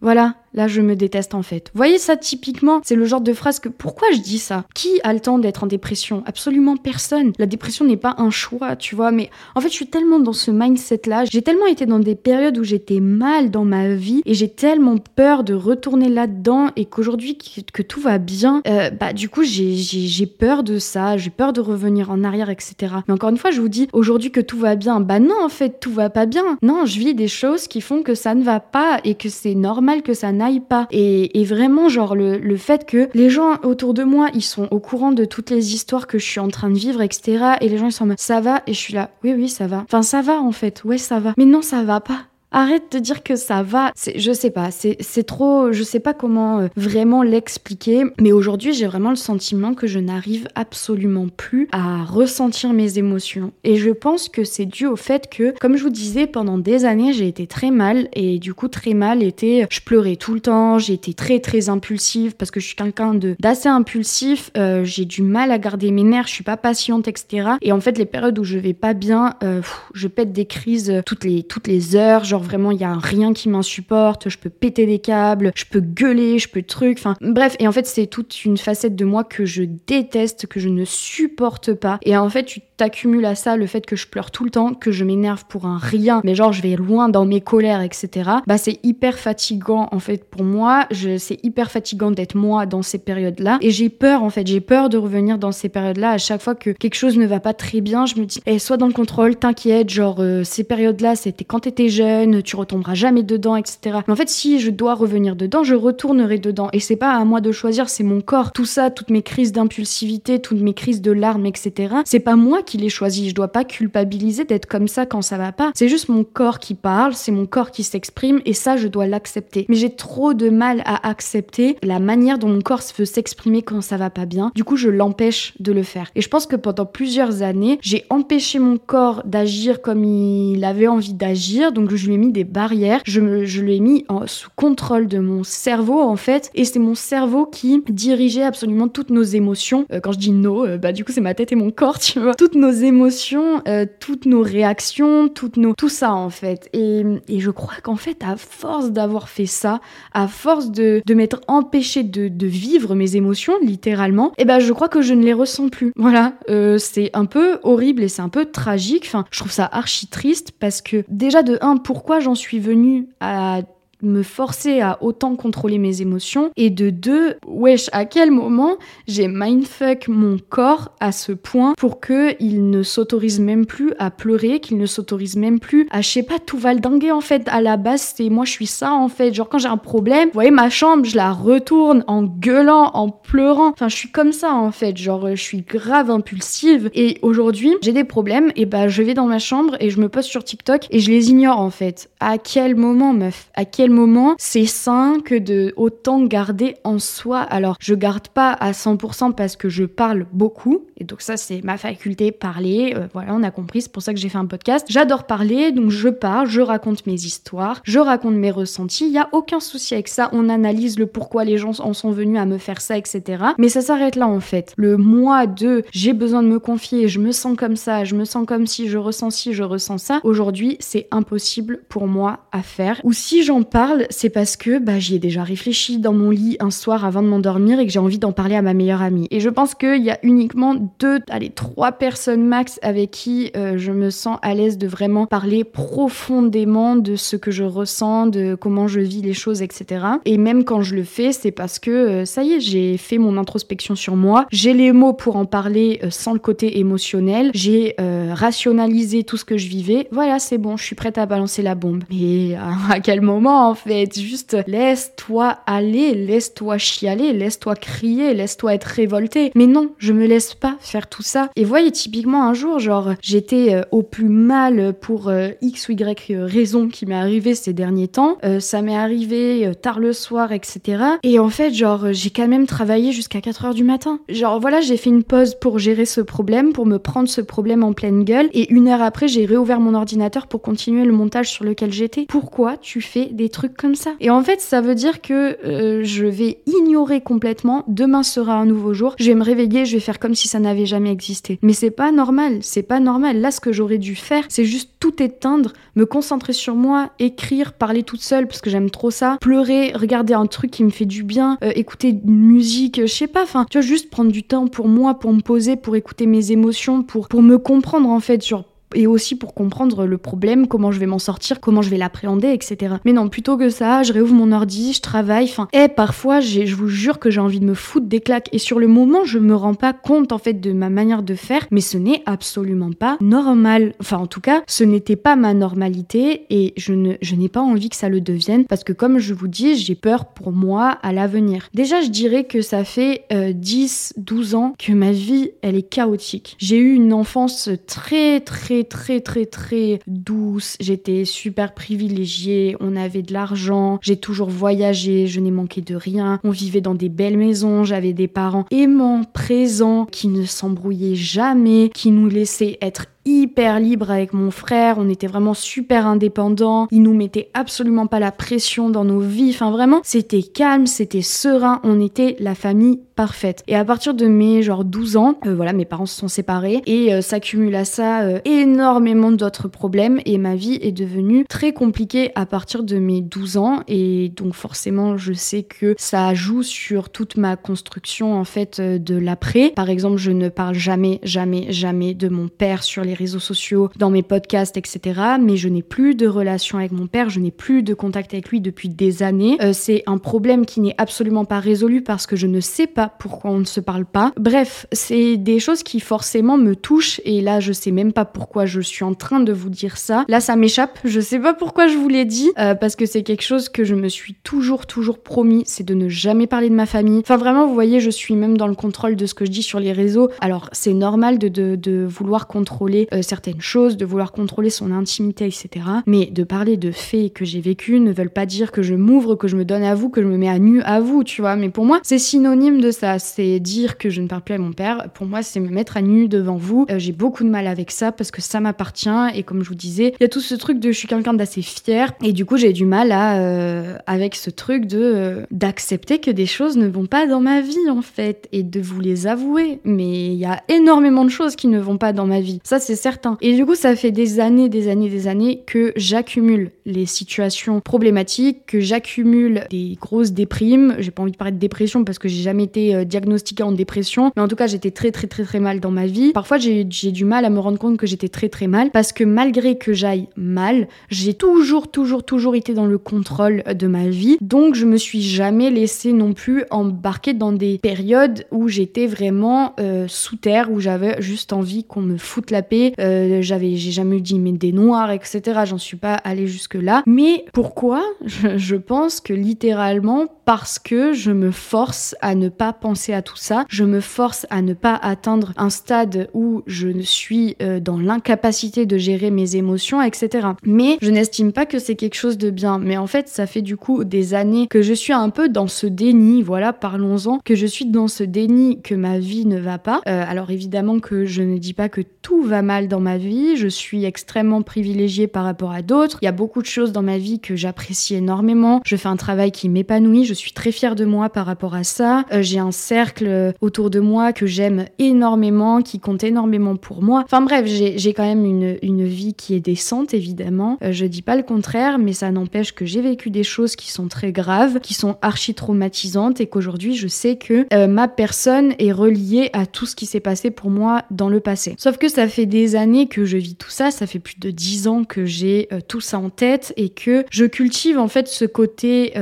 Voilà, 0.00 0.36
là 0.54 0.68
je 0.68 0.80
me 0.80 0.96
déteste 0.96 1.34
en 1.34 1.42
fait. 1.42 1.70
Vous 1.74 1.78
voyez 1.78 1.98
ça 1.98 2.16
typiquement, 2.16 2.80
c'est 2.84 2.94
le 2.94 3.04
genre 3.04 3.20
de 3.20 3.32
phrase 3.32 3.60
que 3.60 3.68
pourquoi 3.68 4.08
je 4.12 4.18
dis 4.18 4.38
ça? 4.38 4.64
Qui 4.74 5.00
a 5.02 5.12
le 5.12 5.20
temps 5.20 5.38
d'être 5.38 5.64
en 5.64 5.66
dépression? 5.66 6.22
Absolument 6.26 6.76
personne. 6.76 7.32
La 7.38 7.46
dépression 7.46 7.84
n'est 7.84 7.96
pas 7.96 8.14
un 8.18 8.30
choix, 8.30 8.76
tu 8.76 8.94
vois, 8.94 9.10
mais 9.10 9.30
en 9.54 9.60
fait 9.60 9.68
je 9.68 9.74
suis 9.74 9.88
tellement 9.88 10.18
dans 10.18 10.32
ce 10.32 10.50
mindset 10.50 11.02
là, 11.06 11.24
j'ai 11.24 11.42
tellement 11.42 11.66
été 11.66 11.86
dans 11.86 11.98
des 11.98 12.14
périodes 12.14 12.58
où 12.58 12.64
j'étais 12.64 13.00
mal 13.00 13.50
dans 13.50 13.64
ma 13.64 13.94
vie 13.94 14.22
et 14.24 14.34
j'ai 14.34 14.48
tellement 14.48 14.96
peur 14.98 15.44
de 15.44 15.54
retourner 15.54 16.08
là-dedans 16.08 16.68
et 16.76 16.84
qu'aujourd'hui 16.84 17.38
que, 17.38 17.82
tout 17.82 18.00
va 18.00 18.18
bien, 18.18 18.62
euh, 18.66 18.90
bah 18.90 19.12
du 19.12 19.28
coup 19.28 19.42
j'ai 19.44 20.26
peur 20.26 20.62
de 20.62 20.78
ça, 20.78 21.16
j'ai 21.16 21.30
peur 21.30 21.52
de 21.52 21.60
revenir 21.60 22.10
en 22.10 22.24
arrière, 22.24 22.50
etc. 22.50 22.94
Mais 23.06 23.14
encore 23.14 23.30
une 23.30 23.36
fois, 23.36 23.50
je 23.50 23.60
vous 23.60 23.68
dis 23.68 23.88
aujourd'hui 23.92 24.30
que 24.30 24.40
tout 24.40 24.58
va 24.58 24.76
bien, 24.76 25.00
bah 25.00 25.18
non 25.18 25.42
en 25.42 25.48
fait 25.48 25.80
tout 25.80 25.92
va 25.92 26.10
pas 26.10 26.26
bien. 26.26 26.58
Non, 26.62 26.86
je 26.86 26.98
vis 26.98 27.14
des 27.14 27.28
choses 27.28 27.68
qui 27.68 27.80
font 27.80 28.02
que 28.02 28.14
ça 28.14 28.34
ne 28.34 28.42
va 28.42 28.60
pas 28.60 29.00
et 29.04 29.14
que 29.14 29.28
c'est 29.28 29.54
normal 29.54 30.02
que 30.02 30.14
ça 30.14 30.32
n'aille 30.38 30.60
pas. 30.60 30.86
Et, 30.90 31.44
vraiment, 31.44 31.88
genre, 31.88 32.14
le, 32.14 32.56
fait 32.56 32.86
que 32.86 33.08
les 33.14 33.30
gens 33.30 33.56
autour 33.62 33.94
de 33.94 34.04
moi, 34.04 34.28
ils 34.34 34.42
sont 34.42 34.68
au 34.70 34.80
courant 34.80 35.12
de 35.12 35.24
toutes 35.24 35.50
les 35.50 35.74
histoires 35.74 36.06
que 36.06 36.18
je 36.18 36.24
suis 36.24 36.40
en 36.40 36.48
train 36.48 36.70
de 36.70 36.78
vivre, 36.78 37.02
etc. 37.02 37.56
Et 37.60 37.68
les 37.68 37.78
gens, 37.78 37.86
ils 37.86 37.92
sont 37.92 38.04
en 38.04 38.08
mode, 38.08 38.18
ça 38.18 38.40
va? 38.40 38.62
Et 38.66 38.74
je 38.74 38.78
suis 38.78 38.94
là, 38.94 39.10
oui, 39.22 39.34
oui, 39.36 39.48
ça 39.48 39.66
va. 39.66 39.84
Enfin, 39.84 40.02
ça 40.02 40.22
va 40.22 40.40
en 40.40 40.52
fait, 40.52 40.82
ouais, 40.84 40.98
ça 40.98 41.20
va. 41.20 41.34
Mais 41.36 41.44
non, 41.44 41.62
ça 41.62 41.82
va 41.82 42.00
pas. 42.00 42.22
Arrête 42.50 42.90
de 42.92 42.98
dire 42.98 43.22
que 43.22 43.36
ça 43.36 43.62
va. 43.62 43.92
Je 44.14 44.32
sais 44.32 44.50
pas, 44.50 44.70
c'est 44.70 45.22
trop. 45.24 45.70
Je 45.72 45.82
sais 45.82 46.00
pas 46.00 46.14
comment 46.14 46.60
euh, 46.60 46.68
vraiment 46.76 47.22
l'expliquer. 47.22 48.04
Mais 48.18 48.32
aujourd'hui, 48.32 48.72
j'ai 48.72 48.86
vraiment 48.86 49.10
le 49.10 49.16
sentiment 49.16 49.74
que 49.74 49.86
je 49.86 49.98
n'arrive 49.98 50.48
absolument 50.54 51.28
plus 51.28 51.68
à 51.72 52.04
ressentir 52.04 52.72
mes 52.72 52.98
émotions. 52.98 53.52
Et 53.64 53.76
je 53.76 53.90
pense 53.90 54.30
que 54.30 54.44
c'est 54.44 54.64
dû 54.64 54.86
au 54.86 54.96
fait 54.96 55.28
que, 55.28 55.54
comme 55.60 55.76
je 55.76 55.82
vous 55.82 55.90
disais, 55.90 56.26
pendant 56.26 56.56
des 56.56 56.86
années, 56.86 57.12
j'ai 57.12 57.28
été 57.28 57.46
très 57.46 57.70
mal. 57.70 58.08
Et 58.14 58.38
du 58.38 58.54
coup, 58.54 58.68
très 58.68 58.94
mal 58.94 59.22
était. 59.22 59.66
Je 59.70 59.80
pleurais 59.80 60.16
tout 60.16 60.32
le 60.32 60.40
temps. 60.40 60.78
Été 60.78 61.12
très, 61.12 61.40
très 61.40 61.68
impulsive 61.68 62.34
parce 62.34 62.50
que 62.50 62.60
je 62.60 62.66
suis 62.66 62.76
quelqu'un 62.76 63.14
d'assez 63.38 63.68
impulsif. 63.68 64.50
Euh, 64.56 64.84
j'ai 64.84 65.04
du 65.04 65.22
mal 65.22 65.52
à 65.52 65.58
garder 65.58 65.90
mes 65.90 66.02
nerfs. 66.02 66.28
Je 66.28 66.32
suis 66.32 66.44
pas 66.44 66.56
patiente, 66.56 67.08
etc. 67.08 67.50
Et 67.60 67.72
en 67.72 67.80
fait, 67.80 67.98
les 67.98 68.06
périodes 68.06 68.38
où 68.38 68.44
je 68.44 68.56
vais 68.56 68.72
pas 68.72 68.94
bien, 68.94 69.34
euh, 69.42 69.60
je 69.92 70.08
pète 70.08 70.32
des 70.32 70.46
crises 70.46 71.02
toutes 71.04 71.24
les, 71.24 71.42
toutes 71.42 71.66
les 71.66 71.94
heures. 71.94 72.24
Genre, 72.24 72.37
vraiment 72.40 72.70
il 72.70 72.80
y 72.80 72.84
a 72.84 72.94
rien 72.94 73.32
qui 73.32 73.48
m'insupporte, 73.48 74.28
je 74.28 74.38
peux 74.38 74.50
péter 74.50 74.86
des 74.86 74.98
câbles, 74.98 75.52
je 75.54 75.64
peux 75.64 75.80
gueuler, 75.80 76.38
je 76.38 76.48
peux 76.48 76.62
truc, 76.62 76.98
enfin 76.98 77.14
bref, 77.20 77.56
et 77.58 77.68
en 77.68 77.72
fait 77.72 77.86
c'est 77.86 78.06
toute 78.06 78.44
une 78.44 78.56
facette 78.56 78.96
de 78.96 79.04
moi 79.04 79.24
que 79.24 79.44
je 79.44 79.62
déteste, 79.62 80.46
que 80.46 80.60
je 80.60 80.68
ne 80.68 80.84
supporte 80.84 81.74
pas. 81.74 81.98
Et 82.02 82.16
en 82.16 82.28
fait 82.28 82.44
tu 82.44 82.60
t'accumules 82.78 83.26
à 83.26 83.34
ça 83.34 83.56
le 83.56 83.66
fait 83.66 83.84
que 83.84 83.96
je 83.96 84.06
pleure 84.06 84.30
tout 84.30 84.44
le 84.44 84.50
temps, 84.50 84.72
que 84.72 84.90
je 84.90 85.04
m'énerve 85.04 85.44
pour 85.46 85.66
un 85.66 85.76
rien, 85.76 86.22
mais 86.24 86.34
genre 86.34 86.52
je 86.52 86.62
vais 86.62 86.76
loin 86.76 87.10
dans 87.10 87.26
mes 87.26 87.42
colères, 87.42 87.82
etc. 87.82 88.30
Bah 88.46 88.56
c'est 88.56 88.78
hyper 88.82 89.18
fatigant 89.18 89.88
en 89.92 89.98
fait 89.98 90.24
pour 90.24 90.44
moi, 90.44 90.86
c'est 91.18 91.44
hyper 91.44 91.70
fatigant 91.70 92.10
d'être 92.10 92.36
moi 92.36 92.64
dans 92.64 92.82
ces 92.82 92.98
périodes-là, 92.98 93.58
et 93.60 93.70
j'ai 93.70 93.90
peur 93.90 94.22
en 94.22 94.30
fait, 94.30 94.46
j'ai 94.46 94.60
peur 94.60 94.88
de 94.88 94.96
revenir 94.96 95.38
dans 95.38 95.52
ces 95.52 95.68
périodes-là 95.68 96.12
à 96.12 96.18
chaque 96.18 96.40
fois 96.40 96.54
que 96.54 96.70
quelque 96.70 96.94
chose 96.94 97.18
ne 97.18 97.26
va 97.26 97.40
pas 97.40 97.52
très 97.52 97.80
bien, 97.80 98.06
je 98.06 98.18
me 98.18 98.24
dis, 98.24 98.40
eh, 98.46 98.58
sois 98.58 98.76
dans 98.76 98.86
le 98.86 98.92
contrôle, 98.94 99.36
t'inquiète, 99.36 99.90
genre 99.90 100.16
euh, 100.20 100.44
ces 100.44 100.64
périodes-là 100.64 101.16
c'était 101.16 101.44
quand 101.44 101.60
t'étais 101.60 101.88
jeune, 101.88 102.42
tu 102.42 102.56
retomberas 102.56 102.94
jamais 102.94 103.22
dedans, 103.22 103.56
etc. 103.56 103.98
Mais 104.06 104.12
en 104.12 104.16
fait, 104.16 104.28
si 104.28 104.60
je 104.60 104.70
dois 104.70 104.94
revenir 104.94 105.36
dedans, 105.36 105.64
je 105.64 105.74
retournerai 105.74 106.38
dedans. 106.38 106.68
Et 106.72 106.80
c'est 106.80 106.96
pas 106.96 107.12
à 107.12 107.24
moi 107.24 107.40
de 107.40 107.52
choisir, 107.52 107.88
c'est 107.88 108.04
mon 108.04 108.20
corps. 108.20 108.52
Tout 108.52 108.64
ça, 108.64 108.90
toutes 108.90 109.10
mes 109.10 109.22
crises 109.22 109.52
d'impulsivité, 109.52 110.40
toutes 110.40 110.60
mes 110.60 110.74
crises 110.74 111.02
de 111.02 111.12
larmes, 111.12 111.46
etc. 111.46 111.94
C'est 112.04 112.20
pas 112.20 112.36
moi 112.36 112.62
qui 112.68 112.78
les 112.78 112.88
choisis. 112.88 113.28
Je 113.28 113.34
dois 113.34 113.48
pas 113.48 113.64
culpabiliser 113.64 114.44
d'être 114.44 114.66
comme 114.66 114.86
ça 114.86 115.06
quand 115.06 115.22
ça 115.22 115.38
va 115.38 115.52
pas. 115.52 115.72
C'est 115.74 115.88
juste 115.88 116.08
mon 116.08 116.22
corps 116.22 116.58
qui 116.58 116.74
parle, 116.74 117.14
c'est 117.14 117.32
mon 117.32 117.46
corps 117.46 117.70
qui 117.70 117.82
s'exprime, 117.82 118.40
et 118.44 118.52
ça, 118.52 118.76
je 118.76 118.86
dois 118.86 119.06
l'accepter. 119.06 119.66
Mais 119.68 119.76
j'ai 119.76 119.90
trop 119.90 120.34
de 120.34 120.50
mal 120.50 120.82
à 120.84 121.08
accepter 121.08 121.76
la 121.82 121.98
manière 121.98 122.38
dont 122.38 122.48
mon 122.48 122.60
corps 122.60 122.82
veut 122.96 123.04
s'exprimer 123.04 123.62
quand 123.62 123.80
ça 123.80 123.96
va 123.96 124.10
pas 124.10 124.26
bien. 124.26 124.52
Du 124.54 124.64
coup, 124.64 124.76
je 124.76 124.88
l'empêche 124.88 125.54
de 125.58 125.72
le 125.72 125.82
faire. 125.82 126.10
Et 126.14 126.20
je 126.20 126.28
pense 126.28 126.46
que 126.46 126.56
pendant 126.56 126.86
plusieurs 126.86 127.42
années, 127.42 127.78
j'ai 127.80 128.04
empêché 128.10 128.58
mon 128.58 128.76
corps 128.76 129.22
d'agir 129.24 129.82
comme 129.82 130.04
il 130.04 130.62
avait 130.64 130.86
envie 130.86 131.14
d'agir. 131.14 131.72
Donc, 131.72 131.94
je 131.94 132.06
lui 132.06 132.14
ai 132.14 132.18
mis 132.18 132.32
des 132.32 132.44
barrières, 132.44 133.00
je, 133.04 133.44
je 133.44 133.62
l'ai 133.62 133.80
mis 133.80 134.04
en, 134.08 134.26
sous 134.26 134.50
contrôle 134.54 135.08
de 135.08 135.18
mon 135.18 135.44
cerveau 135.44 136.00
en 136.00 136.16
fait, 136.16 136.50
et 136.54 136.64
c'est 136.64 136.78
mon 136.78 136.94
cerveau 136.94 137.46
qui 137.46 137.82
dirigeait 137.88 138.42
absolument 138.42 138.88
toutes 138.88 139.10
nos 139.10 139.22
émotions. 139.22 139.86
Euh, 139.92 140.00
quand 140.00 140.12
je 140.12 140.18
dis 140.18 140.32
nos, 140.32 140.64
euh, 140.64 140.78
bah 140.78 140.92
du 140.92 141.04
coup 141.04 141.12
c'est 141.12 141.20
ma 141.20 141.34
tête 141.34 141.52
et 141.52 141.56
mon 141.56 141.70
corps, 141.70 141.98
tu 141.98 142.20
vois. 142.20 142.34
Nos 142.58 142.70
émotions, 142.70 143.62
euh, 143.66 143.86
toutes 144.00 144.26
nos 144.26 144.42
réactions, 144.42 145.28
toutes 145.28 145.56
nos, 145.56 145.74
tout 145.74 145.88
ça 145.88 146.12
en 146.12 146.30
fait. 146.30 146.68
Et, 146.72 147.02
et 147.28 147.40
je 147.40 147.50
crois 147.50 147.76
qu'en 147.82 147.96
fait, 147.96 148.22
à 148.22 148.36
force 148.36 148.90
d'avoir 148.90 149.28
fait 149.28 149.46
ça, 149.46 149.80
à 150.12 150.28
force 150.28 150.70
de, 150.70 151.02
de 151.04 151.14
m'être 151.14 151.40
empêché 151.48 152.02
de, 152.02 152.28
de, 152.28 152.46
vivre 152.46 152.94
mes 152.94 153.16
émotions, 153.16 153.54
littéralement, 153.62 154.32
eh 154.38 154.44
ben 154.44 154.58
je 154.58 154.72
crois 154.72 154.88
que 154.88 155.02
je 155.02 155.14
ne 155.14 155.24
les 155.24 155.32
ressens 155.32 155.68
plus. 155.68 155.92
Voilà, 155.96 156.34
c'est 156.78 157.10
un 157.14 157.24
peu 157.24 157.58
horrible 157.62 158.02
et 158.02 158.08
c'est 158.08 158.22
un 158.22 158.28
peu 158.28 158.46
tragique. 158.46 159.04
Enfin, 159.06 159.24
je 159.30 159.38
trouve 159.38 159.52
ça 159.52 159.68
archi 159.70 160.06
triste 160.06 160.52
parce 160.58 160.82
que 160.82 161.04
déjà 161.08 161.42
de 161.42 161.58
un, 161.60 161.76
pourquoi 161.76 162.20
j'en 162.20 162.34
suis 162.34 162.58
venue 162.58 163.08
à 163.20 163.62
me 164.02 164.22
forcer 164.22 164.80
à 164.80 164.98
autant 165.02 165.36
contrôler 165.36 165.78
mes 165.78 166.02
émotions 166.02 166.50
et 166.56 166.70
de 166.70 166.90
deux, 166.90 167.36
wesh, 167.46 167.88
à 167.92 168.04
quel 168.04 168.30
moment 168.30 168.76
j'ai 169.06 169.28
mindfuck 169.28 170.08
mon 170.08 170.36
corps 170.48 170.92
à 171.00 171.12
ce 171.12 171.32
point 171.32 171.74
pour 171.76 172.00
que 172.00 172.34
il 172.40 172.70
ne 172.70 172.82
s'autorise 172.82 173.40
même 173.40 173.66
plus 173.66 173.92
à 173.98 174.10
pleurer, 174.10 174.60
qu'il 174.60 174.78
ne 174.78 174.86
s'autorise 174.86 175.36
même 175.36 175.58
plus 175.60 175.86
à, 175.90 176.00
je 176.00 176.08
sais 176.08 176.22
pas, 176.22 176.38
tout 176.38 176.58
valdinguer 176.58 177.12
en 177.12 177.20
fait. 177.20 177.42
À 177.48 177.60
la 177.60 177.76
base, 177.76 178.14
c'est 178.16 178.28
moi 178.28 178.44
je 178.44 178.52
suis 178.52 178.66
ça 178.66 178.92
en 178.92 179.08
fait. 179.08 179.34
Genre 179.34 179.48
quand 179.48 179.58
j'ai 179.58 179.68
un 179.68 179.76
problème, 179.76 180.28
vous 180.28 180.34
voyez 180.34 180.50
ma 180.50 180.70
chambre, 180.70 181.04
je 181.04 181.16
la 181.16 181.32
retourne 181.32 182.04
en 182.06 182.22
gueulant, 182.22 182.90
en 182.94 183.08
pleurant. 183.08 183.70
Enfin, 183.70 183.88
je 183.88 183.96
suis 183.96 184.10
comme 184.10 184.32
ça 184.32 184.54
en 184.54 184.70
fait. 184.70 184.96
Genre, 184.96 185.34
je 185.34 185.42
suis 185.42 185.62
grave 185.62 186.10
impulsive 186.10 186.90
et 186.94 187.18
aujourd'hui, 187.22 187.74
j'ai 187.82 187.92
des 187.92 188.04
problèmes 188.04 188.52
et 188.56 188.66
bah 188.66 188.88
je 188.88 189.02
vais 189.02 189.14
dans 189.14 189.26
ma 189.26 189.38
chambre 189.38 189.76
et 189.80 189.90
je 189.90 190.00
me 190.00 190.08
poste 190.08 190.28
sur 190.28 190.44
TikTok 190.44 190.86
et 190.90 191.00
je 191.00 191.10
les 191.10 191.30
ignore 191.30 191.58
en 191.58 191.70
fait. 191.70 192.10
À 192.20 192.38
quel 192.38 192.76
moment, 192.76 193.12
meuf? 193.12 193.50
À 193.54 193.64
quel 193.64 193.87
moment 193.90 194.34
c'est 194.38 194.66
sain 194.66 195.18
que 195.24 195.34
de 195.34 195.72
autant 195.76 196.24
garder 196.24 196.76
en 196.84 196.98
soi? 196.98 197.40
Alors, 197.40 197.76
je 197.80 197.94
garde 197.94 198.28
pas 198.28 198.52
à 198.52 198.72
100% 198.72 199.34
parce 199.34 199.56
que 199.56 199.68
je 199.68 199.84
parle 199.84 200.26
beaucoup, 200.32 200.86
et 200.96 201.04
donc 201.04 201.20
ça 201.20 201.36
c'est 201.36 201.62
ma 201.62 201.76
faculté 201.76 202.32
parler. 202.32 202.94
Euh, 202.96 203.06
voilà, 203.12 203.34
on 203.34 203.42
a 203.42 203.50
compris, 203.50 203.82
c'est 203.82 203.92
pour 203.92 204.02
ça 204.02 204.12
que 204.12 204.20
j'ai 204.20 204.28
fait 204.28 204.38
un 204.38 204.46
podcast. 204.46 204.86
J'adore 204.88 205.24
parler, 205.24 205.72
donc 205.72 205.90
je 205.90 206.08
parle, 206.08 206.48
je 206.48 206.60
raconte 206.60 207.06
mes 207.06 207.14
histoires, 207.14 207.80
je 207.84 207.98
raconte 207.98 208.34
mes 208.34 208.50
ressentis. 208.50 209.06
Il 209.06 209.12
y 209.12 209.18
a 209.18 209.28
aucun 209.32 209.60
souci 209.60 209.94
avec 209.94 210.08
ça. 210.08 210.28
On 210.32 210.48
analyse 210.48 210.98
le 210.98 211.06
pourquoi 211.06 211.44
les 211.44 211.58
gens 211.58 211.80
en 211.80 211.92
sont 211.92 212.10
venus 212.10 212.38
à 212.38 212.46
me 212.46 212.58
faire 212.58 212.80
ça, 212.80 212.96
etc. 212.96 213.44
Mais 213.58 213.68
ça 213.68 213.80
s'arrête 213.80 214.16
là 214.16 214.28
en 214.28 214.40
fait. 214.40 214.72
Le 214.76 214.96
moi 214.96 215.46
de 215.46 215.84
j'ai 215.92 216.12
besoin 216.12 216.42
de 216.42 216.48
me 216.48 216.58
confier, 216.58 217.08
je 217.08 217.18
me 217.18 217.32
sens 217.32 217.56
comme 217.56 217.76
ça, 217.76 218.04
je 218.04 218.14
me 218.14 218.24
sens 218.24 218.46
comme 218.46 218.66
si 218.66 218.88
je 218.88 218.98
ressens 218.98 219.30
ci, 219.30 219.52
je 219.52 219.62
ressens 219.62 219.98
ça. 219.98 220.20
Aujourd'hui, 220.24 220.76
c'est 220.80 221.08
impossible 221.10 221.80
pour 221.88 222.06
moi 222.06 222.40
à 222.52 222.62
faire. 222.62 223.00
Ou 223.04 223.12
si 223.12 223.42
j'en 223.42 223.62
parle, 223.62 223.77
c'est 224.10 224.30
parce 224.30 224.56
que 224.56 224.78
bah, 224.78 224.98
j'y 224.98 225.16
ai 225.16 225.18
déjà 225.18 225.42
réfléchi 225.42 225.98
dans 225.98 226.12
mon 226.12 226.30
lit 226.30 226.56
un 226.60 226.70
soir 226.70 227.04
avant 227.04 227.22
de 227.22 227.28
m'endormir 227.28 227.78
et 227.78 227.86
que 227.86 227.92
j'ai 227.92 227.98
envie 227.98 228.18
d'en 228.18 228.32
parler 228.32 228.56
à 228.56 228.62
ma 228.62 228.74
meilleure 228.74 229.02
amie. 229.02 229.28
Et 229.30 229.40
je 229.40 229.48
pense 229.48 229.74
qu'il 229.74 230.02
y 230.02 230.10
a 230.10 230.18
uniquement 230.22 230.74
deux, 230.98 231.20
allez, 231.28 231.50
trois 231.50 231.92
personnes 231.92 232.44
max 232.44 232.78
avec 232.82 233.10
qui 233.10 233.50
euh, 233.56 233.78
je 233.78 233.92
me 233.92 234.10
sens 234.10 234.38
à 234.42 234.54
l'aise 234.54 234.78
de 234.78 234.86
vraiment 234.86 235.26
parler 235.26 235.64
profondément 235.64 236.96
de 236.96 237.16
ce 237.16 237.36
que 237.36 237.50
je 237.50 237.64
ressens, 237.64 238.26
de 238.26 238.56
comment 238.56 238.88
je 238.88 239.00
vis 239.00 239.22
les 239.22 239.34
choses, 239.34 239.62
etc. 239.62 240.04
Et 240.24 240.38
même 240.38 240.64
quand 240.64 240.82
je 240.82 240.94
le 240.94 241.04
fais, 241.04 241.32
c'est 241.32 241.52
parce 241.52 241.78
que 241.78 241.90
euh, 241.90 242.24
ça 242.24 242.42
y 242.42 242.54
est, 242.54 242.60
j'ai 242.60 242.96
fait 242.96 243.18
mon 243.18 243.36
introspection 243.36 243.94
sur 243.94 244.16
moi, 244.16 244.46
j'ai 244.50 244.72
les 244.72 244.92
mots 244.92 245.12
pour 245.12 245.36
en 245.36 245.44
parler 245.44 246.00
euh, 246.02 246.10
sans 246.10 246.32
le 246.32 246.38
côté 246.38 246.78
émotionnel, 246.78 247.50
j'ai 247.54 247.94
rationalisé 247.98 249.24
tout 249.24 249.36
ce 249.36 249.44
que 249.44 249.56
je 249.56 249.68
vivais. 249.68 250.08
Voilà, 250.10 250.38
c'est 250.38 250.58
bon, 250.58 250.76
je 250.76 250.84
suis 250.84 250.94
prête 250.94 251.18
à 251.18 251.26
balancer 251.26 251.62
la 251.62 251.74
bombe. 251.74 252.04
Et 252.10 252.54
à 252.90 253.00
quel 253.00 253.20
moment 253.20 253.67
en 253.68 253.74
fait 253.74 254.18
Juste 254.18 254.56
laisse-toi 254.66 255.58
aller, 255.66 256.14
laisse-toi 256.14 256.78
chialer, 256.78 257.32
laisse-toi 257.32 257.74
crier, 257.74 258.34
laisse-toi 258.34 258.74
être 258.74 258.84
révolté. 258.84 259.52
Mais 259.54 259.66
non, 259.66 259.90
je 259.98 260.12
me 260.12 260.26
laisse 260.26 260.54
pas 260.54 260.76
faire 260.80 261.08
tout 261.08 261.22
ça. 261.22 261.50
Et 261.56 261.64
voyez, 261.64 261.90
typiquement 261.90 262.44
un 262.44 262.54
jour, 262.54 262.78
genre, 262.78 263.12
j'étais 263.20 263.74
euh, 263.74 263.82
au 263.90 264.02
plus 264.02 264.28
mal 264.28 264.94
pour 265.00 265.28
euh, 265.28 265.50
X 265.60 265.88
ou 265.88 265.92
Y 265.92 266.30
euh, 266.30 266.46
raison 266.46 266.88
qui 266.88 267.06
m'est 267.06 267.14
arrivé 267.14 267.54
ces 267.54 267.72
derniers 267.72 268.08
temps. 268.08 268.38
ça 268.60 268.82
m'est 268.82 268.96
arrivé 268.96 269.70
tard 269.80 270.00
le 270.00 270.12
soir, 270.12 270.52
etc. 270.52 271.02
Et 271.22 271.38
en 271.38 271.48
fait, 271.48 271.72
genre, 271.72 272.12
j'ai 272.12 272.30
quand 272.30 272.48
même 272.48 272.66
travaillé 272.66 273.12
jusqu'à 273.12 273.40
4 273.40 273.66
heures 273.66 273.74
du 273.74 273.84
matin. 273.84 274.20
Genre, 274.28 274.60
voilà, 274.60 274.80
j'ai 274.80 274.96
fait 274.96 275.10
une 275.10 275.24
pause 275.24 275.54
pour 275.54 275.78
gérer 275.78 276.04
ce 276.04 276.20
problème, 276.20 276.72
pour 276.72 276.86
me 276.86 276.98
prendre 276.98 277.28
ce 277.28 277.40
problème 277.40 277.84
en 277.84 277.92
pleine 277.92 278.24
gueule. 278.24 278.48
Et 278.52 278.72
une 278.72 278.88
heure 278.88 279.02
après, 279.02 279.28
j'ai 279.28 279.44
réouvert 279.44 279.80
mon 279.80 279.94
ordinateur 279.94 280.46
pour 280.46 280.62
continuer 280.62 281.04
le 281.04 281.12
montage 281.12 281.50
sur 281.50 281.64
lequel 281.64 281.92
j'étais. 281.92 282.26
Pourquoi 282.28 282.76
tu 282.76 283.00
fais 283.00 283.26
des 283.26 283.48
trucs 283.48 283.57
comme 283.66 283.94
ça 283.94 284.12
Et 284.20 284.30
en 284.30 284.42
fait, 284.42 284.60
ça 284.60 284.80
veut 284.80 284.94
dire 284.94 285.20
que 285.20 285.58
je 286.02 286.24
vais 286.24 286.58
ignorer 286.66 287.20
complètement. 287.20 287.84
Demain 287.88 288.22
sera 288.22 288.54
un 288.54 288.66
nouveau 288.66 288.94
jour. 288.94 289.14
Je 289.18 289.26
vais 289.26 289.34
me 289.34 289.44
réveiller, 289.44 289.84
je 289.84 289.94
vais 289.94 290.00
faire 290.00 290.18
comme 290.18 290.34
si 290.34 290.48
ça 290.48 290.60
n'avait 290.60 290.86
jamais 290.86 291.10
existé. 291.10 291.58
Mais 291.62 291.72
c'est 291.72 291.90
pas 291.90 292.12
normal, 292.12 292.58
c'est 292.60 292.82
pas 292.82 293.00
normal. 293.00 293.40
Là, 293.40 293.50
ce 293.50 293.60
que 293.60 293.72
j'aurais 293.72 293.98
dû 293.98 294.14
faire, 294.14 294.44
c'est 294.48 294.64
juste 294.64 294.90
tout 295.00 295.22
éteindre, 295.22 295.72
me 295.96 296.06
concentrer 296.06 296.52
sur 296.52 296.74
moi, 296.74 297.10
écrire, 297.18 297.72
parler 297.72 298.02
toute 298.02 298.22
seule 298.22 298.46
parce 298.46 298.60
que 298.60 298.70
j'aime 298.70 298.90
trop 298.90 299.10
ça, 299.10 299.38
pleurer, 299.40 299.92
regarder 299.94 300.34
un 300.34 300.46
truc 300.46 300.70
qui 300.70 300.84
me 300.84 300.90
fait 300.90 301.04
du 301.04 301.22
bien, 301.22 301.58
euh, 301.62 301.72
écouter 301.74 302.10
une 302.10 302.40
musique, 302.40 303.00
je 303.00 303.06
sais 303.06 303.26
pas, 303.26 303.42
enfin, 303.42 303.66
tu 303.70 303.78
vois, 303.78 303.86
juste 303.86 304.10
prendre 304.10 304.32
du 304.32 304.42
temps 304.42 304.66
pour 304.66 304.88
moi, 304.88 305.18
pour 305.18 305.32
me 305.32 305.40
poser, 305.40 305.76
pour 305.76 305.96
écouter 305.96 306.26
mes 306.26 306.52
émotions, 306.52 307.02
pour, 307.02 307.28
pour 307.28 307.42
me 307.42 307.58
comprendre 307.58 308.08
en 308.08 308.20
fait, 308.20 308.44
genre 308.44 308.64
et 308.94 309.06
aussi 309.06 309.36
pour 309.36 309.54
comprendre 309.54 310.06
le 310.06 310.18
problème, 310.18 310.66
comment 310.66 310.92
je 310.92 310.98
vais 310.98 311.06
m'en 311.06 311.18
sortir, 311.18 311.60
comment 311.60 311.82
je 311.82 311.90
vais 311.90 311.98
l'appréhender, 311.98 312.48
etc. 312.48 312.96
Mais 313.04 313.12
non, 313.12 313.28
plutôt 313.28 313.56
que 313.56 313.70
ça, 313.70 314.02
je 314.02 314.12
réouvre 314.12 314.34
mon 314.34 314.52
ordi, 314.52 314.92
je 314.92 315.00
travaille, 315.00 315.44
enfin, 315.44 315.68
et 315.72 315.88
parfois, 315.88 316.40
je 316.40 316.74
vous 316.74 316.88
jure 316.88 317.18
que 317.18 317.30
j'ai 317.30 317.40
envie 317.40 317.60
de 317.60 317.64
me 317.64 317.74
foutre 317.74 318.06
des 318.06 318.20
claques. 318.20 318.48
Et 318.52 318.58
sur 318.58 318.78
le 318.78 318.86
moment, 318.86 319.24
je 319.24 319.38
me 319.38 319.54
rends 319.54 319.74
pas 319.74 319.92
compte, 319.92 320.32
en 320.32 320.38
fait, 320.38 320.54
de 320.54 320.72
ma 320.72 320.90
manière 320.90 321.22
de 321.22 321.34
faire, 321.34 321.66
mais 321.70 321.80
ce 321.80 321.98
n'est 321.98 322.22
absolument 322.26 322.92
pas 322.92 323.16
normal. 323.20 323.94
Enfin, 324.00 324.18
en 324.18 324.26
tout 324.26 324.40
cas, 324.40 324.62
ce 324.66 324.84
n'était 324.84 325.16
pas 325.16 325.36
ma 325.36 325.54
normalité 325.54 326.46
et 326.50 326.72
je 326.76 326.92
ne, 326.92 327.14
je 327.22 327.34
n'ai 327.34 327.48
pas 327.48 327.60
envie 327.60 327.88
que 327.88 327.96
ça 327.96 328.08
le 328.08 328.20
devienne 328.20 328.64
parce 328.64 328.84
que, 328.84 328.92
comme 328.92 329.18
je 329.18 329.34
vous 329.34 329.48
dis, 329.48 329.76
j'ai 329.76 329.94
peur 329.94 330.26
pour 330.26 330.52
moi 330.52 330.98
à 331.02 331.12
l'avenir. 331.12 331.68
Déjà, 331.74 332.00
je 332.00 332.08
dirais 332.08 332.44
que 332.44 332.62
ça 332.62 332.84
fait 332.84 333.24
10, 333.30 334.14
euh, 334.16 334.20
12 334.22 334.54
ans 334.54 334.74
que 334.78 334.92
ma 334.92 335.12
vie, 335.12 335.50
elle 335.62 335.76
est 335.76 335.88
chaotique. 335.88 336.56
J'ai 336.58 336.78
eu 336.78 336.94
une 336.94 337.12
enfance 337.12 337.70
très, 337.86 338.40
très 338.40 338.77
très 338.84 339.20
très 339.20 339.46
très 339.46 340.00
douce. 340.06 340.76
J'étais 340.80 341.24
super 341.24 341.74
privilégiée. 341.74 342.76
On 342.80 342.96
avait 342.96 343.22
de 343.22 343.32
l'argent. 343.32 343.98
J'ai 344.02 344.16
toujours 344.16 344.50
voyagé. 344.50 345.26
Je 345.26 345.40
n'ai 345.40 345.50
manqué 345.50 345.80
de 345.80 345.94
rien. 345.94 346.40
On 346.44 346.50
vivait 346.50 346.80
dans 346.80 346.94
des 346.94 347.08
belles 347.08 347.38
maisons. 347.38 347.84
J'avais 347.84 348.12
des 348.12 348.28
parents 348.28 348.66
aimants, 348.70 349.22
présents, 349.24 350.06
qui 350.06 350.28
ne 350.28 350.44
s'embrouillaient 350.44 351.14
jamais, 351.14 351.90
qui 351.94 352.10
nous 352.10 352.28
laissaient 352.28 352.78
être 352.80 353.06
hyper 353.28 353.78
libre 353.78 354.10
avec 354.10 354.32
mon 354.32 354.50
frère, 354.50 354.96
on 354.98 355.08
était 355.08 355.26
vraiment 355.26 355.54
super 355.54 356.06
indépendants, 356.06 356.88
il 356.90 357.02
nous 357.02 357.14
mettait 357.14 357.50
absolument 357.52 358.06
pas 358.06 358.20
la 358.20 358.32
pression 358.32 358.88
dans 358.88 359.04
nos 359.04 359.20
vies, 359.20 359.50
enfin 359.50 359.70
vraiment, 359.70 360.00
c'était 360.02 360.42
calme, 360.42 360.86
c'était 360.86 361.22
serein, 361.22 361.80
on 361.84 362.00
était 362.00 362.36
la 362.40 362.54
famille 362.54 363.00
parfaite. 363.18 363.64
Et 363.66 363.74
à 363.74 363.84
partir 363.84 364.14
de 364.14 364.28
mes 364.28 364.62
genre 364.62 364.84
12 364.84 365.16
ans, 365.16 365.40
euh, 365.44 365.52
voilà, 365.52 365.72
mes 365.72 365.84
parents 365.84 366.06
se 366.06 366.14
sont 366.14 366.28
séparés 366.28 366.82
et 366.86 367.12
euh, 367.12 367.20
s'accumule 367.20 367.74
à 367.74 367.84
ça 367.84 368.22
euh, 368.22 368.38
énormément 368.44 369.32
d'autres 369.32 369.66
problèmes 369.66 370.20
et 370.24 370.38
ma 370.38 370.54
vie 370.54 370.78
est 370.80 370.92
devenue 370.92 371.44
très 371.48 371.72
compliquée 371.72 372.30
à 372.36 372.46
partir 372.46 372.84
de 372.84 372.96
mes 372.98 373.20
12 373.20 373.56
ans 373.56 373.82
et 373.88 374.28
donc 374.36 374.54
forcément, 374.54 375.16
je 375.16 375.32
sais 375.32 375.64
que 375.64 375.96
ça 375.98 376.32
joue 376.32 376.62
sur 376.62 377.10
toute 377.10 377.36
ma 377.36 377.56
construction 377.56 378.38
en 378.38 378.44
fait 378.44 378.80
de 378.80 379.16
l'après. 379.16 379.70
Par 379.74 379.90
exemple, 379.90 380.18
je 380.18 380.30
ne 380.30 380.48
parle 380.48 380.76
jamais 380.76 381.18
jamais 381.24 381.72
jamais 381.72 382.14
de 382.14 382.28
mon 382.28 382.46
père 382.46 382.84
sur 382.84 383.02
les 383.02 383.14
réseaux 383.18 383.38
sociaux, 383.38 383.90
dans 383.96 384.10
mes 384.10 384.22
podcasts, 384.22 384.76
etc. 384.76 385.20
Mais 385.40 385.56
je 385.56 385.68
n'ai 385.68 385.82
plus 385.82 386.14
de 386.14 386.26
relation 386.26 386.78
avec 386.78 386.92
mon 386.92 387.06
père, 387.06 387.28
je 387.28 387.40
n'ai 387.40 387.50
plus 387.50 387.82
de 387.82 387.94
contact 387.94 388.32
avec 388.32 388.48
lui 388.48 388.60
depuis 388.60 388.88
des 388.88 389.22
années. 389.22 389.58
Euh, 389.60 389.72
c'est 389.72 390.02
un 390.06 390.18
problème 390.18 390.64
qui 390.64 390.80
n'est 390.80 390.94
absolument 390.98 391.44
pas 391.44 391.60
résolu 391.60 392.02
parce 392.02 392.26
que 392.26 392.36
je 392.36 392.46
ne 392.46 392.60
sais 392.60 392.86
pas 392.86 393.12
pourquoi 393.18 393.50
on 393.50 393.58
ne 393.58 393.64
se 393.64 393.80
parle 393.80 394.06
pas. 394.06 394.32
Bref, 394.38 394.86
c'est 394.92 395.36
des 395.36 395.58
choses 395.58 395.82
qui 395.82 396.00
forcément 396.00 396.56
me 396.56 396.76
touchent 396.76 397.20
et 397.24 397.40
là 397.40 397.60
je 397.60 397.72
sais 397.72 397.90
même 397.90 398.12
pas 398.12 398.24
pourquoi 398.24 398.66
je 398.66 398.80
suis 398.80 399.04
en 399.04 399.14
train 399.14 399.40
de 399.40 399.52
vous 399.52 399.70
dire 399.70 399.96
ça. 399.96 400.24
Là 400.28 400.40
ça 400.40 400.56
m'échappe, 400.56 400.98
je 401.04 401.20
sais 401.20 401.38
pas 401.38 401.54
pourquoi 401.54 401.88
je 401.88 401.96
vous 401.96 402.08
l'ai 402.08 402.24
dit 402.24 402.50
euh, 402.58 402.74
parce 402.74 402.96
que 402.96 403.06
c'est 403.06 403.22
quelque 403.22 403.42
chose 403.42 403.68
que 403.68 403.84
je 403.84 403.94
me 403.94 404.08
suis 404.08 404.34
toujours 404.34 404.86
toujours 404.86 405.22
promis, 405.22 405.62
c'est 405.66 405.84
de 405.84 405.94
ne 405.94 406.08
jamais 406.08 406.46
parler 406.46 406.70
de 406.70 406.74
ma 406.74 406.86
famille. 406.86 407.20
Enfin 407.20 407.36
vraiment 407.36 407.66
vous 407.66 407.74
voyez 407.74 408.00
je 408.00 408.10
suis 408.10 408.34
même 408.34 408.56
dans 408.56 408.66
le 408.66 408.74
contrôle 408.74 409.16
de 409.16 409.26
ce 409.26 409.34
que 409.34 409.44
je 409.44 409.50
dis 409.50 409.62
sur 409.62 409.80
les 409.80 409.92
réseaux. 409.92 410.28
Alors 410.40 410.68
c'est 410.72 410.94
normal 410.94 411.38
de, 411.38 411.48
de, 411.48 411.76
de 411.76 412.04
vouloir 412.04 412.46
contrôler 412.46 413.07
euh, 413.12 413.22
certaines 413.22 413.60
choses, 413.60 413.96
de 413.96 414.04
vouloir 414.04 414.32
contrôler 414.32 414.70
son 414.70 414.92
intimité, 414.92 415.46
etc. 415.46 415.68
Mais 416.06 416.26
de 416.26 416.44
parler 416.44 416.76
de 416.76 416.90
faits 416.90 417.32
que 417.32 417.44
j'ai 417.44 417.60
vécu 417.60 418.00
ne 418.00 418.12
veulent 418.12 418.30
pas 418.30 418.46
dire 418.46 418.72
que 418.72 418.82
je 418.82 418.94
m'ouvre, 418.94 419.34
que 419.34 419.48
je 419.48 419.56
me 419.56 419.64
donne 419.64 419.82
à 419.82 419.94
vous, 419.94 420.08
que 420.10 420.22
je 420.22 420.26
me 420.26 420.36
mets 420.36 420.48
à 420.48 420.58
nu 420.58 420.82
à 420.82 421.00
vous, 421.00 421.24
tu 421.24 421.40
vois. 421.40 421.56
Mais 421.56 421.68
pour 421.68 421.84
moi, 421.84 422.00
c'est 422.02 422.18
synonyme 422.18 422.80
de 422.80 422.90
ça. 422.90 423.18
C'est 423.18 423.60
dire 423.60 423.98
que 423.98 424.10
je 424.10 424.20
ne 424.20 424.26
parle 424.26 424.42
plus 424.42 424.54
à 424.54 424.58
mon 424.58 424.72
père. 424.72 425.08
Pour 425.14 425.26
moi, 425.26 425.42
c'est 425.42 425.60
me 425.60 425.68
mettre 425.68 425.96
à 425.96 426.02
nu 426.02 426.28
devant 426.28 426.56
vous. 426.56 426.86
Euh, 426.90 426.98
j'ai 426.98 427.12
beaucoup 427.12 427.44
de 427.44 427.48
mal 427.48 427.66
avec 427.66 427.90
ça 427.90 428.12
parce 428.12 428.30
que 428.30 428.42
ça 428.42 428.60
m'appartient. 428.60 429.08
Et 429.34 429.42
comme 429.42 429.62
je 429.62 429.68
vous 429.68 429.74
disais, 429.74 430.14
il 430.18 430.22
y 430.22 430.24
a 430.24 430.28
tout 430.28 430.40
ce 430.40 430.54
truc 430.54 430.78
de 430.78 430.90
je 430.90 430.98
suis 430.98 431.08
quelqu'un 431.08 431.34
d'assez 431.34 431.62
fier. 431.62 432.12
Et 432.22 432.32
du 432.32 432.44
coup, 432.44 432.56
j'ai 432.56 432.72
du 432.72 432.84
mal 432.84 433.12
à, 433.12 433.38
euh, 433.38 433.96
avec 434.06 434.34
ce 434.34 434.50
truc 434.50 434.86
de 434.86 435.46
d'accepter 435.50 436.18
que 436.18 436.30
des 436.30 436.46
choses 436.46 436.76
ne 436.76 436.88
vont 436.88 437.06
pas 437.06 437.26
dans 437.26 437.40
ma 437.40 437.60
vie, 437.60 437.90
en 437.90 438.02
fait. 438.02 438.48
Et 438.52 438.62
de 438.62 438.80
vous 438.80 439.00
les 439.00 439.26
avouer. 439.26 439.80
Mais 439.84 440.26
il 440.26 440.34
y 440.34 440.44
a 440.44 440.62
énormément 440.68 441.24
de 441.24 441.30
choses 441.30 441.56
qui 441.56 441.68
ne 441.68 441.78
vont 441.78 441.98
pas 441.98 442.12
dans 442.12 442.26
ma 442.26 442.40
vie. 442.40 442.60
Ça, 442.64 442.78
c'est 442.88 442.96
certain. 442.96 443.36
Et 443.42 443.54
du 443.54 443.66
coup, 443.66 443.74
ça 443.74 443.94
fait 443.94 444.12
des 444.12 444.40
années, 444.40 444.70
des 444.70 444.88
années, 444.88 445.10
des 445.10 445.28
années 445.28 445.62
que 445.66 445.92
j'accumule 445.96 446.70
les 446.86 447.04
situations 447.04 447.82
problématiques, 447.82 448.64
que 448.66 448.80
j'accumule 448.80 449.66
des 449.68 449.98
grosses 450.00 450.32
déprimes. 450.32 450.96
J'ai 450.98 451.10
pas 451.10 451.20
envie 451.20 451.32
de 451.32 451.36
parler 451.36 451.52
de 451.52 451.58
dépression 451.58 452.02
parce 452.02 452.18
que 452.18 452.28
j'ai 452.28 452.40
jamais 452.40 452.64
été 452.64 452.94
euh, 452.94 453.04
diagnostiquée 453.04 453.62
en 453.62 453.72
dépression, 453.72 454.32
mais 454.34 454.40
en 454.40 454.48
tout 454.48 454.56
cas, 454.56 454.66
j'étais 454.66 454.90
très, 454.90 455.10
très, 455.10 455.26
très, 455.26 455.44
très 455.44 455.60
mal 455.60 455.80
dans 455.80 455.90
ma 455.90 456.06
vie. 456.06 456.32
Parfois, 456.32 456.56
j'ai 456.56 456.84
du 456.84 457.24
mal 457.26 457.44
à 457.44 457.50
me 457.50 457.58
rendre 457.58 457.78
compte 457.78 457.98
que 457.98 458.06
j'étais 458.06 458.30
très, 458.30 458.48
très 458.48 458.68
mal 458.68 458.90
parce 458.90 459.12
que 459.12 459.22
malgré 459.22 459.76
que 459.76 459.92
j'aille 459.92 460.28
mal, 460.34 460.88
j'ai 461.10 461.34
toujours, 461.34 461.90
toujours, 461.90 462.24
toujours 462.24 462.54
été 462.54 462.72
dans 462.72 462.86
le 462.86 462.96
contrôle 462.96 463.64
de 463.64 463.86
ma 463.86 464.08
vie. 464.08 464.38
Donc, 464.40 464.74
je 464.74 464.86
me 464.86 464.96
suis 464.96 465.20
jamais 465.20 465.70
laissée 465.70 466.14
non 466.14 466.32
plus 466.32 466.64
embarquer 466.70 467.34
dans 467.34 467.52
des 467.52 467.76
périodes 467.76 468.46
où 468.50 468.68
j'étais 468.68 469.06
vraiment 469.06 469.74
euh, 469.78 470.06
sous 470.08 470.36
terre, 470.36 470.72
où 470.72 470.80
j'avais 470.80 471.20
juste 471.20 471.52
envie 471.52 471.84
qu'on 471.84 472.00
me 472.00 472.16
foute 472.16 472.50
la 472.50 472.62
paix 472.62 472.77
Euh, 472.98 473.42
j'avais, 473.42 473.76
j'ai 473.76 473.90
jamais 473.90 474.20
dit 474.20 474.38
mais 474.38 474.52
des 474.52 474.72
noirs, 474.72 475.10
etc. 475.10 475.60
J'en 475.64 475.78
suis 475.78 475.96
pas 475.96 476.14
allée 476.14 476.46
jusque 476.46 476.74
là. 476.74 477.02
Mais 477.06 477.44
pourquoi 477.52 478.02
je, 478.24 478.76
pense 478.76 479.20
que 479.20 479.32
littéralement 479.32 480.26
parce 480.44 480.78
que 480.78 481.12
je 481.12 481.30
me 481.30 481.50
force 481.50 482.14
à 482.20 482.34
ne 482.34 482.48
pas 482.48 482.72
penser 482.72 483.12
à 483.12 483.22
tout 483.22 483.36
ça. 483.36 483.64
Je 483.68 483.84
me 483.84 484.00
force 484.00 484.46
à 484.50 484.62
ne 484.62 484.72
pas 484.72 484.94
atteindre 484.94 485.52
un 485.56 485.70
stade 485.70 486.30
où 486.32 486.62
je 486.66 486.88
suis 487.00 487.56
euh, 487.60 487.80
dans 487.80 487.98
l'incapacité 487.98 488.86
de 488.86 488.96
gérer 488.96 489.30
mes 489.30 489.56
émotions, 489.56 490.00
etc. 490.00 490.48
Mais 490.64 490.96
je 491.02 491.10
n'estime 491.10 491.52
pas 491.52 491.66
que 491.66 491.78
c'est 491.78 491.96
quelque 491.96 492.14
chose 492.14 492.38
de 492.38 492.50
bien. 492.50 492.78
Mais 492.78 492.96
en 492.96 493.06
fait, 493.06 493.28
ça 493.28 493.46
fait 493.46 493.62
du 493.62 493.76
coup 493.76 494.04
des 494.04 494.34
années 494.34 494.66
que 494.68 494.82
je 494.82 494.94
suis 494.94 495.12
un 495.12 495.30
peu 495.30 495.48
dans 495.48 495.68
ce 495.68 495.86
déni. 495.86 496.42
Voilà, 496.42 496.72
parlons-en. 496.72 497.40
Que 497.44 497.54
je 497.54 497.66
suis 497.66 497.86
dans 497.86 498.08
ce 498.08 498.24
déni 498.24 498.80
que 498.82 498.94
ma 498.94 499.18
vie 499.18 499.46
ne 499.46 499.58
va 499.58 499.78
pas. 499.78 500.00
Euh, 500.08 500.24
alors 500.26 500.50
évidemment 500.50 501.00
que 501.00 501.24
je 501.24 501.42
ne 501.42 501.58
dis 501.58 501.74
pas 501.74 501.88
que 501.88 502.00
tout 502.22 502.42
va 502.42 502.62
dans 502.68 503.00
ma 503.00 503.16
vie. 503.16 503.56
Je 503.56 503.66
suis 503.66 504.04
extrêmement 504.04 504.60
privilégiée 504.60 505.26
par 505.26 505.44
rapport 505.44 505.72
à 505.72 505.80
d'autres. 505.80 506.18
Il 506.20 506.26
y 506.26 506.28
a 506.28 506.32
beaucoup 506.32 506.60
de 506.60 506.66
choses 506.66 506.92
dans 506.92 507.02
ma 507.02 507.16
vie 507.16 507.40
que 507.40 507.56
j'apprécie 507.56 508.14
énormément. 508.14 508.82
Je 508.84 508.96
fais 508.96 509.08
un 509.08 509.16
travail 509.16 509.52
qui 509.52 509.68
m'épanouit. 509.70 510.24
Je 510.24 510.34
suis 510.34 510.52
très 510.52 510.70
fière 510.70 510.94
de 510.94 511.06
moi 511.06 511.30
par 511.30 511.46
rapport 511.46 511.74
à 511.74 511.82
ça. 511.82 512.26
Euh, 512.32 512.42
j'ai 512.42 512.58
un 512.58 512.70
cercle 512.70 513.54
autour 513.62 513.88
de 513.88 514.00
moi 514.00 514.32
que 514.32 514.46
j'aime 514.46 514.84
énormément, 514.98 515.80
qui 515.80 515.98
compte 515.98 516.22
énormément 516.24 516.76
pour 516.76 517.02
moi. 517.02 517.22
Enfin 517.24 517.40
bref, 517.40 517.64
j'ai 517.66 518.12
quand 518.12 518.24
même 518.24 518.44
une, 518.44 518.76
une, 518.82 519.04
vie 519.04 519.32
qui 519.32 519.54
est 519.54 519.60
décente, 519.60 520.12
évidemment. 520.12 520.76
Euh, 520.82 520.92
je 520.92 521.06
dis 521.06 521.22
pas 521.22 521.36
le 521.36 521.42
contraire, 521.42 521.98
mais 521.98 522.12
ça 522.12 522.30
n'empêche 522.30 522.72
que 522.72 522.84
j'ai 522.84 523.00
vécu 523.00 523.30
des 523.30 523.44
choses 523.44 523.76
qui 523.76 523.90
sont 523.90 524.08
très 524.08 524.32
graves, 524.32 524.80
qui 524.80 524.92
sont 524.92 525.16
archi 525.22 525.54
traumatisantes 525.54 526.40
et 526.40 526.46
qu'aujourd'hui 526.46 526.94
je 526.94 527.08
sais 527.08 527.36
que 527.36 527.66
euh, 527.72 527.86
ma 527.86 528.08
personne 528.08 528.74
est 528.78 528.92
reliée 528.92 529.50
à 529.52 529.64
tout 529.64 529.86
ce 529.86 529.96
qui 529.96 530.06
s'est 530.06 530.20
passé 530.20 530.50
pour 530.50 530.70
moi 530.70 531.04
dans 531.10 531.28
le 531.28 531.40
passé. 531.40 531.74
Sauf 531.78 531.96
que 531.96 532.08
ça 532.08 532.28
fait 532.28 532.46
des 532.46 532.57
années 532.74 533.06
que 533.08 533.24
je 533.24 533.36
vis 533.36 533.54
tout 533.54 533.70
ça, 533.70 533.90
ça 533.90 534.06
fait 534.06 534.18
plus 534.18 534.38
de 534.38 534.50
dix 534.50 534.88
ans 534.88 535.04
que 535.04 535.24
j'ai 535.24 535.68
tout 535.88 536.00
ça 536.00 536.18
en 536.18 536.30
tête 536.30 536.72
et 536.76 536.88
que 536.88 537.24
je 537.30 537.44
cultive 537.44 537.98
en 537.98 538.08
fait 538.08 538.28
ce 538.28 538.44
côté, 538.44 539.14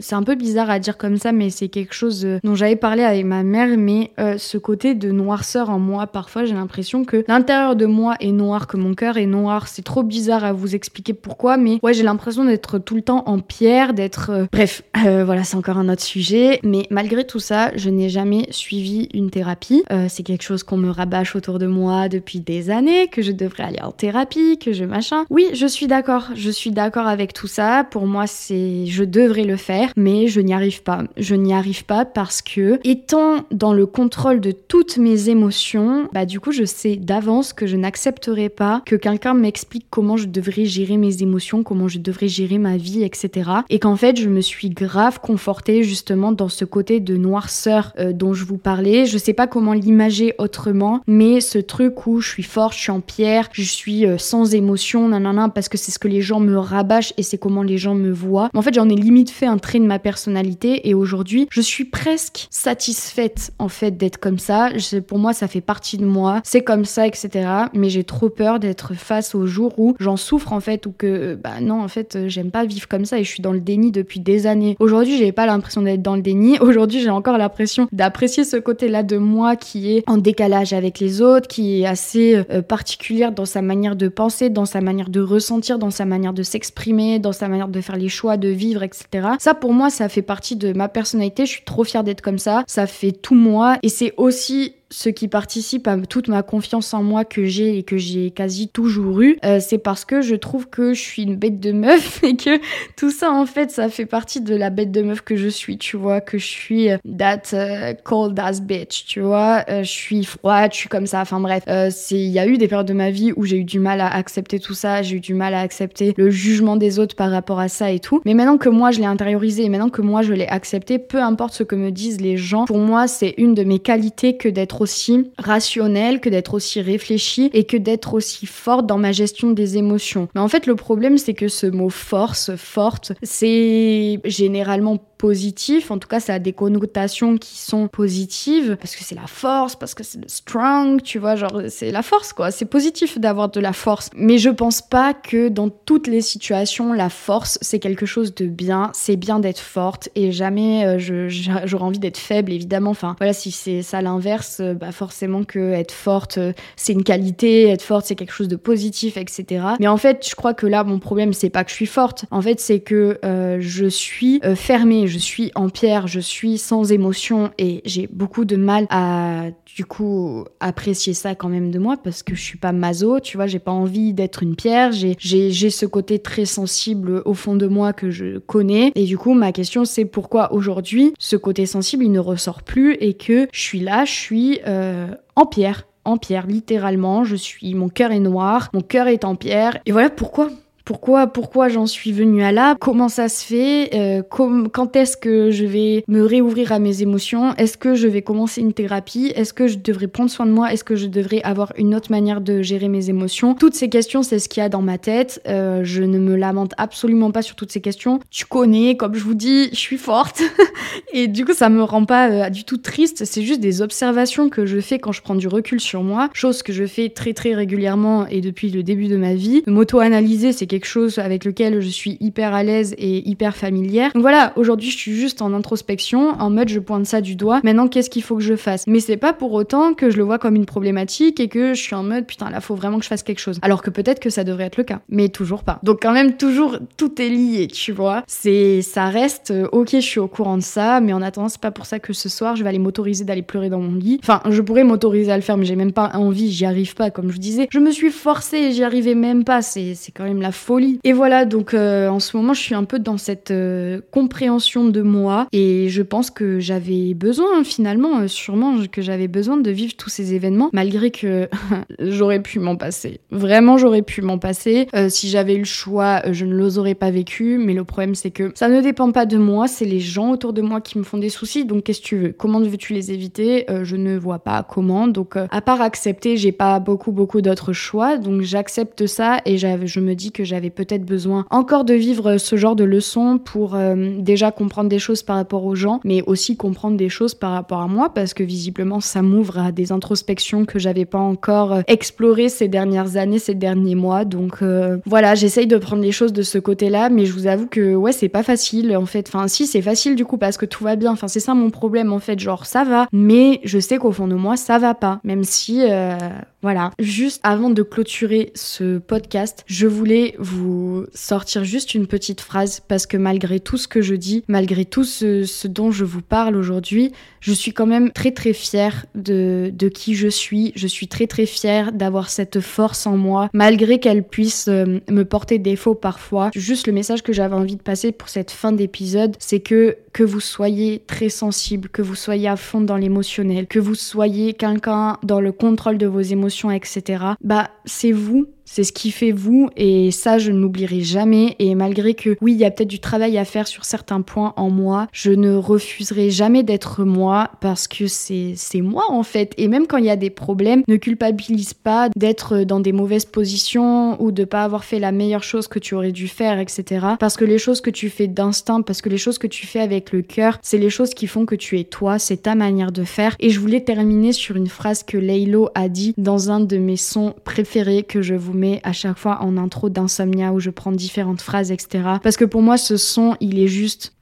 c'est 0.00 0.14
un 0.14 0.22
peu 0.22 0.34
bizarre 0.34 0.70
à 0.70 0.78
dire 0.78 0.96
comme 0.96 1.16
ça, 1.16 1.32
mais 1.32 1.50
c'est 1.50 1.68
quelque 1.68 1.94
chose 1.94 2.24
euh, 2.24 2.38
dont 2.44 2.54
j'avais 2.54 2.76
parlé 2.76 3.02
avec 3.02 3.24
ma 3.24 3.42
mère, 3.42 3.76
mais 3.76 4.10
euh, 4.18 4.38
ce 4.38 4.58
côté 4.58 4.94
de 4.94 5.10
noirceur 5.10 5.70
en 5.70 5.78
moi, 5.78 6.06
parfois 6.06 6.44
j'ai 6.44 6.54
l'impression 6.54 7.04
que 7.04 7.24
l'intérieur 7.28 7.76
de 7.76 7.86
moi 7.86 8.16
est 8.20 8.32
noir, 8.32 8.66
que 8.66 8.76
mon 8.76 8.94
cœur 8.94 9.16
est 9.16 9.26
noir. 9.26 9.68
C'est 9.68 9.84
trop 9.84 10.02
bizarre 10.02 10.44
à 10.44 10.52
vous 10.52 10.74
expliquer 10.74 11.14
pourquoi, 11.14 11.56
mais 11.56 11.78
ouais, 11.82 11.94
j'ai 11.94 12.02
l'impression 12.02 12.44
d'être 12.44 12.78
tout 12.78 12.94
le 12.94 13.02
temps 13.02 13.24
en 13.26 13.38
pierre, 13.38 13.94
d'être... 13.94 14.30
Euh, 14.30 14.46
bref, 14.52 14.82
voilà, 14.94 15.44
c'est 15.44 15.56
encore 15.56 15.78
un 15.78 15.88
autre 15.88 16.02
sujet, 16.02 16.60
mais 16.62 16.86
malgré 16.90 17.24
tout 17.26 17.38
ça, 17.38 17.70
je 17.76 17.90
n'ai 17.90 18.08
jamais 18.08 18.46
suivi 18.50 19.08
une 19.14 19.30
thérapie. 19.30 19.84
c'est 20.08 20.22
quelque 20.22 20.42
chose 20.42 20.62
qu'on 20.62 20.76
me 20.76 20.90
rabâche 20.90 21.36
autour 21.36 21.58
de 21.58 21.66
moi 21.66 22.08
depuis 22.08 22.25
des 22.34 22.70
années, 22.70 23.08
que 23.08 23.22
je 23.22 23.32
devrais 23.32 23.64
aller 23.64 23.80
en 23.82 23.92
thérapie, 23.92 24.58
que 24.58 24.72
je 24.72 24.84
machin. 24.84 25.24
Oui, 25.30 25.48
je 25.52 25.66
suis 25.66 25.86
d'accord, 25.86 26.30
je 26.34 26.50
suis 26.50 26.70
d'accord 26.70 27.06
avec 27.06 27.32
tout 27.32 27.46
ça. 27.46 27.84
Pour 27.90 28.06
moi, 28.06 28.26
c'est... 28.26 28.86
Je 28.86 29.04
devrais 29.04 29.44
le 29.44 29.56
faire, 29.56 29.92
mais 29.96 30.28
je 30.28 30.40
n'y 30.40 30.54
arrive 30.54 30.82
pas. 30.82 31.04
Je 31.16 31.34
n'y 31.34 31.54
arrive 31.54 31.84
pas 31.84 32.04
parce 32.04 32.42
que, 32.42 32.80
étant 32.84 33.44
dans 33.50 33.72
le 33.72 33.86
contrôle 33.86 34.40
de 34.40 34.52
toutes 34.52 34.98
mes 34.98 35.28
émotions, 35.28 36.08
bah 36.12 36.26
du 36.26 36.40
coup, 36.40 36.52
je 36.52 36.64
sais 36.64 36.96
d'avance 36.96 37.52
que 37.52 37.66
je 37.66 37.76
n'accepterai 37.76 38.48
pas 38.48 38.82
que 38.84 38.96
quelqu'un 38.96 39.34
m'explique 39.34 39.86
comment 39.90 40.16
je 40.16 40.26
devrais 40.26 40.64
gérer 40.64 40.96
mes 40.96 41.22
émotions, 41.22 41.62
comment 41.62 41.88
je 41.88 41.98
devrais 41.98 42.28
gérer 42.28 42.58
ma 42.58 42.76
vie, 42.76 43.02
etc. 43.02 43.50
Et 43.70 43.78
qu'en 43.78 43.96
fait, 43.96 44.20
je 44.20 44.28
me 44.28 44.40
suis 44.40 44.70
grave 44.70 45.20
confortée 45.20 45.82
justement 45.82 46.32
dans 46.32 46.48
ce 46.48 46.64
côté 46.64 47.00
de 47.00 47.16
noirceur 47.16 47.92
euh, 47.98 48.12
dont 48.12 48.34
je 48.34 48.44
vous 48.44 48.58
parlais. 48.58 49.06
Je 49.06 49.18
sais 49.18 49.32
pas 49.32 49.46
comment 49.46 49.72
l'imager 49.72 50.34
autrement, 50.38 51.00
mais 51.06 51.40
ce 51.40 51.58
truc 51.58 52.06
où 52.06 52.15
je 52.20 52.28
suis 52.28 52.42
forte, 52.42 52.74
je 52.74 52.80
suis 52.80 52.90
en 52.90 53.00
pierre, 53.00 53.48
je 53.52 53.62
suis 53.62 54.06
euh, 54.06 54.18
sans 54.18 54.54
émotion, 54.54 55.08
nanana, 55.08 55.48
parce 55.48 55.68
que 55.68 55.78
c'est 55.78 55.90
ce 55.90 55.98
que 55.98 56.08
les 56.08 56.20
gens 56.20 56.40
me 56.40 56.56
rabâchent 56.58 57.12
et 57.16 57.22
c'est 57.22 57.38
comment 57.38 57.62
les 57.62 57.78
gens 57.78 57.94
me 57.94 58.10
voient. 58.10 58.50
en 58.54 58.62
fait, 58.62 58.74
j'en 58.74 58.88
ai 58.88 58.94
limite 58.94 59.30
fait 59.30 59.46
un 59.46 59.58
trait 59.58 59.78
de 59.78 59.86
ma 59.86 59.98
personnalité 59.98 60.88
et 60.88 60.94
aujourd'hui, 60.94 61.48
je 61.50 61.60
suis 61.60 61.84
presque 61.84 62.48
satisfaite 62.50 63.52
en 63.58 63.68
fait 63.68 63.96
d'être 63.96 64.18
comme 64.18 64.38
ça. 64.38 64.70
pour 65.06 65.18
moi, 65.18 65.32
ça 65.32 65.48
fait 65.48 65.60
partie 65.60 65.98
de 65.98 66.04
moi, 66.04 66.40
c'est 66.44 66.62
comme 66.62 66.84
ça, 66.84 67.06
etc. 67.06 67.48
Mais 67.74 67.88
j'ai 67.88 68.04
trop 68.04 68.28
peur 68.28 68.58
d'être 68.58 68.94
face 68.94 69.34
au 69.34 69.46
jour 69.46 69.78
où 69.78 69.94
j'en 69.98 70.16
souffre 70.16 70.52
en 70.52 70.60
fait 70.60 70.86
ou 70.86 70.92
que 70.92 71.34
bah 71.34 71.60
non, 71.60 71.82
en 71.82 71.88
fait, 71.88 72.18
j'aime 72.26 72.50
pas 72.50 72.64
vivre 72.64 72.88
comme 72.88 73.04
ça 73.04 73.18
et 73.18 73.24
je 73.24 73.30
suis 73.30 73.42
dans 73.42 73.52
le 73.52 73.60
déni 73.60 73.92
depuis 73.92 74.20
des 74.20 74.46
années. 74.46 74.76
Aujourd'hui, 74.78 75.18
j'ai 75.18 75.32
pas 75.32 75.46
l'impression 75.46 75.82
d'être 75.82 76.02
dans 76.02 76.16
le 76.16 76.22
déni. 76.22 76.58
Aujourd'hui, 76.60 77.00
j'ai 77.00 77.10
encore 77.10 77.38
l'impression 77.38 77.88
d'apprécier 77.92 78.44
ce 78.44 78.56
côté-là 78.56 79.02
de 79.02 79.16
moi 79.16 79.56
qui 79.56 79.96
est 79.96 80.04
en 80.06 80.16
décalage 80.16 80.72
avec 80.72 81.00
les 81.00 81.22
autres, 81.22 81.48
qui 81.48 81.82
est 81.82 81.86
assez 81.86 82.05
euh, 82.14 82.62
particulière 82.62 83.32
dans 83.32 83.44
sa 83.44 83.62
manière 83.62 83.96
de 83.96 84.08
penser, 84.08 84.50
dans 84.50 84.64
sa 84.64 84.80
manière 84.80 85.08
de 85.08 85.20
ressentir, 85.20 85.78
dans 85.78 85.90
sa 85.90 86.04
manière 86.04 86.32
de 86.32 86.42
s'exprimer, 86.42 87.18
dans 87.18 87.32
sa 87.32 87.48
manière 87.48 87.68
de 87.68 87.80
faire 87.80 87.96
les 87.96 88.08
choix, 88.08 88.36
de 88.36 88.48
vivre, 88.48 88.82
etc. 88.82 89.28
Ça, 89.38 89.54
pour 89.54 89.72
moi, 89.72 89.90
ça 89.90 90.08
fait 90.08 90.22
partie 90.22 90.56
de 90.56 90.72
ma 90.72 90.88
personnalité. 90.88 91.46
Je 91.46 91.50
suis 91.52 91.64
trop 91.64 91.84
fière 91.84 92.04
d'être 92.04 92.20
comme 92.20 92.38
ça. 92.38 92.64
Ça 92.66 92.86
fait 92.86 93.12
tout 93.12 93.34
moi. 93.34 93.78
Et 93.82 93.88
c'est 93.88 94.14
aussi 94.16 94.74
ce 94.90 95.08
qui 95.08 95.26
participe 95.26 95.88
à 95.88 95.96
toute 95.98 96.28
ma 96.28 96.42
confiance 96.42 96.94
en 96.94 97.02
moi 97.02 97.24
que 97.24 97.44
j'ai 97.44 97.78
et 97.78 97.82
que 97.82 97.96
j'ai 97.96 98.30
quasi 98.30 98.68
toujours 98.68 99.20
eu, 99.20 99.38
euh, 99.44 99.58
c'est 99.60 99.78
parce 99.78 100.04
que 100.04 100.20
je 100.20 100.36
trouve 100.36 100.68
que 100.68 100.94
je 100.94 101.00
suis 101.00 101.22
une 101.22 101.36
bête 101.36 101.58
de 101.58 101.72
meuf 101.72 102.22
et 102.22 102.36
que 102.36 102.60
tout 102.96 103.10
ça 103.10 103.32
en 103.32 103.46
fait 103.46 103.70
ça 103.70 103.88
fait 103.88 104.06
partie 104.06 104.40
de 104.40 104.54
la 104.54 104.70
bête 104.70 104.92
de 104.92 105.02
meuf 105.02 105.22
que 105.22 105.36
je 105.36 105.48
suis, 105.48 105.76
tu 105.76 105.96
vois, 105.96 106.20
que 106.20 106.38
je 106.38 106.46
suis 106.46 106.90
euh, 106.90 106.98
that 107.18 107.42
euh, 107.52 107.94
cold 108.04 108.38
as 108.38 108.60
bitch, 108.60 109.06
tu 109.06 109.20
vois, 109.20 109.64
je 109.68 109.82
suis 109.82 110.24
froide, 110.24 110.72
je 110.72 110.78
suis 110.78 110.88
comme 110.88 111.06
ça, 111.06 111.20
enfin 111.20 111.40
bref, 111.40 111.64
il 112.10 112.18
y 112.18 112.38
a 112.38 112.46
eu 112.46 112.56
des 112.56 112.68
périodes 112.68 112.86
de 112.86 112.94
ma 112.94 113.10
vie 113.10 113.32
où 113.36 113.44
j'ai 113.44 113.58
eu 113.58 113.64
du 113.64 113.80
mal 113.80 114.00
à 114.00 114.08
accepter 114.08 114.60
tout 114.60 114.74
ça, 114.74 115.02
j'ai 115.02 115.16
eu 115.16 115.20
du 115.20 115.34
mal 115.34 115.54
à 115.54 115.60
accepter 115.60 116.14
le 116.16 116.30
jugement 116.30 116.76
des 116.76 116.98
autres 116.98 117.16
par 117.16 117.30
rapport 117.30 117.58
à 117.58 117.68
ça 117.68 117.90
et 117.90 117.98
tout, 117.98 118.20
mais 118.24 118.34
maintenant 118.34 118.58
que 118.58 118.68
moi 118.68 118.92
je 118.92 119.00
l'ai 119.00 119.06
intériorisé 119.06 119.64
et 119.64 119.68
maintenant 119.68 119.90
que 119.90 120.02
moi 120.02 120.22
je 120.22 120.32
l'ai 120.32 120.46
accepté, 120.46 120.98
peu 120.98 121.20
importe 121.20 121.54
ce 121.54 121.64
que 121.64 121.74
me 121.74 121.90
disent 121.90 122.20
les 122.20 122.36
gens, 122.36 122.66
pour 122.66 122.78
moi 122.78 123.08
c'est 123.08 123.34
une 123.38 123.54
de 123.54 123.64
mes 123.64 123.78
qualités 123.78 124.36
que 124.36 124.48
d'être 124.48 124.75
aussi 124.80 125.30
rationnelle, 125.38 126.20
que 126.20 126.28
d'être 126.28 126.54
aussi 126.54 126.80
réfléchie 126.80 127.50
et 127.52 127.64
que 127.64 127.76
d'être 127.76 128.14
aussi 128.14 128.46
forte 128.46 128.86
dans 128.86 128.98
ma 128.98 129.12
gestion 129.12 129.50
des 129.50 129.76
émotions. 129.76 130.28
Mais 130.34 130.40
en 130.40 130.48
fait, 130.48 130.66
le 130.66 130.76
problème, 130.76 131.18
c'est 131.18 131.34
que 131.34 131.48
ce 131.48 131.66
mot 131.66 131.90
force, 131.90 132.54
forte, 132.56 133.12
c'est 133.22 134.20
généralement 134.24 134.98
positif. 135.18 135.90
En 135.90 135.98
tout 135.98 136.08
cas, 136.08 136.20
ça 136.20 136.34
a 136.34 136.38
des 136.38 136.52
connotations 136.52 137.38
qui 137.38 137.56
sont 137.58 137.88
positives 137.88 138.76
parce 138.80 138.96
que 138.96 139.04
c'est 139.04 139.14
la 139.14 139.26
force, 139.26 139.76
parce 139.76 139.94
que 139.94 140.04
c'est 140.04 140.20
le 140.20 140.28
strong, 140.28 141.02
tu 141.02 141.18
vois, 141.18 141.36
genre 141.36 141.62
c'est 141.68 141.90
la 141.90 142.02
force 142.02 142.32
quoi. 142.32 142.50
C'est 142.50 142.66
positif 142.66 143.18
d'avoir 143.18 143.48
de 143.48 143.60
la 143.60 143.72
force. 143.72 144.10
Mais 144.14 144.38
je 144.38 144.50
pense 144.50 144.82
pas 144.82 145.14
que 145.14 145.48
dans 145.48 145.68
toutes 145.68 146.06
les 146.06 146.20
situations, 146.20 146.92
la 146.92 147.08
force 147.08 147.58
c'est 147.62 147.78
quelque 147.78 148.06
chose 148.06 148.34
de 148.34 148.46
bien. 148.46 148.90
C'est 148.94 149.16
bien 149.16 149.38
d'être 149.38 149.60
forte 149.60 150.08
et 150.14 150.32
jamais 150.32 150.84
euh, 150.86 151.28
j'aurais 151.28 151.84
envie 151.84 151.98
d'être 151.98 152.18
faible 152.18 152.52
évidemment. 152.52 152.90
Enfin 152.90 153.16
voilà, 153.18 153.32
si 153.32 153.50
c'est 153.50 153.82
ça 153.82 154.02
l'inverse, 154.02 154.58
euh, 154.60 154.74
bah 154.74 154.92
forcément 154.92 155.44
que 155.44 155.72
être 155.72 155.92
forte 155.92 156.38
euh, 156.38 156.52
c'est 156.76 156.92
une 156.92 157.04
qualité, 157.04 157.68
être 157.68 157.82
forte 157.82 158.06
c'est 158.06 158.14
quelque 158.14 158.32
chose 158.32 158.48
de 158.48 158.56
positif, 158.56 159.16
etc. 159.16 159.64
Mais 159.80 159.88
en 159.88 159.96
fait, 159.96 160.26
je 160.28 160.34
crois 160.34 160.54
que 160.54 160.66
là 160.66 160.84
mon 160.84 160.98
problème 160.98 161.32
c'est 161.32 161.50
pas 161.50 161.64
que 161.64 161.70
je 161.70 161.76
suis 161.76 161.86
forte. 161.86 162.26
En 162.30 162.42
fait, 162.42 162.60
c'est 162.60 162.80
que 162.80 163.18
je 163.60 163.86
suis 163.86 164.40
fermée 164.54 165.05
je 165.06 165.18
suis 165.18 165.50
en 165.54 165.68
pierre, 165.68 166.06
je 166.06 166.20
suis 166.20 166.58
sans 166.58 166.92
émotion 166.92 167.50
et 167.58 167.82
j'ai 167.84 168.08
beaucoup 168.12 168.44
de 168.44 168.56
mal 168.56 168.86
à 168.90 169.46
du 169.64 169.84
coup 169.84 170.44
apprécier 170.60 171.14
ça 171.14 171.34
quand 171.34 171.48
même 171.48 171.70
de 171.70 171.78
moi 171.78 171.96
parce 172.02 172.22
que 172.22 172.34
je 172.34 172.42
suis 172.42 172.58
pas 172.58 172.72
maso, 172.72 173.20
tu 173.20 173.36
vois, 173.36 173.46
j'ai 173.46 173.58
pas 173.58 173.72
envie 173.72 174.12
d'être 174.12 174.42
une 174.42 174.56
pierre, 174.56 174.92
j'ai 174.92 175.16
j'ai 175.18 175.70
ce 175.70 175.86
côté 175.86 176.18
très 176.18 176.44
sensible 176.44 177.22
au 177.24 177.34
fond 177.34 177.56
de 177.56 177.66
moi 177.66 177.92
que 177.92 178.10
je 178.10 178.38
connais 178.38 178.92
et 178.94 179.04
du 179.04 179.18
coup 179.18 179.34
ma 179.34 179.52
question 179.52 179.84
c'est 179.84 180.04
pourquoi 180.04 180.52
aujourd'hui 180.52 181.12
ce 181.18 181.36
côté 181.36 181.66
sensible 181.66 182.04
il 182.04 182.12
ne 182.12 182.20
ressort 182.20 182.62
plus 182.62 182.94
et 183.00 183.14
que 183.14 183.48
je 183.52 183.60
suis 183.60 183.80
là, 183.80 184.04
je 184.04 184.12
suis 184.12 184.60
euh, 184.66 185.08
en 185.34 185.46
pierre 185.46 185.86
en 186.06 186.16
pierre, 186.16 186.46
littéralement. 186.46 187.24
Je 187.24 187.36
suis, 187.36 187.74
mon 187.74 187.88
cœur 187.88 188.12
est 188.12 188.20
noir, 188.20 188.70
mon 188.72 188.80
cœur 188.80 189.08
est 189.08 189.24
en 189.24 189.34
pierre. 189.34 189.78
Et 189.84 189.92
voilà 189.92 190.08
pourquoi. 190.08 190.50
Pourquoi, 190.86 191.26
pourquoi 191.26 191.68
j'en 191.68 191.86
suis 191.86 192.12
venue 192.12 192.44
à 192.44 192.52
là 192.52 192.76
Comment 192.78 193.08
ça 193.08 193.28
se 193.28 193.44
fait 193.44 193.90
euh, 193.92 194.22
Quand 194.22 194.94
est-ce 194.94 195.16
que 195.16 195.50
je 195.50 195.64
vais 195.64 196.04
me 196.06 196.22
réouvrir 196.22 196.70
à 196.70 196.78
mes 196.78 197.02
émotions 197.02 197.56
Est-ce 197.56 197.76
que 197.76 197.96
je 197.96 198.06
vais 198.06 198.22
commencer 198.22 198.60
une 198.60 198.72
thérapie 198.72 199.32
Est-ce 199.34 199.52
que 199.52 199.66
je 199.66 199.78
devrais 199.78 200.06
prendre 200.06 200.30
soin 200.30 200.46
de 200.46 200.52
moi 200.52 200.72
Est-ce 200.72 200.84
que 200.84 200.94
je 200.94 201.06
devrais 201.06 201.42
avoir 201.42 201.72
une 201.76 201.92
autre 201.92 202.12
manière 202.12 202.40
de 202.40 202.62
gérer 202.62 202.86
mes 202.86 203.10
émotions 203.10 203.56
Toutes 203.56 203.74
ces 203.74 203.88
questions, 203.88 204.22
c'est 204.22 204.38
ce 204.38 204.48
qu'il 204.48 204.60
y 204.60 204.64
a 204.64 204.68
dans 204.68 204.80
ma 204.80 204.96
tête. 204.96 205.42
Euh, 205.48 205.80
je 205.82 206.04
ne 206.04 206.20
me 206.20 206.36
lamente 206.36 206.70
absolument 206.78 207.32
pas 207.32 207.42
sur 207.42 207.56
toutes 207.56 207.72
ces 207.72 207.80
questions. 207.80 208.20
Tu 208.30 208.46
connais, 208.46 208.96
comme 208.96 209.16
je 209.16 209.24
vous 209.24 209.34
dis, 209.34 209.70
je 209.72 209.80
suis 209.80 209.98
forte. 209.98 210.40
et 211.12 211.26
du 211.26 211.44
coup, 211.44 211.52
ça 211.52 211.68
me 211.68 211.82
rend 211.82 212.04
pas 212.04 212.30
euh, 212.30 212.48
du 212.48 212.62
tout 212.62 212.76
triste. 212.76 213.24
C'est 213.24 213.42
juste 213.42 213.60
des 213.60 213.82
observations 213.82 214.48
que 214.48 214.66
je 214.66 214.78
fais 214.78 215.00
quand 215.00 215.10
je 215.10 215.20
prends 215.20 215.34
du 215.34 215.48
recul 215.48 215.80
sur 215.80 216.04
moi. 216.04 216.30
Chose 216.32 216.62
que 216.62 216.72
je 216.72 216.86
fais 216.86 217.08
très 217.08 217.32
très 217.32 217.54
régulièrement 217.54 218.28
et 218.28 218.40
depuis 218.40 218.70
le 218.70 218.84
début 218.84 219.08
de 219.08 219.16
ma 219.16 219.34
vie. 219.34 219.64
M'auto-analyser, 219.66 220.52
c'est 220.52 220.68
quelque 220.68 220.75
chose 220.84 221.18
avec 221.18 221.44
lequel 221.44 221.80
je 221.80 221.88
suis 221.88 222.16
hyper 222.20 222.54
à 222.54 222.62
l'aise 222.62 222.94
et 222.98 223.28
hyper 223.28 223.56
familière. 223.56 224.10
Donc 224.12 224.22
voilà, 224.22 224.52
aujourd'hui 224.56 224.90
je 224.90 224.96
suis 224.96 225.14
juste 225.14 225.42
en 225.42 225.54
introspection, 225.54 226.30
en 226.38 226.50
mode 226.50 226.68
je 226.68 226.80
pointe 226.80 227.06
ça 227.06 227.20
du 227.20 227.36
doigt. 227.36 227.60
Maintenant, 227.64 227.88
qu'est-ce 227.88 228.10
qu'il 228.10 228.22
faut 228.22 228.36
que 228.36 228.42
je 228.42 228.56
fasse? 228.56 228.84
Mais 228.86 229.00
c'est 229.00 229.16
pas 229.16 229.32
pour 229.32 229.52
autant 229.52 229.94
que 229.94 230.10
je 230.10 230.16
le 230.16 230.24
vois 230.24 230.38
comme 230.38 230.56
une 230.56 230.66
problématique 230.66 231.40
et 231.40 231.48
que 231.48 231.74
je 231.74 231.80
suis 231.80 231.94
en 231.94 232.02
mode 232.02 232.26
putain 232.26 232.50
là 232.50 232.60
faut 232.60 232.74
vraiment 232.74 232.98
que 232.98 233.04
je 233.04 233.08
fasse 233.08 233.22
quelque 233.22 233.38
chose. 233.38 233.58
Alors 233.62 233.82
que 233.82 233.90
peut-être 233.90 234.20
que 234.20 234.30
ça 234.30 234.44
devrait 234.44 234.64
être 234.64 234.76
le 234.76 234.84
cas, 234.84 235.00
mais 235.08 235.28
toujours 235.28 235.62
pas. 235.62 235.78
Donc 235.82 236.00
quand 236.02 236.12
même 236.12 236.36
toujours 236.36 236.78
tout 236.96 237.20
est 237.20 237.28
lié, 237.28 237.68
tu 237.68 237.92
vois. 237.92 238.24
C'est 238.26 238.82
ça 238.82 239.06
reste 239.06 239.50
euh, 239.50 239.68
ok, 239.72 239.90
je 239.92 240.00
suis 240.00 240.20
au 240.20 240.28
courant 240.28 240.56
de 240.56 240.62
ça, 240.62 241.00
mais 241.00 241.12
en 241.12 241.22
attendant 241.22 241.48
c'est 241.48 241.60
pas 241.60 241.70
pour 241.70 241.86
ça 241.86 241.98
que 241.98 242.12
ce 242.12 242.28
soir 242.28 242.56
je 242.56 242.62
vais 242.62 242.68
aller 242.68 242.78
m'autoriser 242.78 243.24
d'aller 243.24 243.42
pleurer 243.42 243.70
dans 243.70 243.80
mon 243.80 243.94
lit. 243.94 244.20
Enfin, 244.22 244.42
je 244.48 244.60
pourrais 244.60 244.84
m'autoriser 244.84 245.30
à 245.30 245.36
le 245.36 245.42
faire, 245.42 245.56
mais 245.56 245.64
j'ai 245.64 245.76
même 245.76 245.92
pas 245.92 246.10
envie, 246.14 246.50
j'y 246.50 246.64
arrive 246.66 246.94
pas. 246.94 247.10
Comme 247.10 247.30
je 247.30 247.38
disais, 247.38 247.68
je 247.70 247.78
me 247.78 247.90
suis 247.90 248.10
forcée 248.10 248.58
et 248.58 248.72
j'y 248.72 248.84
arrivais 248.84 249.14
même 249.14 249.44
pas. 249.44 249.62
C'est 249.62 249.96
quand 250.14 250.24
même 250.24 250.42
la 250.42 250.52
folie. 250.66 250.98
Et 251.04 251.12
voilà, 251.12 251.44
donc 251.44 251.74
euh, 251.74 252.08
en 252.08 252.20
ce 252.20 252.36
moment 252.36 252.54
je 252.54 252.60
suis 252.60 252.74
un 252.74 252.84
peu 252.84 252.98
dans 252.98 253.18
cette 253.18 253.50
euh, 253.50 254.00
compréhension 254.10 254.84
de 254.84 255.02
moi 255.02 255.46
et 255.52 255.88
je 255.88 256.02
pense 256.02 256.30
que 256.30 256.58
j'avais 256.58 257.14
besoin 257.14 257.62
finalement, 257.64 258.26
sûrement 258.28 258.74
que 258.90 259.02
j'avais 259.02 259.28
besoin 259.28 259.56
de 259.56 259.70
vivre 259.70 259.94
tous 259.96 260.10
ces 260.10 260.34
événements, 260.34 260.70
malgré 260.72 261.10
que 261.10 261.48
j'aurais 262.00 262.40
pu 262.40 262.58
m'en 262.58 262.76
passer. 262.76 263.20
Vraiment, 263.30 263.78
j'aurais 263.78 264.02
pu 264.02 264.22
m'en 264.22 264.38
passer. 264.38 264.88
Euh, 264.94 265.08
si 265.08 265.28
j'avais 265.28 265.54
eu 265.54 265.60
le 265.60 265.64
choix, 265.64 266.22
euh, 266.26 266.32
je 266.32 266.44
ne 266.44 266.56
les 266.56 266.78
aurais 266.78 266.94
pas 266.94 267.10
vécu. 267.10 267.58
Mais 267.58 267.74
le 267.74 267.84
problème, 267.84 268.14
c'est 268.14 268.30
que 268.30 268.52
ça 268.54 268.68
ne 268.68 268.80
dépend 268.80 269.12
pas 269.12 269.26
de 269.26 269.38
moi, 269.38 269.68
c'est 269.68 269.84
les 269.84 270.00
gens 270.00 270.30
autour 270.30 270.52
de 270.52 270.62
moi 270.62 270.80
qui 270.80 270.98
me 270.98 271.04
font 271.04 271.18
des 271.18 271.28
soucis. 271.28 271.64
Donc, 271.64 271.84
qu'est-ce 271.84 272.00
que 272.00 272.06
tu 272.06 272.16
veux? 272.16 272.32
Comment 272.32 272.60
veux-tu 272.60 272.92
les 272.92 273.12
éviter? 273.12 273.70
Euh, 273.70 273.84
Je 273.84 273.96
ne 273.96 274.16
vois 274.16 274.38
pas 274.38 274.62
comment. 274.62 275.06
Donc, 275.06 275.36
à 275.36 275.60
part 275.60 275.80
accepter, 275.80 276.36
j'ai 276.36 276.52
pas 276.52 276.80
beaucoup, 276.80 277.12
beaucoup 277.12 277.40
d'autres 277.40 277.72
choix. 277.72 278.16
Donc, 278.16 278.42
j'accepte 278.42 279.06
ça 279.06 279.40
et 279.44 279.58
je 279.58 280.00
me 280.00 280.14
dis 280.14 280.32
que 280.32 280.44
j'avais 280.44 280.55
peut-être 280.70 281.04
besoin 281.04 281.46
encore 281.50 281.84
de 281.84 281.94
vivre 281.94 282.38
ce 282.38 282.56
genre 282.56 282.76
de 282.76 282.84
leçons 282.84 283.38
pour 283.38 283.76
déjà 284.18 284.50
comprendre 284.50 284.88
des 284.88 284.98
choses 284.98 285.22
par 285.22 285.36
rapport 285.36 285.64
aux 285.64 285.74
gens, 285.74 286.00
mais 286.04 286.22
aussi 286.26 286.56
comprendre 286.56 286.96
des 286.96 287.08
choses 287.08 287.34
par 287.34 287.52
rapport 287.52 287.80
à 287.80 287.88
moi 287.88 288.10
parce 288.12 288.34
que 288.34 288.42
visiblement, 288.42 289.00
ça 289.00 289.22
m'ouvre 289.22 289.58
à 289.58 289.72
des 289.72 289.92
introspections 289.92 290.64
que 290.64 290.78
j'avais 290.78 291.04
pas 291.04 291.18
encore 291.18 291.80
explorées 291.86 292.48
ces 292.48 292.68
dernières 292.68 293.16
années, 293.16 293.38
ces 293.38 293.54
derniers 293.54 293.94
mois. 293.94 294.24
Donc 294.24 294.62
euh, 294.62 294.98
voilà, 295.06 295.34
j'essaye 295.34 295.66
de 295.66 295.76
prendre 295.76 296.02
les 296.02 296.12
choses 296.12 296.32
de 296.32 296.42
ce 296.42 296.58
côté-là, 296.58 297.08
mais 297.08 297.26
je 297.26 297.32
vous 297.32 297.46
avoue 297.46 297.66
que 297.66 297.94
ouais, 297.94 298.12
c'est 298.12 298.28
pas 298.28 298.42
facile 298.42 298.96
en 298.96 299.06
fait. 299.06 299.28
Enfin, 299.28 299.48
si, 299.48 299.66
c'est 299.66 299.82
facile 299.82 300.16
du 300.16 300.24
coup 300.24 300.38
parce 300.38 300.56
que 300.56 300.66
tout 300.66 300.84
va 300.84 300.96
bien. 300.96 301.12
Enfin, 301.12 301.28
c'est 301.28 301.40
ça 301.40 301.54
mon 301.54 301.70
problème 301.70 302.12
en 302.12 302.18
fait. 302.18 302.38
Genre, 302.38 302.66
ça 302.66 302.84
va, 302.84 303.06
mais 303.12 303.60
je 303.64 303.78
sais 303.78 303.98
qu'au 303.98 304.12
fond 304.12 304.28
de 304.28 304.34
moi, 304.34 304.56
ça 304.56 304.78
va 304.78 304.94
pas. 304.94 305.20
Même 305.24 305.44
si, 305.44 305.82
euh, 305.82 306.16
voilà. 306.62 306.90
Juste 306.98 307.40
avant 307.44 307.70
de 307.70 307.82
clôturer 307.82 308.52
ce 308.54 308.98
podcast, 308.98 309.64
je 309.66 309.86
voulais 309.86 310.34
vous 310.46 311.06
sortir 311.12 311.64
juste 311.64 311.94
une 311.94 312.06
petite 312.06 312.40
phrase 312.40 312.80
parce 312.86 313.06
que 313.06 313.16
malgré 313.16 313.60
tout 313.60 313.76
ce 313.76 313.88
que 313.88 314.00
je 314.00 314.14
dis, 314.14 314.44
malgré 314.48 314.84
tout 314.84 315.04
ce, 315.04 315.66
dont 315.66 315.90
je 315.90 316.04
vous 316.04 316.22
parle 316.22 316.56
aujourd'hui, 316.56 317.12
je 317.40 317.52
suis 317.52 317.72
quand 317.72 317.86
même 317.86 318.10
très 318.10 318.30
très 318.30 318.52
fière 318.52 319.06
de, 319.14 319.70
de 319.72 319.88
qui 319.88 320.14
je 320.14 320.28
suis. 320.28 320.72
Je 320.76 320.86
suis 320.86 321.08
très 321.08 321.26
très 321.26 321.46
fière 321.46 321.92
d'avoir 321.92 322.30
cette 322.30 322.60
force 322.60 323.06
en 323.06 323.16
moi, 323.16 323.48
malgré 323.52 323.98
qu'elle 323.98 324.22
puisse 324.22 324.68
euh, 324.68 325.00
me 325.08 325.24
porter 325.24 325.58
défaut 325.58 325.94
parfois. 325.94 326.50
Juste 326.54 326.86
le 326.86 326.92
message 326.92 327.22
que 327.22 327.32
j'avais 327.32 327.54
envie 327.54 327.76
de 327.76 327.82
passer 327.82 328.12
pour 328.12 328.28
cette 328.28 328.50
fin 328.50 328.72
d'épisode, 328.72 329.36
c'est 329.38 329.60
que 329.60 329.96
que 330.12 330.22
vous 330.22 330.40
soyez 330.40 331.02
très 331.06 331.28
sensible, 331.28 331.90
que 331.90 332.00
vous 332.00 332.14
soyez 332.14 332.48
à 332.48 332.56
fond 332.56 332.80
dans 332.80 332.96
l'émotionnel, 332.96 333.66
que 333.66 333.78
vous 333.78 333.94
soyez 333.94 334.54
quelqu'un 334.54 335.18
dans 335.22 335.40
le 335.40 335.52
contrôle 335.52 335.98
de 335.98 336.06
vos 336.06 336.20
émotions, 336.20 336.70
etc. 336.70 337.22
Bah 337.42 337.70
c'est 337.84 338.12
vous 338.12 338.46
c'est 338.66 338.84
ce 338.84 338.92
qui 338.92 339.10
fait 339.10 339.32
vous 339.32 339.70
et 339.76 340.10
ça 340.10 340.38
je 340.38 340.52
ne 340.52 340.58
l'oublierai 340.58 341.00
jamais. 341.00 341.56
Et 341.58 341.74
malgré 341.74 342.12
que 342.14 342.36
oui 342.42 342.52
il 342.52 342.58
y 342.58 342.64
a 342.64 342.70
peut-être 342.70 342.88
du 342.88 343.00
travail 343.00 343.38
à 343.38 343.44
faire 343.44 343.66
sur 343.66 343.84
certains 343.84 344.20
points 344.20 344.52
en 344.56 344.68
moi, 344.68 345.08
je 345.12 345.30
ne 345.30 345.54
refuserai 345.54 346.30
jamais 346.30 346.62
d'être 346.62 347.04
moi 347.04 347.50
parce 347.60 347.88
que 347.88 348.06
c'est 348.06 348.56
moi 348.82 349.04
en 349.08 349.22
fait. 349.22 349.54
Et 349.56 349.68
même 349.68 349.86
quand 349.86 349.98
il 349.98 350.04
y 350.04 350.10
a 350.10 350.16
des 350.16 350.30
problèmes, 350.30 350.82
ne 350.88 350.96
culpabilise 350.96 351.72
pas 351.72 352.10
d'être 352.14 352.58
dans 352.58 352.80
des 352.80 352.92
mauvaises 352.92 353.24
positions 353.24 354.20
ou 354.22 354.32
de 354.32 354.44
pas 354.44 354.64
avoir 354.64 354.84
fait 354.84 354.98
la 354.98 355.12
meilleure 355.12 355.42
chose 355.42 355.68
que 355.68 355.78
tu 355.78 355.94
aurais 355.94 356.12
dû 356.12 356.28
faire 356.28 356.58
etc. 356.58 357.06
Parce 357.18 357.36
que 357.36 357.44
les 357.44 357.58
choses 357.58 357.80
que 357.80 357.90
tu 357.90 358.10
fais 358.10 358.26
d'instinct, 358.26 358.82
parce 358.82 359.00
que 359.00 359.08
les 359.08 359.18
choses 359.18 359.38
que 359.38 359.46
tu 359.46 359.66
fais 359.66 359.80
avec 359.80 360.12
le 360.12 360.22
cœur, 360.22 360.58
c'est 360.62 360.78
les 360.78 360.90
choses 360.90 361.14
qui 361.14 361.26
font 361.26 361.46
que 361.46 361.54
tu 361.54 361.78
es 361.78 361.84
toi, 361.84 362.18
c'est 362.18 362.38
ta 362.38 362.54
manière 362.54 362.92
de 362.92 363.04
faire. 363.04 363.36
Et 363.40 363.50
je 363.50 363.60
voulais 363.60 363.80
terminer 363.80 364.32
sur 364.32 364.56
une 364.56 364.66
phrase 364.66 365.02
que 365.02 365.16
Laylo 365.16 365.68
a 365.74 365.88
dit 365.88 366.14
dans 366.16 366.50
un 366.50 366.60
de 366.60 366.76
mes 366.78 366.96
sons 366.96 367.34
préférés 367.44 368.02
que 368.02 368.22
je 368.22 368.34
vous 368.34 368.52
à 368.82 368.92
chaque 368.92 369.18
fois 369.18 369.38
en 369.42 369.56
intro 369.56 369.88
d'Insomnia 369.88 370.52
où 370.52 370.60
je 370.60 370.70
prends 370.70 370.92
différentes 370.92 371.40
phrases, 371.40 371.70
etc. 371.70 372.04
Parce 372.22 372.36
que 372.36 372.44
pour 372.44 372.62
moi, 372.62 372.76
ce 372.76 372.96
son, 372.96 373.36
il 373.40 373.58
est 373.58 373.68
juste 373.68 374.12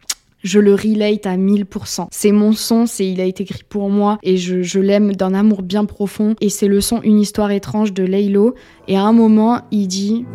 je 0.45 0.59
le 0.61 0.75
relate 0.75 1.27
à 1.27 1.37
1000%. 1.37 2.07
C'est 2.11 2.31
mon 2.31 2.53
son, 2.53 2.87
c'est 2.87 3.09
il 3.09 3.21
a 3.21 3.25
été 3.25 3.43
écrit 3.43 3.65
pour 3.67 3.89
moi 3.89 4.19
et 4.23 4.37
je, 4.37 4.79
l'aime 4.79 5.17
d'un 5.17 5.33
amour 5.33 5.63
bien 5.63 5.87
profond. 5.87 6.37
Et 6.41 6.51
c'est 6.51 6.69
le 6.69 6.81
son 6.81 7.01
Une 7.03 7.19
histoire 7.19 7.51
étrange 7.51 7.95
de 7.95 8.05
Laylo. 8.05 8.55
Et 8.87 8.97
à 8.97 9.05
un 9.05 9.13
moment, 9.13 9.63
il 9.71 9.89
dit 9.89 10.27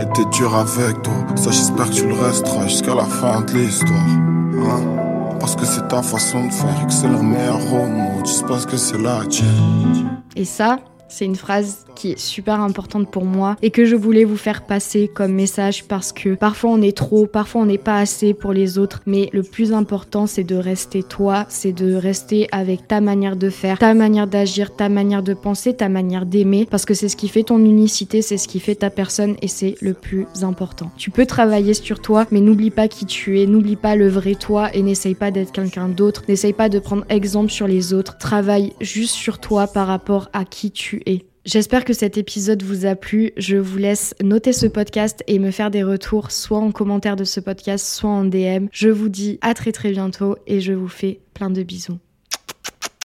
Était 0.00 0.24
dur 0.32 0.54
avec 0.54 1.02
toi, 1.02 1.12
ça 1.36 1.50
j'espère 1.50 1.90
que 1.90 1.94
tu 1.94 2.06
le 2.06 2.14
resteras 2.14 2.66
jusqu'à 2.66 2.94
la 2.94 3.04
fin 3.04 3.42
de 3.42 3.52
l'histoire. 3.52 4.08
Hein 4.08 5.36
Parce 5.38 5.54
que 5.54 5.66
c'est 5.66 5.86
ta 5.88 6.02
façon 6.02 6.46
de 6.46 6.52
faire 6.52 6.82
et 6.82 6.86
que 6.86 6.92
c'est 6.92 7.08
la 7.08 7.22
meilleure 7.22 7.60
au 7.72 8.22
Tu 8.22 8.32
sais 8.32 8.44
pas 8.44 8.58
ce 8.58 8.66
que 8.66 8.76
c'est 8.76 8.98
la 8.98 9.24
tienne. 9.26 10.22
Et 10.34 10.44
ça, 10.46 10.78
c'est 11.08 11.24
une 11.24 11.36
phrase 11.36 11.84
qui 11.94 12.12
est 12.12 12.18
super 12.18 12.60
importante 12.60 13.10
pour 13.10 13.24
moi 13.24 13.56
et 13.62 13.70
que 13.70 13.84
je 13.84 13.96
voulais 13.96 14.24
vous 14.24 14.36
faire 14.36 14.66
passer 14.66 15.10
comme 15.12 15.32
message 15.32 15.84
parce 15.84 16.12
que 16.12 16.34
parfois 16.34 16.70
on 16.70 16.82
est 16.82 16.96
trop, 16.96 17.26
parfois 17.26 17.62
on 17.62 17.66
n'est 17.66 17.78
pas 17.78 17.98
assez 17.98 18.34
pour 18.34 18.52
les 18.52 18.78
autres, 18.78 19.00
mais 19.06 19.30
le 19.32 19.42
plus 19.42 19.72
important 19.72 20.26
c'est 20.26 20.44
de 20.44 20.54
rester 20.54 21.02
toi, 21.02 21.46
c'est 21.48 21.72
de 21.72 21.94
rester 21.94 22.46
avec 22.52 22.86
ta 22.86 23.00
manière 23.00 23.36
de 23.36 23.50
faire, 23.50 23.78
ta 23.78 23.94
manière 23.94 24.26
d'agir, 24.26 24.74
ta 24.76 24.88
manière 24.88 25.22
de 25.22 25.34
penser, 25.34 25.74
ta 25.74 25.88
manière 25.88 26.26
d'aimer 26.26 26.66
parce 26.70 26.84
que 26.84 26.94
c'est 26.94 27.08
ce 27.08 27.16
qui 27.16 27.28
fait 27.28 27.44
ton 27.44 27.58
unicité, 27.58 28.22
c'est 28.22 28.38
ce 28.38 28.48
qui 28.48 28.60
fait 28.60 28.76
ta 28.76 28.90
personne 28.90 29.36
et 29.42 29.48
c'est 29.48 29.76
le 29.80 29.94
plus 29.94 30.26
important. 30.42 30.90
Tu 30.96 31.10
peux 31.10 31.26
travailler 31.26 31.74
sur 31.74 32.00
toi, 32.00 32.26
mais 32.30 32.40
n'oublie 32.40 32.70
pas 32.70 32.88
qui 32.88 33.06
tu 33.06 33.40
es, 33.40 33.46
n'oublie 33.46 33.76
pas 33.76 33.96
le 33.96 34.08
vrai 34.08 34.34
toi 34.34 34.74
et 34.74 34.82
n'essaye 34.82 35.14
pas 35.14 35.30
d'être 35.30 35.52
quelqu'un 35.52 35.88
d'autre, 35.88 36.22
n'essaye 36.28 36.52
pas 36.52 36.68
de 36.68 36.78
prendre 36.78 37.04
exemple 37.08 37.50
sur 37.50 37.66
les 37.66 37.92
autres, 37.92 38.18
travaille 38.18 38.72
juste 38.80 39.14
sur 39.14 39.38
toi 39.38 39.66
par 39.66 39.86
rapport 39.86 40.28
à 40.32 40.44
qui 40.44 40.70
J'espère 41.44 41.84
que 41.86 41.94
cet 41.94 42.18
épisode 42.18 42.62
vous 42.62 42.84
a 42.84 42.94
plu. 42.94 43.32
Je 43.38 43.56
vous 43.56 43.78
laisse 43.78 44.14
noter 44.22 44.52
ce 44.52 44.66
podcast 44.66 45.24
et 45.26 45.38
me 45.38 45.50
faire 45.50 45.70
des 45.70 45.82
retours, 45.82 46.30
soit 46.30 46.58
en 46.58 46.72
commentaire 46.72 47.16
de 47.16 47.24
ce 47.24 47.40
podcast, 47.40 47.86
soit 47.86 48.10
en 48.10 48.24
DM. 48.24 48.66
Je 48.70 48.90
vous 48.90 49.08
dis 49.08 49.38
à 49.40 49.54
très 49.54 49.72
très 49.72 49.90
bientôt 49.90 50.36
et 50.46 50.60
je 50.60 50.74
vous 50.74 50.88
fais 50.88 51.20
plein 51.32 51.48
de 51.48 51.62
bisous. 51.62 51.98